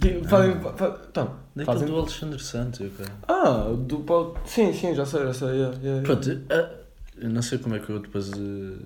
Que 0.00 0.22
Fazem. 0.24 0.60
fa- 0.60 0.72
fa- 0.74 1.00
Então, 1.08 1.36
Daquele 1.54 1.66
fazem. 1.78 1.88
do 1.88 1.96
Alexandre 1.98 2.42
Santos, 2.42 2.80
eu. 2.80 2.90
Ah, 3.28 3.72
do 3.78 3.98
pau. 4.00 4.36
Sim, 4.44 4.72
sim, 4.72 4.94
já 4.94 5.06
sei, 5.06 5.20
já 5.24 5.32
sei. 5.34 5.48
yeah, 5.48 5.76
yeah, 5.82 5.84
yeah. 5.86 6.02
Pronto, 6.02 6.42
ah, 6.50 6.70
eu 7.18 7.30
não 7.30 7.42
sei 7.42 7.58
como 7.58 7.76
é 7.76 7.78
que 7.78 7.90
eu 7.90 7.98
depois. 8.00 8.30
eh, 8.32 8.76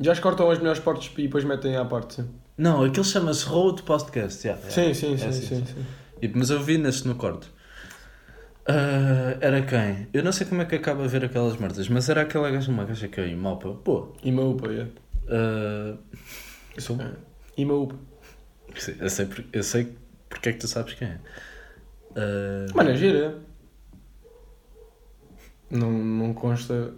Já 0.00 0.16
cortam 0.20 0.50
as 0.50 0.58
melhores 0.58 0.80
partes 0.80 1.10
e 1.18 1.22
depois 1.22 1.44
metem 1.44 1.76
à 1.76 1.84
parte, 1.84 2.14
sim. 2.16 2.28
Não, 2.56 2.84
aquele 2.84 3.04
chama-se 3.04 3.44
Road 3.46 3.82
Podcast. 3.82 4.46
yeah, 4.46 4.62
yeah. 4.68 4.94
Sim, 4.94 4.94
sim, 4.94 5.14
É 5.14 5.18
sim, 5.18 5.26
assim, 5.28 5.40
sim, 5.42 5.66
sim. 5.66 5.74
sim. 6.22 6.32
Mas 6.34 6.50
eu 6.50 6.60
vi 6.62 6.78
nesse 6.78 7.06
no 7.08 7.14
corte. 7.16 7.48
Ah, 8.72 9.36
era 9.40 9.62
quem? 9.62 10.06
Eu 10.12 10.22
não 10.22 10.30
sei 10.32 10.46
como 10.46 10.62
é 10.62 10.64
que 10.64 10.76
acaba 10.76 11.04
a 11.04 11.08
ver 11.08 11.24
aquelas 11.24 11.56
merdas, 11.56 11.88
mas 11.88 12.08
era 12.08 12.22
aquela 12.22 12.50
gaja, 12.50 12.70
uma 12.70 12.84
gaja 12.84 13.08
que 13.08 13.20
em 13.20 13.34
Malpa. 13.36 13.72
Pô, 13.84 14.12
E 14.22 14.30
uma 14.30 14.42
UPA, 14.44 14.68
yeah. 14.68 14.90
ah, 15.28 15.96
Eu 16.76 16.82
sou. 16.82 16.96
E 17.56 17.64
uma 17.64 17.74
UPA. 17.74 17.96
eu, 18.74 18.80
sei, 19.10 19.36
eu 19.52 19.62
sei 19.62 19.92
porque 20.28 20.50
é 20.50 20.52
que 20.52 20.58
tu 20.60 20.68
sabes 20.68 20.94
quem 20.94 21.08
é. 21.08 21.18
Ah, 22.16 22.66
Mano, 22.74 22.90
é 22.90 22.94
gira. 22.96 23.38
Não, 25.70 25.90
não 25.90 26.34
consta. 26.34 26.92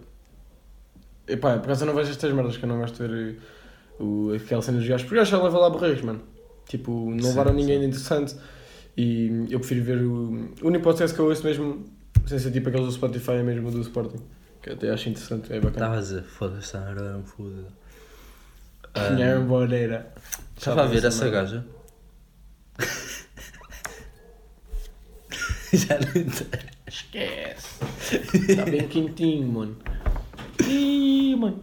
Epá, 1.27 1.57
por 1.57 1.65
acaso 1.65 1.83
eu 1.83 1.87
não 1.87 1.95
vejo 1.95 2.11
estas 2.11 2.31
merdas 2.33 2.57
que 2.57 2.65
eu 2.65 2.69
não 2.69 2.79
gosto 2.79 3.01
de 3.01 3.07
ver 3.07 3.35
eh, 3.99 4.03
o, 4.03 4.33
aquela 4.33 4.61
cena 4.61 4.77
dos 4.79 4.87
gajos. 4.87 5.03
Porque 5.03 5.15
gajos 5.15 5.29
já 5.31 5.41
levam 5.41 5.61
lá 5.61 5.69
borreios, 5.69 6.01
mano. 6.01 6.21
Tipo, 6.67 6.91
não 7.11 7.19
Sim, 7.19 7.27
levaram 7.29 7.53
ninguém 7.53 7.75
sim. 7.75 7.81
de 7.81 7.85
interessante. 7.87 8.35
E 8.95 9.47
eu 9.49 9.59
prefiro 9.59 9.83
ver 9.83 10.01
o. 10.01 10.49
O 10.61 10.67
único 10.67 10.83
podcast 10.83 11.15
que 11.15 11.21
eu 11.21 11.25
ouço 11.25 11.43
mesmo, 11.43 11.83
sem 12.27 12.37
ser 12.37 12.51
tipo 12.51 12.69
aqueles 12.69 12.85
do 12.85 12.91
Spotify, 12.91 13.31
é 13.33 13.43
mesmo 13.43 13.71
do 13.71 13.81
Sporting. 13.81 14.19
Que 14.61 14.69
eu 14.69 14.73
até 14.73 14.91
acho 14.91 15.09
interessante, 15.09 15.51
é 15.51 15.59
bacana. 15.59 15.99
Estava 15.99 16.19
a 16.19 16.23
foda-se, 16.23 16.77
não, 16.77 17.23
foda-se. 17.23 19.15
Tinha 19.15 19.39
uma 19.39 19.47
boneira. 19.47 20.13
Estava 20.55 20.83
a 20.83 20.85
ver 20.85 21.03
essa 21.03 21.29
gaja. 21.29 21.65
Já 25.73 25.97
não 25.99 26.21
interessa. 26.21 26.73
Esquece. 26.87 27.67
Está 28.51 28.65
bem 28.65 28.87
quentinho, 28.87 29.47
mano. 29.47 29.77
Ih, 30.67 31.35
mano. 31.35 31.59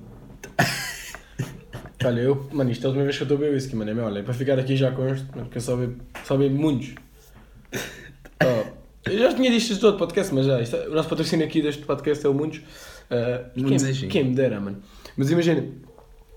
Olha, 2.04 2.20
eu, 2.20 2.48
mano, 2.52 2.70
isto 2.70 2.82
é 2.82 2.86
a 2.86 2.88
última 2.88 3.04
vez 3.04 3.16
que 3.16 3.22
eu 3.22 3.26
estou 3.26 3.36
a 3.36 3.40
beber 3.40 3.54
whisky, 3.54 3.76
mano. 3.76 3.90
É 3.90 3.94
meu, 3.94 4.04
olha, 4.04 4.18
é 4.18 4.22
para 4.22 4.34
ficar 4.34 4.58
aqui 4.58 4.76
já 4.76 4.90
com 4.90 5.06
este, 5.06 5.26
porque 5.26 5.58
eu 5.58 5.62
só 5.62 5.76
bebo, 5.76 6.02
só 6.24 6.36
bebo 6.36 6.56
muitos. 6.56 6.94
Oh, 8.42 9.10
eu 9.10 9.18
já 9.18 9.34
tinha 9.34 9.50
disto 9.50 9.72
isto 9.72 9.80
todo 9.80 9.98
podcast, 9.98 10.34
mas 10.34 10.46
já, 10.46 10.60
é- 10.60 10.88
o 10.88 10.94
nosso 10.94 11.08
patrocínio 11.08 11.46
aqui 11.46 11.60
deste 11.60 11.84
podcast 11.84 12.24
é 12.24 12.28
o 12.28 12.34
Muitos. 12.34 12.58
Uh, 13.10 13.60
Mundos 13.60 13.82
quem, 13.82 13.90
Egin. 13.90 14.08
quem 14.08 14.24
me 14.24 14.34
dera, 14.34 14.60
mano. 14.60 14.82
Mas 15.16 15.30
imagina, 15.30 15.66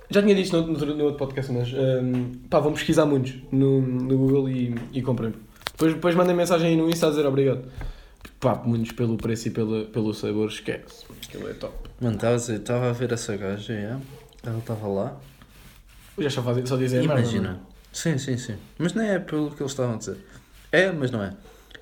já 0.10 0.22
tinha 0.22 0.36
disto 0.36 0.62
no, 0.62 0.68
no, 0.68 0.86
no 0.96 1.04
outro 1.06 1.20
podcast, 1.20 1.52
mas 1.52 1.72
um, 1.74 2.32
pá, 2.50 2.60
vão 2.60 2.74
pesquisar 2.74 3.06
muitos 3.06 3.36
no, 3.52 3.82
no 3.82 4.18
Google 4.18 4.50
e, 4.50 4.76
e 4.92 5.02
comprem. 5.02 5.34
Depois, 5.72 5.94
depois 5.94 6.16
mandem 6.16 6.36
mensagem 6.36 6.70
aí 6.70 6.76
no 6.76 6.90
Insta 6.90 7.08
a 7.08 7.10
dizer 7.10 7.26
obrigado. 7.26 7.64
Pá, 8.40 8.62
muitos 8.66 8.92
pelo 8.92 9.18
preço 9.18 9.48
e 9.48 9.52
pelo, 9.52 9.86
pelo 9.86 10.14
sabor, 10.14 10.50
esquece. 10.50 11.06
Aquilo 11.28 11.50
é 11.50 11.54
top. 11.54 11.74
Mano, 12.02 12.18
estava 12.18 12.90
a 12.90 12.94
ver 12.94 13.12
essa 13.12 13.38
gaja, 13.38 13.74
yeah. 13.74 14.02
ela 14.46 14.58
estava 14.58 14.88
lá. 14.88 15.18
Eu 16.18 16.24
já 16.24 16.30
só, 16.30 16.44
fazem, 16.44 16.66
só 16.66 16.78
merda, 16.78 17.04
Imagina. 17.04 17.62
Sim, 17.92 18.18
sim, 18.18 18.38
sim. 18.38 18.56
Mas 18.78 18.94
não 18.94 19.04
é 19.04 19.18
pelo 19.20 19.52
que 19.52 19.62
eles 19.62 19.72
estavam 19.72 19.96
a 19.96 19.98
dizer. 19.98 20.18
É, 20.74 20.92
mas 20.92 21.12
não 21.12 21.24
é. 21.24 21.38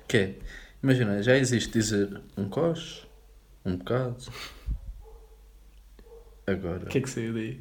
Que 0.06 0.16
é, 0.18 0.34
imagina, 0.82 1.22
já 1.22 1.34
existe 1.36 1.72
dizer 1.72 2.20
um 2.36 2.46
coche, 2.48 3.04
um 3.64 3.76
bocado. 3.76 4.18
Agora, 6.46 6.84
O 6.84 6.86
que 6.86 6.98
é 6.98 7.00
que 7.00 7.08
saiu 7.08 7.32
daí? 7.32 7.60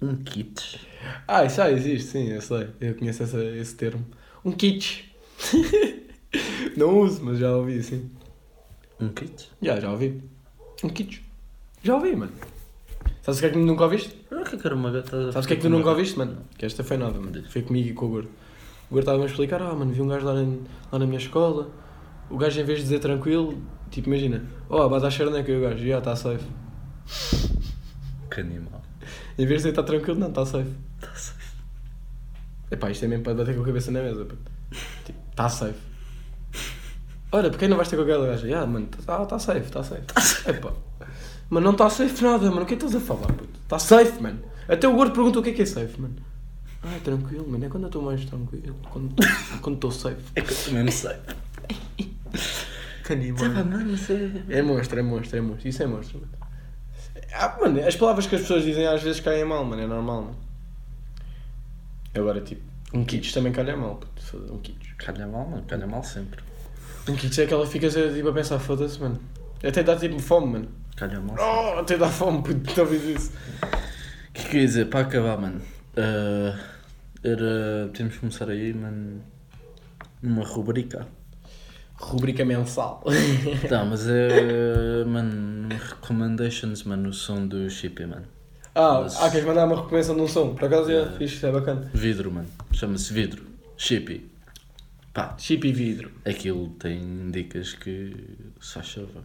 um 0.00 0.16
kit. 0.16 0.80
Ah, 1.28 1.44
isso 1.44 1.56
já 1.56 1.70
existe, 1.70 2.08
sim, 2.12 2.28
eu 2.30 2.40
sei. 2.40 2.68
Eu 2.80 2.94
conheço 2.94 3.22
essa, 3.22 3.44
esse 3.44 3.74
termo. 3.74 4.06
Um 4.42 4.50
kit. 4.52 5.12
Não 6.74 6.98
uso, 7.00 7.22
mas 7.22 7.38
já 7.38 7.54
ouvi, 7.54 7.82
sim. 7.82 8.10
Um 8.98 9.10
kit? 9.10 9.50
Já, 9.60 9.78
já 9.78 9.90
ouvi. 9.90 10.22
Um 10.82 10.88
kit. 10.88 11.22
Já 11.82 11.96
ouvi, 11.96 12.16
mano. 12.16 12.32
Sabes 13.20 13.38
o 13.38 13.40
que 13.42 13.46
é 13.46 13.50
que 13.50 13.58
nunca 13.58 13.84
ouviste? 13.84 14.16
Ah, 14.30 14.42
que 14.44 14.66
era 14.66 14.74
uma 14.74 14.90
gata. 14.90 15.32
Sabes 15.32 15.44
o 15.44 15.48
que 15.48 15.52
é 15.52 15.56
que 15.56 15.62
tu 15.62 15.68
nunca 15.68 15.90
ouviste, 15.90 16.16
mano? 16.16 16.38
Que 16.56 16.64
esta 16.64 16.82
foi 16.82 16.96
nada, 16.96 17.20
mano. 17.20 17.44
Foi 17.50 17.60
comigo 17.60 17.90
e 17.90 17.92
com 17.92 18.06
o 18.06 18.08
Gordo. 18.08 18.30
O 18.90 18.94
Gordo 18.94 19.00
estava 19.00 19.18
a 19.18 19.20
me 19.20 19.26
explicar, 19.26 19.62
ah, 19.62 19.72
mano, 19.74 19.92
vi 19.92 20.02
um 20.02 20.08
gajo 20.08 20.26
lá, 20.26 20.40
em- 20.42 20.62
lá 20.90 20.98
na 20.98 21.06
minha 21.06 21.18
escola. 21.18 21.68
O 22.28 22.36
gajo, 22.36 22.60
em 22.60 22.64
vez 22.64 22.78
de 22.78 22.84
dizer 22.84 22.98
tranquilo, 22.98 23.60
tipo, 23.90 24.08
imagina, 24.08 24.44
oh, 24.68 24.88
bate 24.88 25.06
à 25.06 25.10
charneca 25.10 25.50
e 25.50 25.56
o 25.56 25.60
gajo, 25.62 25.86
já, 25.86 25.98
está 25.98 26.16
safe. 26.16 26.44
Que 28.30 28.40
animal. 28.40 28.82
Em 29.38 29.46
vez 29.46 29.48
de 29.48 29.56
dizer 29.56 29.68
está 29.70 29.82
tranquilo, 29.82 30.18
não, 30.18 30.28
está 30.28 30.44
safe. 30.44 30.70
Tá 31.00 31.14
safe. 31.14 31.50
Epá, 32.70 32.90
isto 32.90 33.04
é 33.04 33.08
mesmo 33.08 33.24
para 33.24 33.34
bater 33.34 33.54
com 33.56 33.62
a 33.62 33.66
cabeça 33.66 33.90
na 33.90 34.00
mesa, 34.02 34.24
puto. 34.24 34.50
Tipo, 35.04 35.18
está 35.30 35.48
safe. 35.48 35.78
Olha, 37.32 37.48
porquê 37.50 37.68
não 37.68 37.76
vais 37.76 37.88
ter 37.88 37.96
com 37.96 38.02
aquela 38.02 38.26
gaja? 38.26 38.60
Ah, 38.60 38.66
mano, 38.66 38.88
está 38.98 39.24
tá 39.24 39.38
safe, 39.38 39.60
está 39.60 39.82
safe. 39.84 40.02
Epá. 40.50 40.72
Mas 41.48 41.62
não 41.62 41.72
está 41.72 41.88
safe 41.90 42.22
nada, 42.24 42.48
mano. 42.50 42.62
O 42.62 42.66
que 42.66 42.74
é 42.74 42.76
que 42.76 42.84
estás 42.84 42.94
a 43.02 43.04
falar, 43.04 43.28
puto? 43.32 43.58
Está 43.62 43.78
safe, 43.78 44.20
mano. 44.22 44.40
Até 44.68 44.86
o 44.88 44.94
gordo 44.94 45.12
pergunta 45.12 45.38
o 45.38 45.42
que 45.42 45.50
é 45.50 45.52
que 45.52 45.62
é 45.62 45.66
safe, 45.66 46.00
mano. 46.00 46.14
Ah, 46.82 46.94
é 46.96 46.98
tranquilo, 47.00 47.46
mano. 47.48 47.64
É 47.64 47.68
quando 47.68 47.84
eu 47.84 47.88
estou 47.88 48.02
mais 48.02 48.24
tranquilo. 48.24 48.74
Quando 48.90 49.14
quando 49.60 49.74
estou 49.74 49.90
safe. 49.90 50.22
É 50.34 50.40
que 50.40 50.52
eu 50.52 50.56
também 50.56 50.84
não 50.84 50.92
sei. 50.92 51.16
Que 53.04 53.12
animal. 53.12 53.38
Tava, 53.40 53.64
mano, 53.64 53.92
isso 53.94 54.12
é. 54.12 54.58
É 54.58 54.62
monstro, 54.62 54.98
é 54.98 55.02
monstro, 55.02 55.38
é 55.38 55.40
monstro. 55.40 55.68
Isso 55.68 55.82
é 55.82 55.86
monstro, 55.86 56.20
mano. 56.20 56.32
Ah, 57.32 57.56
mano, 57.60 57.86
as 57.86 57.96
palavras 57.96 58.26
que 58.26 58.34
as 58.34 58.40
pessoas 58.42 58.64
dizem 58.64 58.86
às 58.86 59.02
vezes 59.02 59.20
caem 59.20 59.44
mal, 59.44 59.64
mano. 59.64 59.82
É 59.82 59.86
normal, 59.86 60.22
mano. 60.22 60.36
Agora, 62.14 62.40
tipo, 62.40 62.62
um 62.92 63.04
kits 63.04 63.32
também 63.32 63.52
calha 63.52 63.76
mal, 63.76 63.96
puto. 63.96 64.22
Foda-se, 64.22 64.52
Um 64.52 64.58
kits. 64.58 64.92
Calha 64.98 65.26
mal, 65.26 65.46
mano, 65.48 65.62
calha 65.66 65.86
mal 65.86 66.02
sempre. 66.02 66.40
Um 67.08 67.14
kits 67.14 67.38
é 67.38 67.46
que 67.46 67.54
ela 67.54 67.66
fica 67.66 67.88
tipo, 67.88 68.28
a 68.28 68.32
pensar, 68.32 68.58
foda-se, 68.58 68.98
mano. 69.00 69.18
Até 69.62 69.82
dá 69.82 69.96
tipo 69.96 70.18
fome, 70.18 70.52
mano. 70.54 70.68
Calha 70.96 71.20
mal 71.20 71.36
sempre. 71.36 71.44
Oh, 71.44 71.78
até 71.80 71.98
dá 71.98 72.08
fome, 72.08 72.42
puto. 72.42 72.74
Tu 72.74 72.80
ouvis 72.80 73.02
isso? 73.04 73.32
O 74.28 74.32
que 74.32 74.40
é 74.42 74.44
que 74.48 74.56
eu 74.56 74.60
ia 74.60 74.66
dizer? 74.66 74.84
Para 74.86 75.00
acabar, 75.00 75.38
mano. 75.38 75.60
Ah, 75.96 76.58
era. 77.22 77.88
Temos 77.92 78.14
que 78.14 78.20
começar 78.20 78.48
aí, 78.48 78.72
mano. 78.74 79.22
Numa 80.22 80.44
rubrica. 80.44 81.06
Rubrica 81.94 82.44
mensal. 82.44 83.02
Tá, 83.68 83.84
mas 83.84 84.06
é. 84.08 85.04
Mano, 85.04 85.68
recommendations, 85.68 86.82
mano, 86.84 87.10
o 87.10 87.12
som 87.12 87.46
do 87.46 87.68
Chippy, 87.68 88.06
mano. 88.06 88.26
Ah, 88.74 89.00
Mas- 89.02 89.20
ah, 89.20 89.28
queres 89.30 89.46
mandar 89.46 89.66
uma 89.66 89.76
recomendação 89.76 90.14
de 90.14 90.22
um 90.22 90.28
som? 90.28 90.54
Por 90.54 90.64
acaso 90.64 90.90
é 90.92 91.02
É. 91.02 91.10
fixe, 91.18 91.44
é 91.44 91.50
bacana. 91.50 91.90
Vidro, 91.92 92.30
mano. 92.30 92.48
Chama-se 92.72 93.12
Vidro. 93.12 93.44
Chippy. 93.76 94.30
Pá, 95.12 95.34
Chip 95.36 95.66
e 95.66 95.72
vidro. 95.72 96.12
aquilo 96.24 96.68
tem 96.78 97.30
dicas 97.32 97.72
que. 97.74 98.14
Só 98.60 98.80
chava. 98.80 99.24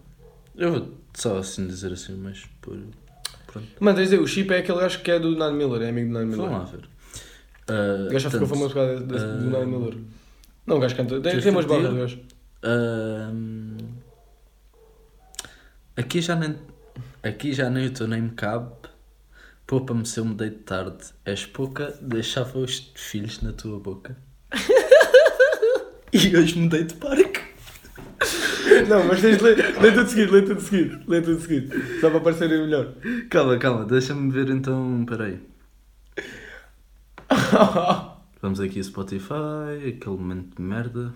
Eu 0.56 0.72
vou 0.72 0.94
só 1.14 1.38
assim 1.38 1.68
dizer 1.68 1.94
assim, 1.94 2.16
mas 2.16 2.44
por. 2.60 2.76
Pronto. 3.56 3.68
Mano, 3.80 3.96
tens 3.98 4.10
de 4.10 4.16
dizer, 4.16 4.24
o 4.24 4.28
Chip 4.28 4.52
é 4.54 4.58
aquele 4.58 4.80
gajo 4.80 5.02
que 5.02 5.12
é 5.12 5.18
do 5.20 5.32
Nine 5.32 5.54
Miller, 5.54 5.82
é 5.84 5.90
amigo 5.90 6.12
do 6.12 6.20
Nine 6.20 6.32
Miller. 6.36 6.50
Vamos 6.50 6.72
lá 6.72 6.78
ver. 6.78 6.90
Ah, 7.68 8.06
O 8.08 8.12
gajo 8.12 8.20
já 8.20 8.30
ficou 8.32 8.48
famoso 8.48 8.74
por 8.74 8.76
causa 8.76 9.00
desse- 9.02 9.26
do 9.26 9.56
ah, 9.56 9.60
Nine 9.60 9.66
Miller. 9.78 9.98
Não, 10.68 10.78
o 10.78 10.80
gajo 10.80 10.96
canta. 10.96 11.22
Tem, 11.22 11.40
tem 11.40 11.52
umas 11.52 11.66
barras, 11.66 11.92
o 11.94 11.96
gajo. 11.96 12.20
Ahm, 12.64 13.78
aqui 15.96 16.22
já 16.22 16.36
nem 16.36 16.56
aqui 17.24 17.54
já 17.54 17.70
nem 17.70 17.88
o 17.88 17.92
teu 17.92 18.08
name 18.08 18.32
cabe. 18.32 18.72
Poupa-me 19.68 20.06
se 20.06 20.20
eu 20.20 20.26
mudei 20.26 20.50
de 20.50 20.58
tarde. 20.58 21.06
És 21.26 21.46
pouca, 21.46 21.98
deixava 22.02 22.60
os 22.60 22.92
filhos 22.96 23.42
na 23.42 23.52
tua 23.54 23.80
boca. 23.80 24.16
e 26.14 26.36
hoje 26.38 26.58
mudei 26.60 26.84
de 26.84 26.94
parque. 26.96 27.35
Não, 28.90 29.04
mas 29.06 29.22
tens 29.22 29.38
de 29.38 29.44
ler, 29.44 29.82
lê 29.82 29.92
tudo 29.92 30.10
seguido, 30.10 30.34
lê 30.34 30.42
tudo 30.42 30.62
seguido, 30.62 31.00
lê 31.08 31.22
tudo 31.22 31.42
seguido. 31.42 32.00
Só 32.00 32.10
para 32.10 32.20
parecerem 32.20 32.62
melhor. 32.62 32.94
Calma, 33.30 33.58
calma, 33.58 33.86
deixa-me 33.86 34.32
ver 34.32 34.50
então. 34.50 35.06
Peraí. 35.06 35.40
Vamos 38.42 38.60
aqui 38.60 38.80
a 38.80 38.84
Spotify, 38.84 39.96
aquele 39.98 40.18
momento 40.18 40.56
de 40.56 40.62
merda. 40.62 41.14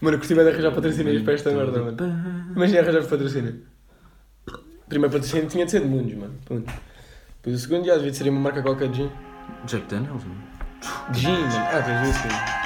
Mano, 0.00 0.16
eu 0.16 0.36
bem 0.36 0.44
de 0.44 0.50
arranjar 0.50 0.72
patrocínios 0.72 1.22
para 1.22 1.34
esta 1.34 1.50
merda, 1.52 1.82
mano. 1.82 1.96
Imagina 2.56 2.80
arranjar 2.80 3.04
patrocínio. 3.04 3.60
Primeiro 4.88 5.12
patrocínio 5.12 5.48
tinha 5.48 5.64
de 5.64 5.70
ser 5.70 5.80
de 5.80 5.86
mundos, 5.86 6.14
mano. 6.14 6.34
Ponto. 6.44 6.72
Depois 7.36 7.56
o 7.56 7.58
segundo 7.58 7.84
já 7.86 7.94
devia 7.96 8.10
de 8.10 8.16
ser 8.16 8.28
uma 8.28 8.40
marca 8.40 8.62
qualquer 8.62 8.88
de 8.88 8.98
gin. 8.98 9.10
Jack 9.66 9.86
Daniels, 9.88 10.24
mano. 10.24 10.42
Gin, 11.12 11.30
mano. 11.30 11.54
Ah, 11.56 11.82
tens 11.82 12.08
isso. 12.08 12.61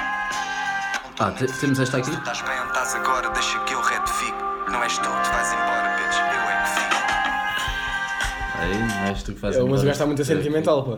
Ah, 1.19 1.31
te- 1.31 1.47
temos 1.47 1.79
esta 1.79 1.97
aqui. 1.97 2.11
Estás 2.11 2.41
bem 2.41 2.59
onde 2.59 2.67
estás 2.69 2.95
agora, 2.95 3.29
deixa 3.31 3.59
que 3.59 3.73
eu 3.73 3.81
retifico. 3.81 4.37
Não 4.71 4.83
és 4.83 4.97
tu, 4.97 5.03
tu 5.03 5.07
vais 5.31 5.53
embora, 5.53 5.95
bitch, 5.97 6.17
eu 6.19 6.41
é 6.49 6.63
que 6.63 6.69
fico. 6.69 6.95
Aí, 8.59 8.77
não 8.87 9.05
és 9.07 9.23
tu 9.23 9.33
que 9.33 9.39
fazes 9.39 9.57
É, 9.57 9.59
mas 9.61 9.63
o 9.63 9.67
embora. 9.67 9.81
gajo 9.81 9.91
está 9.91 10.05
muito 10.05 10.25
sentimental, 10.25 10.83
pá. 10.83 10.97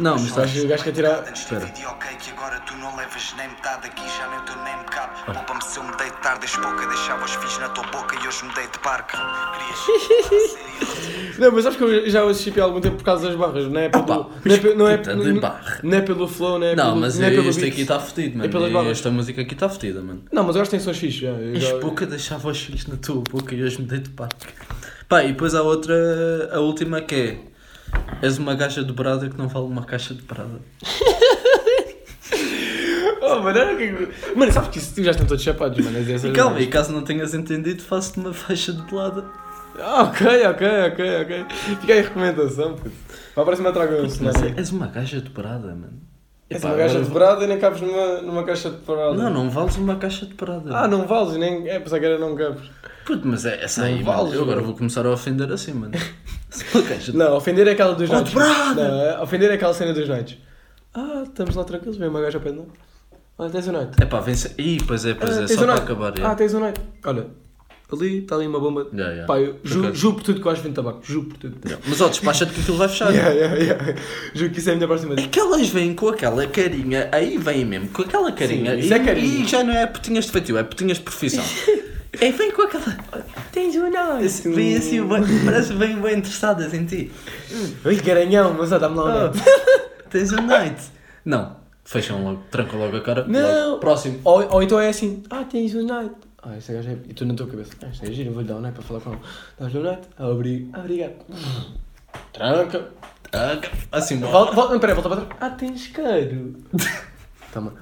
Não, 0.00 0.12
mas 0.18 0.32
Tu 0.32 0.52
que 0.52 0.60
o 0.60 0.68
gajo 0.68 0.84
quer 0.84 0.92
tirar. 0.92 1.32
Espera. 1.32 1.64
Espera. 1.66 1.90
ok 1.90 2.08
que 2.20 2.30
agora 2.30 2.60
tu 2.60 2.76
não 2.76 2.96
levas 2.96 3.34
nem 3.36 3.48
metade 3.48 3.86
aqui, 3.86 4.02
já 4.16 4.28
nem 4.28 4.38
o 4.38 4.42
teu 4.42 4.56
nem 4.62 4.76
me 4.78 4.84
cabe. 4.84 5.12
Poupa-me 5.26 5.64
se 5.64 5.78
eu 5.78 5.84
me 5.84 5.96
dei 5.96 6.06
de 6.10 6.16
tarde, 6.18 6.46
pouca, 6.60 6.86
deixava 6.86 7.24
os 7.24 7.30
filhos 7.32 7.58
na 7.58 7.68
tua 7.70 7.84
boca 7.86 8.14
e 8.22 8.28
hoje 8.28 8.44
me 8.44 8.54
dei 8.54 8.66
de 8.68 8.78
parque. 8.78 9.16
Querias 9.16 10.58
Não, 11.38 11.52
mas 11.52 11.66
acho 11.66 11.78
que 11.78 11.84
eu 11.84 12.10
já 12.10 12.24
ouço 12.24 12.42
chip 12.42 12.60
há 12.60 12.64
algum 12.64 12.80
tempo 12.80 12.96
por 12.96 13.04
causa 13.04 13.28
das 13.28 13.36
barras, 13.36 13.66
não 13.66 13.80
é 13.80 13.88
pelo. 13.88 14.02
Opa, 14.04 14.30
não, 14.44 14.54
é, 14.54 14.74
não, 14.74 14.88
é, 14.88 15.02
não- 15.82 15.98
é 15.98 16.00
pelo 16.00 16.26
flow, 16.28 16.58
não 16.58 16.66
é 16.66 16.74
Não, 16.74 16.84
pelo. 16.86 16.96
mas 17.00 17.18
não 17.18 17.26
é 17.26 17.30
pelo 17.30 17.48
este 17.48 17.60
beat. 17.60 17.72
aqui 17.72 17.82
está 17.82 18.00
fodido, 18.00 18.44
É 18.44 18.48
pelas 18.48 18.62
mano. 18.70 18.74
barras. 18.74 18.98
Esta 18.98 19.10
música 19.10 19.42
aqui 19.42 19.54
está 19.54 19.68
fodida, 19.68 20.00
mano. 20.00 20.22
Não, 20.32 20.42
mas 20.44 20.56
eu 20.56 20.62
acho 20.62 20.70
que 20.70 20.76
tem 20.76 20.84
sons 20.84 20.98
fixos. 20.98 21.20
Já. 21.20 21.30
Já- 21.54 21.78
pouca 21.78 22.06
deixava 22.06 22.48
os 22.48 22.60
filhos 22.60 22.86
na 22.86 22.96
tua 22.96 23.22
boca 23.30 23.54
e 23.54 23.62
hoje 23.62 23.80
me 23.80 23.86
dei 23.86 24.00
de 24.00 24.10
parque. 24.10 24.46
Pá, 25.08 25.22
e 25.22 25.28
depois 25.28 25.54
há 25.54 25.62
outra, 25.62 25.94
a 26.52 26.58
última 26.60 27.00
que 27.00 27.14
é 27.14 27.38
És 28.22 28.38
uma 28.38 28.54
gaja 28.54 28.82
dobrada 28.82 29.28
que 29.28 29.36
não 29.38 29.48
vale 29.48 29.66
uma 29.66 29.84
caixa 29.84 30.14
de 30.14 30.22
parada. 30.22 30.60
Oh, 33.20 33.40
mano, 33.42 33.58
era 33.58 33.74
o 33.74 33.76
que 33.76 33.82
é 33.84 33.92
que- 33.92 34.34
Mano, 34.38 34.52
sabes 34.52 34.70
que 34.70 34.78
isso 34.78 34.94
tu 34.94 35.02
já 35.02 35.10
estão 35.10 35.26
todos 35.26 35.42
chapados, 35.42 35.78
mano. 35.84 35.98
E 36.00 36.32
calma, 36.32 36.60
e 36.60 36.66
caso 36.66 36.92
não 36.92 37.02
tenhas 37.02 37.34
entendido, 37.34 37.82
faço-te 37.82 38.18
uma 38.20 38.32
faixa 38.32 38.72
de 38.72 38.82
pelada. 38.82 39.24
Ah, 39.78 40.04
ok, 40.04 40.26
ok, 40.46 40.66
ok, 40.92 41.22
ok. 41.22 41.46
Fica 41.78 41.92
aí 41.92 41.98
a 41.98 42.02
recomendação, 42.02 42.74
puto. 42.74 42.90
Para 43.34 43.42
a 43.42 43.46
próxima 43.46 43.72
trago 43.72 43.94
um 44.02 44.08
cenário. 44.08 44.54
és 44.56 44.70
uma 44.70 44.86
gaja 44.86 45.20
dobrada, 45.20 45.68
mano. 45.68 46.00
És 46.48 46.58
Epá, 46.62 46.68
uma 46.70 46.76
caixa 46.78 47.00
de 47.02 47.10
parada 47.10 47.44
e 47.44 47.46
nem 47.46 47.58
cabes 47.58 47.80
numa, 47.82 48.22
numa 48.22 48.44
caixa 48.44 48.70
de 48.70 48.76
parada. 48.78 49.14
Não, 49.14 49.30
não 49.30 49.50
vales 49.50 49.76
uma 49.76 49.96
caixa 49.96 50.24
de 50.26 50.34
parada. 50.34 50.74
Ah, 50.76 50.88
não 50.88 51.06
vales, 51.06 51.36
nem. 51.36 51.68
É, 51.68 51.78
pensar 51.78 52.00
que 52.00 52.06
era 52.06 52.18
não 52.18 52.34
cabes. 52.34 52.62
Puto, 53.08 53.26
mas 53.26 53.46
é 53.46 53.64
essa 53.64 53.80
Não 53.80 53.88
aí, 53.88 54.04
mano. 54.04 54.34
Eu 54.34 54.42
agora 54.42 54.60
vou 54.60 54.74
começar 54.74 55.06
a 55.06 55.10
ofender 55.10 55.50
assim, 55.50 55.72
mano. 55.72 55.94
Não, 57.14 57.36
ofender 57.38 57.66
é 57.66 57.70
aquela 57.70 57.94
dos 57.94 58.10
Oh, 58.10 58.22
brother! 58.22 58.74
Não, 58.76 59.00
é- 59.00 59.18
ofender 59.22 59.50
é 59.50 59.54
aquela 59.54 59.72
cena 59.72 59.94
dos 59.94 60.06
nights. 60.06 60.36
Ah, 60.92 61.22
estamos 61.26 61.56
lá 61.56 61.64
tranquilos, 61.64 61.96
vem 61.96 62.06
uma 62.10 62.20
gaja 62.20 62.36
ao 62.36 62.44
pé 62.44 62.50
de 62.50 62.56
nós. 62.56 62.66
Olha, 63.38 63.48
tens 63.50 63.66
o 63.66 63.72
night. 63.72 63.92
É 63.98 64.04
pá, 64.04 64.20
vem 64.20 64.34
se... 64.34 64.52
Ih, 64.58 64.78
pois 64.86 65.06
é, 65.06 65.14
pois 65.14 65.38
Ah, 65.38 65.42
é, 65.44 65.48
só 65.48 65.62
para 65.64 65.74
acabar. 65.76 66.12
Ah, 66.20 66.32
é. 66.32 66.34
tens 66.34 66.52
o 66.52 66.60
night. 66.60 66.78
Olha, 67.02 67.28
ali 67.90 68.18
está 68.18 68.34
ali 68.36 68.46
uma 68.46 68.60
bomba. 68.60 68.88
Yeah, 68.92 69.10
yeah. 69.14 69.26
Pá, 69.26 69.40
eu 69.40 69.58
ju, 69.64 69.80
Ok. 69.80 69.94
juro 69.94 70.14
por 70.16 70.22
tudo 70.24 70.40
que 70.42 70.46
eu 70.46 70.52
acho 70.52 70.60
que 70.60 70.66
vem 70.68 70.74
tabaco. 70.74 71.00
Juro 71.02 71.28
por 71.28 71.38
tudo. 71.38 71.56
Mas 71.86 72.00
ó, 72.02 72.08
despacha-te 72.08 72.52
que 72.52 72.60
aquilo 72.60 72.76
vai 72.76 72.88
fechar. 72.88 73.10
Yeah, 73.10 73.30
yeah, 73.30 73.56
yeah. 73.56 73.94
Juro 74.34 74.50
que 74.50 74.58
isso 74.58 74.68
é 74.68 74.72
a 74.72 74.76
minha 74.76 74.86
próxima 74.86 75.16
dica. 75.16 75.28
Aquelas 75.28 75.66
vêm 75.70 75.94
com 75.94 76.08
aquela 76.08 76.46
carinha, 76.46 77.08
aí 77.10 77.38
vêm 77.38 77.64
mesmo, 77.64 77.88
com 77.88 78.02
aquela 78.02 78.30
carinha. 78.32 78.72
Sim, 78.74 78.80
isso 78.80 78.92
e, 78.92 78.92
é 78.92 78.98
carinha. 79.02 79.44
e 79.44 79.48
já 79.48 79.64
não 79.64 79.72
é 79.72 79.86
putinhas 79.86 80.26
de 80.26 80.32
feitio, 80.32 80.58
é 80.58 80.62
putinhas 80.62 80.98
de 80.98 81.04
profissão. 81.04 81.42
é, 82.12 82.32
vem 82.32 82.50
com 82.52 82.62
aquela. 82.62 82.96
Tens 83.52 83.74
o 83.76 83.90
night. 83.90 84.48
Vem 84.48 84.76
assim, 84.76 85.06
bem- 85.06 85.44
parece 85.44 85.72
bem 85.74 86.00
bem 86.00 86.18
interessadas 86.18 86.72
em 86.74 86.84
ti. 86.86 87.12
Oi, 87.84 87.96
garanhão, 87.96 88.54
mas 88.58 88.70
dá-me 88.70 88.96
lá 88.96 89.02
o 89.04 89.06
Oh, 89.06 89.10
night. 89.32 89.38
tens 90.10 90.32
um 90.32 90.42
night. 90.46 90.80
Não, 91.24 91.56
fecham 91.84 92.22
logo, 92.24 92.42
trancam 92.50 92.78
logo 92.80 92.96
a 92.96 93.00
cara. 93.02 93.24
Não. 93.28 93.70
logo. 93.70 93.80
Próximo. 93.80 94.20
Ou, 94.24 94.48
ou 94.54 94.62
então 94.62 94.78
é 94.80 94.88
assim, 94.88 95.22
ah, 95.30 95.44
tens 95.44 95.74
o 95.74 95.82
night. 95.84 96.14
Ah, 96.42 96.54
essa 96.56 96.72
gaja 96.72 96.90
é... 96.90 96.98
E 97.08 97.12
tu 97.14 97.26
na 97.26 97.34
tua 97.34 97.46
cabeça, 97.48 97.72
ah, 97.82 97.86
isto 97.92 98.04
é 98.06 98.12
giro, 98.12 98.30
eu 98.30 98.32
vou-lhe 98.32 98.48
dar 98.48 98.54
um 98.56 98.60
night 98.60 98.74
para 98.74 98.84
falar 98.84 99.00
com 99.00 99.10
ela. 99.10 99.20
Dás-lhe 99.58 99.78
o 99.78 99.82
night? 99.82 100.02
Ah, 100.16 100.28
obri- 100.28 100.70
ah, 100.72 100.78
obrigado. 100.78 101.12
Tranca. 102.32 102.88
Tranca. 103.30 103.70
Assim, 103.92 104.16
bom. 104.18 104.30
Volta, 104.30 104.52
volta, 104.52 104.78
peraí, 104.78 104.94
volta 104.94 105.08
para 105.08 105.20
trás. 105.22 105.36
Ah, 105.42 105.50
tens 105.50 105.88
caro. 105.88 106.54
Toma. 107.52 107.74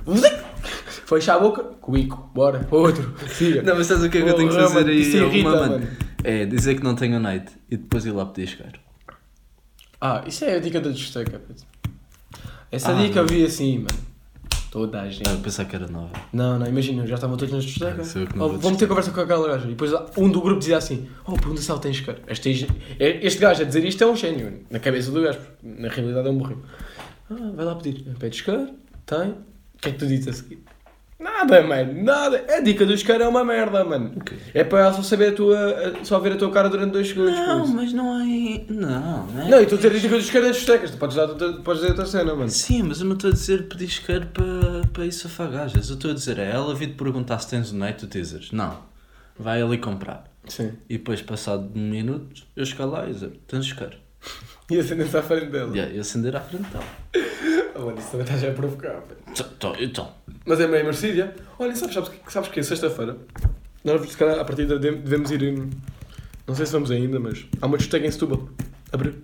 A 1.30 1.38
boca, 1.38 1.62
cubico, 1.80 2.30
bora, 2.34 2.66
outro, 2.70 3.14
siga. 3.28 3.62
Não, 3.62 3.76
mas 3.76 3.86
sabes 3.86 4.04
o 4.04 4.10
que 4.10 4.18
é 4.18 4.22
que 4.22 4.28
eu 4.28 4.34
tenho 4.34 4.48
que 4.48 4.54
Porra, 4.54 4.68
fazer 4.68 4.78
mano, 4.80 4.90
aí? 4.90 5.00
isso 5.00 5.16
irrita, 5.16 5.48
alguma, 5.48 5.66
mano. 5.68 5.88
É 6.24 6.44
dizer 6.44 6.74
que 6.76 6.82
não 6.84 6.94
tenho 6.94 7.18
night 7.20 7.52
e 7.70 7.76
depois 7.76 8.04
ir 8.06 8.10
lá 8.12 8.26
pedir 8.26 8.56
caro. 8.56 8.80
Ah, 10.00 10.24
isso 10.26 10.44
é 10.44 10.56
a 10.56 10.58
dica 10.58 10.80
da 10.80 10.90
discoteca. 10.90 11.40
Essa 12.70 12.90
Ah, 12.92 13.02
dica 13.02 13.20
eu 13.20 13.26
vi 13.26 13.44
assim, 13.44 13.78
mano. 13.78 14.06
Toda 14.70 15.00
a 15.00 15.08
gente. 15.08 15.26
Ah, 15.26 15.32
eu 15.32 15.38
pensava 15.38 15.68
que 15.68 15.76
era 15.76 15.86
nova. 15.88 16.10
Não, 16.32 16.58
não, 16.58 16.66
imagina, 16.66 17.06
já 17.06 17.14
estavam 17.14 17.36
todos 17.36 17.54
na 17.54 17.60
discoteca. 17.60 18.02
Ah, 18.02 18.44
Oh, 18.44 18.48
vamos 18.58 18.76
ter 18.78 18.86
conversa 18.86 19.10
com 19.10 19.20
aquela 19.20 19.46
gaja. 19.48 19.64
E 19.66 19.70
depois 19.70 19.90
um 20.18 20.28
do 20.28 20.40
grupo 20.42 20.58
dizia 20.58 20.76
assim: 20.76 21.08
Oh, 21.24 21.32
pergunta 21.32 21.62
se 21.62 21.70
ela 21.70 21.80
tem 21.80 21.92
isqueiro. 21.92 22.20
Este, 22.26 22.66
este 22.98 23.40
gajo 23.40 23.62
a 23.62 23.64
dizer 23.64 23.84
isto 23.84 24.02
é 24.04 24.06
um 24.06 24.16
gênio. 24.16 24.60
Na 24.70 24.78
cabeça 24.78 25.10
do 25.10 25.22
gajo, 25.22 25.38
porque 25.38 25.80
na 25.80 25.88
realidade 25.88 26.28
é 26.28 26.30
um 26.30 26.36
burrinho. 26.38 26.62
Ah, 27.30 27.52
vai 27.54 27.64
lá 27.64 27.74
pedir. 27.76 28.04
Pede 28.18 28.36
isqueiro, 28.36 28.68
tem. 29.06 29.30
O 29.30 29.78
que 29.80 29.88
é 29.88 29.92
que 29.92 29.98
tu 29.98 30.06
dizes 30.06 30.28
a 30.28 30.32
seguir? 30.32 30.62
Nada, 31.18 31.62
mano, 31.62 32.02
nada. 32.04 32.44
A 32.48 32.60
dica 32.60 32.84
do 32.84 32.92
isqueiro 32.92 33.24
é 33.24 33.28
uma 33.28 33.42
merda, 33.42 33.82
mano. 33.84 34.12
Ok. 34.16 34.36
É 34.52 34.62
para 34.62 34.80
ela 34.80 34.92
só 34.92 35.02
saber 35.02 35.30
a 35.30 35.32
tua. 35.34 35.56
a- 36.00 36.04
só 36.04 36.18
ver 36.18 36.32
a 36.32 36.36
tua 36.36 36.50
cara 36.50 36.68
durante 36.68 36.92
dois 36.92 37.08
segundos. 37.08 37.32
Não, 37.34 37.66
mas 37.68 37.92
não 37.94 38.20
é. 38.20 38.64
Não, 38.68 39.26
não 39.28 39.42
é. 39.42 39.48
Não, 39.48 39.62
e 39.62 39.66
tu 39.66 39.74
a 39.74 39.78
dizer 39.78 39.92
a 39.92 39.98
dica 39.98 40.08
do 40.10 40.16
isqueiro 40.18 40.46
nas 40.46 40.56
discotecas. 40.56 40.90
Tu 40.90 40.96
podes, 40.98 41.16
dar, 41.16 41.28
tu 41.28 41.62
podes 41.62 41.80
dizer 41.80 41.92
a 41.92 41.96
tua 41.96 42.06
cena, 42.06 42.34
mano. 42.34 42.50
Sim, 42.50 42.82
mas 42.82 43.00
eu 43.00 43.06
não 43.06 43.14
estou 43.14 43.30
a 43.30 43.32
dizer 43.32 43.66
pedir 43.66 43.86
isqueiro 43.86 44.26
para, 44.26 44.82
para 44.92 45.06
isso 45.06 45.26
afagajas. 45.26 45.88
Eu 45.88 45.94
estou 45.94 46.10
a 46.10 46.14
dizer 46.14 46.38
a 46.38 46.44
ela 46.44 46.74
vir 46.74 46.88
te 46.88 46.94
perguntar 46.94 47.38
se 47.38 47.48
tens 47.48 47.72
o 47.72 47.76
night, 47.76 47.98
tu 47.98 48.06
dizes 48.06 48.52
não. 48.52 48.78
Vai 49.38 49.62
ali 49.62 49.78
comprar. 49.78 50.24
Sim. 50.46 50.72
E 50.88 50.98
depois, 50.98 51.22
passado 51.22 51.70
um 51.74 51.90
minuto, 51.90 52.42
eu 52.54 52.64
chegar 52.66 52.84
lá 52.86 53.08
e 53.08 53.12
dizer 53.12 53.40
tens 53.48 53.64
isqueiro. 53.64 53.96
E 54.70 54.78
acender-se 54.80 55.16
à 55.16 55.22
frente 55.22 55.46
dela. 55.46 55.70
Yeah, 55.76 55.94
e 55.94 55.98
acender 56.00 56.34
à 56.36 56.40
frente 56.40 56.64
dela. 56.70 56.84
Oh, 57.76 57.80
mano, 57.86 57.98
isso 57.98 58.10
também 58.10 58.24
estás 58.26 58.42
a 58.44 58.50
provocar, 58.52 58.92
velho. 59.00 59.20
Então, 59.30 59.74
então. 59.78 60.12
Mas 60.44 60.60
é 60.60 60.66
meio 60.66 60.84
Mercedes. 60.84 61.26
Olha, 61.58 61.76
sabes, 61.76 61.94
sabes, 61.94 62.08
que- 62.10 62.32
sabes 62.32 62.48
que 62.48 62.60
é 62.60 62.62
sexta-feira? 62.62 63.16
Nós, 63.84 64.10
se 64.10 64.16
calhar, 64.16 64.38
a 64.38 64.44
partir 64.44 64.66
de 64.66 64.78
devemos 64.78 65.30
ir. 65.30 65.42
em- 65.42 65.70
Não 66.46 66.54
sei 66.54 66.66
se 66.66 66.72
vamos 66.72 66.90
ainda, 66.90 67.20
mas. 67.20 67.44
Há 67.60 67.66
uma 67.66 67.76
discoteca 67.78 68.06
em 68.06 68.10
Setúbal. 68.10 68.48
Abriu. 68.92 69.14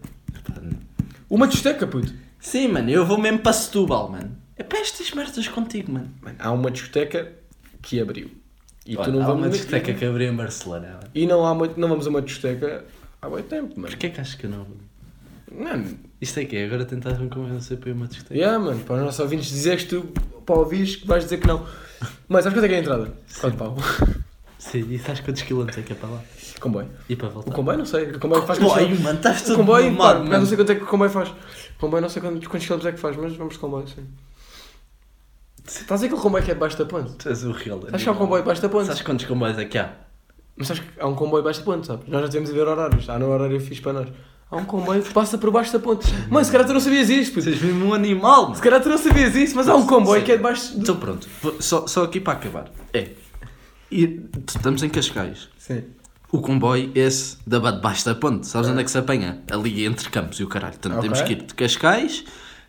Uma 1.31 1.47
discoteca, 1.49 1.87
puto. 1.87 2.13
Sim, 2.39 2.69
mano, 2.69 2.91
eu 2.91 3.07
vou 3.07 3.19
mesmo 3.19 3.39
para 3.39 3.53
Setúbal, 3.53 4.11
mano. 4.11 4.37
É 4.57 4.63
para 4.63 4.79
estas 4.81 5.11
merdas 5.13 5.49
contigo, 5.49 5.93
mano. 5.93 6.11
Mano, 6.21 6.37
há 6.39 6.51
uma 6.53 6.71
discoteca 6.71 7.33
que 7.81 8.01
abriu. 8.01 8.31
E 8.85 8.97
Olha, 8.97 9.05
tu 9.07 9.13
não 9.13 9.23
há 9.23 9.27
vamos. 9.27 9.43
uma 9.43 9.49
discoteca 9.51 9.95
que 9.95 10.05
abriu 10.05 10.29
em 10.33 10.37
Barcelona, 10.37 10.89
mano. 10.95 11.11
E 11.15 11.27
não, 11.27 11.47
há 11.47 11.55
muito, 11.55 11.79
não 11.81 11.89
vamos 11.89 12.07
a 12.07 12.11
uma 12.11 12.21
discoteca 12.21 12.85
há 13.21 13.29
muito 13.29 13.49
tempo, 13.49 13.69
mano. 13.77 13.89
Porquê 13.89 14.11
que 14.11 14.21
achas 14.21 14.35
que 14.35 14.45
eu 14.45 14.51
não? 14.51 14.67
Mano, 15.59 15.99
Isto 16.21 16.41
é 16.41 16.45
que 16.45 16.57
é, 16.57 16.65
agora 16.67 16.85
tentaram 16.85 17.29
convencer 17.29 17.79
para 17.79 17.91
ir 17.91 17.93
uma 17.93 18.07
discoteca. 18.07 18.35
yeah, 18.35 18.59
mano, 18.59 18.81
para 18.85 18.97
os 18.97 19.03
nossos 19.03 19.21
ouvintes 19.21 19.49
dizer 19.49 19.77
que 19.79 19.87
tu, 19.87 20.03
para 20.47 20.55
ouvires, 20.57 20.97
que 20.97 21.07
vais 21.07 21.25
dizer 21.25 21.39
que 21.39 21.47
não. 21.47 21.67
Mas 22.29 22.45
sabes 22.45 22.57
quanto 22.59 22.65
é 22.65 22.69
que 22.69 22.75
é 22.75 22.79
a 22.79 22.81
entrada? 22.81 23.13
Quanto 23.41 23.57
pau? 23.57 23.77
Sim, 24.59 24.87
e 24.91 24.99
sabes 24.99 25.21
quantos 25.21 25.43
quilómetros 25.43 25.79
é 25.79 25.83
que 25.83 25.93
é 25.93 25.97
para 25.97 26.09
lá? 26.09 26.21
Comboio. 26.61 26.89
E 27.09 27.17
para 27.17 27.29
O 27.29 27.31
voltar? 27.33 27.53
comboio 27.53 27.79
não 27.79 27.85
sei. 27.87 28.13
O 28.13 28.21
comboio 28.21 28.43
faz 28.43 28.59
Comboio, 28.61 29.01
mano, 29.01 29.17
estás 29.19 29.43
O 29.43 29.47
todo 29.47 29.57
comboio, 29.57 29.87
acaso 29.93 29.99
mano. 30.25 30.39
não 30.39 30.47
sei 30.47 30.57
quanto 30.57 30.73
é 30.73 30.75
que 30.77 30.83
o 30.83 30.87
comboio 30.87 31.11
faz. 31.11 31.29
O 31.31 31.35
comboio 31.81 32.01
não 32.03 32.09
sei 32.09 32.23
quantos, 32.23 32.47
quantos 32.47 32.67
quilómetros 32.67 32.93
é 32.93 32.95
que 32.95 33.01
faz, 33.01 33.17
mas 33.17 33.35
vamos 33.37 33.55
de 33.55 33.59
comboio, 33.61 33.89
sim. 33.89 34.07
Estás 35.67 35.91
a 35.91 35.95
dizer 35.97 36.07
aquele 36.07 36.21
comboio 36.21 36.45
que 36.45 36.51
é 36.51 36.55
debaixo 36.55 36.79
da 36.79 36.85
ponte? 36.87 37.13
Tu 37.17 37.29
és 37.29 37.45
o 37.45 37.53
real. 37.53 37.81
Sabes 37.83 38.03
que 38.03 38.09
há 38.09 38.13
um 38.13 38.17
comboio 38.17 38.43
debaixo 38.43 38.63
da 38.63 38.69
ponte? 38.69 38.87
Sabes 38.87 39.03
quantos 39.03 39.27
comboios 39.27 39.59
é 39.59 39.65
que 39.65 39.79
há? 39.79 39.93
Mas 40.57 40.69
sabes 40.69 40.83
que 40.83 41.01
há 41.01 41.07
um 41.07 41.15
comboio 41.15 41.43
debaixo 41.43 41.61
da 41.61 41.65
ponte, 41.67 41.87
sabes? 41.87 42.09
Nós 42.09 42.23
já 42.23 42.29
tivemos 42.29 42.51
a 42.51 42.53
ver 42.53 42.67
horários, 42.69 43.09
há 43.09 43.19
no 43.19 43.29
horário 43.31 43.61
fixe 43.61 43.81
para 43.81 43.93
nós. 43.95 44.09
Há 44.53 44.57
um 44.59 44.65
comboio 44.67 45.03
que 45.03 45.13
passa 45.15 45.39
por 45.39 45.51
baixo 45.51 45.73
da 45.73 45.79
ponte. 45.79 46.07
Mano, 46.31 46.45
se 46.45 46.53
calhar 46.53 46.67
tu 46.67 46.75
não 46.75 46.81
sabias 46.81 47.09
isto, 47.09 47.33
puto. 47.33 47.45
Vocês 47.45 47.61
mesmo 47.63 47.87
um 47.87 47.95
animal, 47.95 48.43
mano. 48.43 48.55
Se 48.57 48.61
calhar 48.61 48.83
tu 48.83 48.89
não 48.91 48.99
sabias 48.99 49.35
isso, 49.35 49.57
mas 49.57 49.67
há 49.67 49.75
um 49.75 49.87
comboio 49.87 50.21
Sim. 50.21 50.27
que 50.27 50.33
é 50.33 50.37
debaixo 50.37 50.75
do... 50.75 50.81
Então 50.83 50.97
pronto, 50.97 51.27
vou- 51.43 51.57
só, 51.61 51.87
só 51.87 52.05
aqui 52.05 52.21
para 52.21 52.35
acabar. 52.35 52.71
É, 52.93 53.09
e 53.91 54.21
estamos 54.47 54.83
em 54.83 54.91
Cascais. 54.91 55.49
Sim. 55.59 55.85
O 56.31 56.41
comboio, 56.41 56.91
esse, 56.95 57.39
da 57.47 57.59
debaixo 57.71 58.05
da 58.05 58.15
ponte, 58.15 58.47
sabes 58.47 58.69
onde 58.69 58.81
é 58.81 58.85
que 58.85 58.91
se 58.91 58.99
apanha? 58.99 59.43
Ali 59.51 59.85
entre 59.87 60.09
Campos 60.11 60.39
e 60.39 60.45
o 60.45 60.49
caralho. 60.49 60.75
Portanto, 60.75 61.01
temos 61.01 61.21
que 61.23 61.33
ir 61.33 61.43
de 61.43 61.55
Cascais 61.55 62.25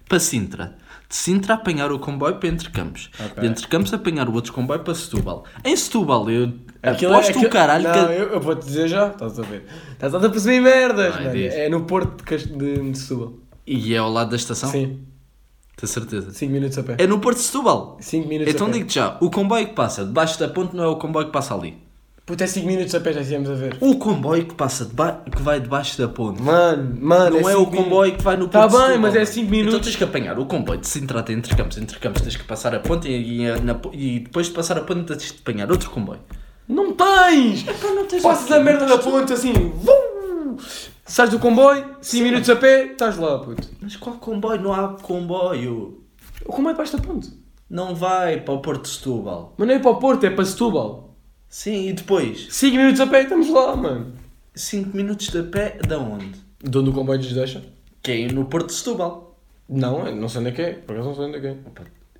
para 0.07 0.19
Sintra. 0.19 0.75
De 1.13 1.17
Sintra 1.17 1.53
apanhar 1.53 1.91
o 1.91 1.99
comboio 1.99 2.37
para 2.37 2.49
Entre 2.49 2.71
Campos. 2.71 3.11
Ok. 3.23 3.39
De 3.39 3.45
Entre 3.47 3.67
Campos 3.67 3.93
apanhar 3.93 4.27
o 4.27 4.33
outro 4.33 4.51
comboio 4.51 4.79
para 4.79 4.95
Setúbal. 4.95 5.43
Em 5.63 5.75
Setúbal, 5.75 6.27
eu 6.31 6.51
Aquilo 6.81 7.13
aposto 7.13 7.29
aquilo- 7.29 7.45
o 7.45 7.49
caralho 7.51 7.83
Não, 7.83 7.91
que... 7.93 7.99
eu, 8.13 8.29
eu 8.31 8.41
vou-te 8.41 8.65
dizer 8.65 8.87
já, 8.87 9.09
estás 9.09 9.37
a 9.39 9.43
ver. 9.43 9.63
Estás 9.91 10.15
a 10.15 10.19
perceber 10.27 10.59
merdas, 10.61 11.13
mano. 11.13 11.31
diz. 11.31 11.53
É 11.53 11.69
no 11.69 11.83
Porto 11.83 12.25
de, 12.25 12.37
de, 12.47 12.91
de 12.91 12.97
Setúbal. 12.97 13.33
E 13.67 13.93
é 13.93 13.97
ao 13.99 14.09
lado 14.09 14.31
da 14.31 14.35
estação? 14.35 14.71
Sim, 14.71 15.01
Tenho 15.77 15.87
certeza. 15.87 16.31
5 16.31 16.51
minutos 16.51 16.77
a 16.79 16.83
pé. 16.83 16.95
É 16.97 17.05
no 17.05 17.19
Porto 17.19 17.37
de 17.37 17.43
Setúbal. 17.43 17.95
5 18.01 18.27
minutos 18.27 18.51
Então 18.51 18.65
a 18.65 18.69
pé. 18.71 18.73
digo-te 18.77 18.95
já, 18.95 19.15
o 19.21 19.29
comboio 19.29 19.67
que 19.67 19.73
passa 19.75 20.03
debaixo 20.03 20.39
da 20.39 20.47
ponte 20.47 20.75
não 20.75 20.83
é 20.83 20.87
o 20.87 20.95
comboio 20.95 21.27
que 21.27 21.31
passa 21.31 21.53
ali. 21.53 21.77
Puta, 22.25 22.45
é 22.45 22.47
5 22.47 22.65
minutos 22.65 22.95
a 22.95 23.01
pé, 23.01 23.11
já 23.11 23.19
estivemos 23.19 23.49
a 23.49 23.53
ver. 23.53 23.75
O 23.81 23.97
comboio 23.97 24.45
que 24.45 24.53
passa 24.55 24.85
deba- 24.85 25.21
que 25.29 25.41
vai 25.41 25.59
debaixo 25.59 25.97
da 25.97 26.07
ponte. 26.07 26.41
Mano, 26.41 26.95
mano, 27.01 27.41
Não 27.41 27.49
é, 27.49 27.53
o 27.53 27.59
cinco 27.59 27.71
minutos. 27.71 27.83
comboio 27.83 28.15
que 28.15 28.23
vai 28.23 28.37
no 28.37 28.47
Tá 28.47 28.61
Porto 28.61 28.71
de 28.71 28.77
bem, 28.77 28.81
Setúbal, 28.87 29.01
mas 29.01 29.15
é 29.15 29.19
mano. 29.19 29.27
cinco 29.33 29.51
minutos. 29.51 29.73
Então 29.73 29.83
tens 29.83 29.95
que 29.97 30.03
apanhar 30.05 30.39
o 30.39 30.45
comboio 30.45 30.79
de 30.79 30.87
Sintra 30.87 31.19
até 31.19 31.33
entre 31.33 31.53
campos, 31.53 31.77
entre 31.77 31.99
campos 31.99 32.21
tens 32.21 32.37
que 32.37 32.43
passar 32.45 32.73
a 32.73 32.79
ponte 32.79 33.09
e, 33.09 33.41
e, 33.41 33.59
na- 33.59 33.77
e 33.91 34.19
depois 34.21 34.47
de 34.47 34.53
passar 34.53 34.77
a 34.77 34.81
ponte 34.81 35.03
tens 35.03 35.33
de 35.33 35.39
apanhar 35.41 35.69
outro 35.69 35.89
comboio. 35.89 36.21
Não 36.65 36.93
tens! 36.93 37.65
não 37.65 38.05
tens 38.07 38.23
Passas 38.23 38.49
a 38.53 38.59
merda 38.61 38.85
da 38.85 38.97
ponte 38.99 39.33
assim, 39.33 39.51
vum! 39.51 40.55
Sais 41.05 41.29
do 41.29 41.39
comboio, 41.39 41.85
5 41.99 42.23
minutos 42.23 42.49
a 42.49 42.55
pé, 42.55 42.85
estás 42.93 43.17
lá, 43.17 43.37
puto. 43.39 43.67
Mas 43.81 43.97
qual 43.97 44.15
comboio? 44.15 44.61
Não 44.61 44.73
há 44.73 44.95
comboio. 45.01 46.01
O 46.45 46.53
comboio 46.53 46.71
é 46.71 46.75
para 46.75 46.83
esta 46.85 46.97
ponte. 46.99 47.29
Não 47.69 47.93
vai 47.93 48.39
para 48.39 48.53
o 48.53 48.59
Porto 48.61 48.83
de 48.83 48.89
Setúbal. 48.89 49.53
Mas 49.57 49.67
não 49.67 49.75
é 49.75 49.79
para 49.79 49.91
o 49.91 49.95
Porto, 49.97 50.23
é 50.23 50.29
para 50.29 50.45
Setúbal. 50.45 51.12
Sim, 51.55 51.89
e 51.89 51.93
depois? 51.93 52.47
5 52.49 52.75
minutos 52.75 52.99
a 52.99 53.05
pé, 53.05 53.21
estamos 53.21 53.47
lá, 53.47 53.75
mano. 53.75 54.13
5 54.55 54.97
minutos 54.97 55.27
de 55.29 55.43
pé 55.43 55.77
de 55.87 55.93
onde? 55.93 56.31
De 56.63 56.75
onde 56.79 56.89
o 56.89 56.93
comboio 56.93 57.19
nos 57.19 57.31
deixa? 57.31 57.63
Que 58.01 58.11
é 58.23 58.27
no 58.27 58.45
Porto 58.45 58.67
de 58.69 58.73
Setúbal. 58.73 59.39
Não, 59.69 60.07
eu 60.07 60.15
não 60.15 60.27
sei 60.27 60.41
onde 60.41 60.49
é 60.49 60.51
que 60.51 60.61
é. 60.63 60.73
Por 60.73 60.93
acaso 60.95 61.09
não 61.09 61.15
sei 61.15 61.25
onde 61.25 61.37
é 61.37 61.41
que 61.41 61.47
é. 61.47 61.57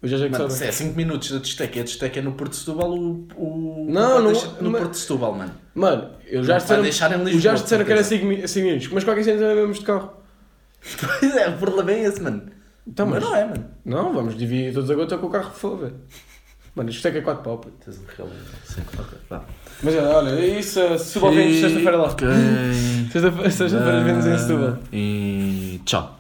Eu 0.04 0.08
já 0.08 0.18
sei 0.20 0.30
que 0.30 0.38
Mano, 0.38 0.52
se 0.52 0.64
é 0.66 0.72
5 0.72 0.96
minutos 0.96 1.32
da 1.32 1.40
discoteca 1.40 1.78
e 1.80 1.82
a 1.82 1.84
discoteca 1.84 2.20
é 2.20 2.22
no 2.22 2.34
Porto 2.34 2.52
de 2.52 2.58
Setúbal, 2.58 2.92
o. 2.94 3.28
o 3.36 3.88
Não, 3.90 4.22
não- 4.22 4.32
deixa 4.32 4.48
no 4.62 4.70
mas- 4.70 4.82
Porto 4.82 4.92
de 4.94 4.98
Setúbal, 5.00 5.34
mano. 5.34 5.52
Mano, 5.74 6.10
eu 6.28 6.44
já 6.44 6.58
disseram, 6.60 6.84
Lisboa, 6.84 7.42
já 7.42 7.54
disseram 7.56 7.86
que 7.86 7.92
era 7.92 8.04
certeza. 8.04 8.48
5 8.54 8.66
minutos, 8.68 8.88
mas 8.90 9.04
qualquer 9.04 9.24
cena 9.24 9.40
também 9.40 9.56
vamos 9.64 9.80
de 9.80 9.86
carro. 9.86 10.14
Pois 11.20 11.36
é, 11.36 11.50
o 11.50 11.58
problema 11.58 11.92
é 11.92 12.04
esse, 12.04 12.22
mano. 12.22 12.44
Então, 12.86 13.08
mas 13.08 13.24
mas- 13.24 13.32
não 13.32 13.36
é, 13.36 13.46
mano. 13.46 13.66
Não, 13.84 14.14
vamos 14.14 14.38
dividir 14.38 14.74
todos 14.76 14.92
a 14.92 14.94
gota 14.94 15.18
com 15.18 15.26
o 15.26 15.30
carro, 15.32 15.50
por 15.50 15.58
favor. 15.60 15.94
Mano, 16.76 16.90
isto 16.90 17.08
é 17.08 17.12
que 17.12 17.20
é 17.20 17.22
4 17.22 17.44
pau, 17.44 17.58
puto. 17.60 17.76
Tens 17.86 17.98
um 17.98 18.02
realmente. 18.18 18.42
Sim, 18.66 18.82
ok, 18.98 19.18
vá. 19.30 19.44
Mas 19.84 19.96
olha, 19.96 20.46
isso, 20.46 20.80
se 20.98 21.06
Setúbal 21.06 21.34
vem 21.34 21.62
sexta-feira 21.62 21.98
lá. 21.98 22.08
Ok. 22.10 22.28
Sexta-feira 23.12 23.52
sexta 23.52 24.04
vemos 24.04 24.26
em 24.26 24.38
Setúbal. 24.40 24.78
E 24.92 25.82
tchau. 25.86 26.12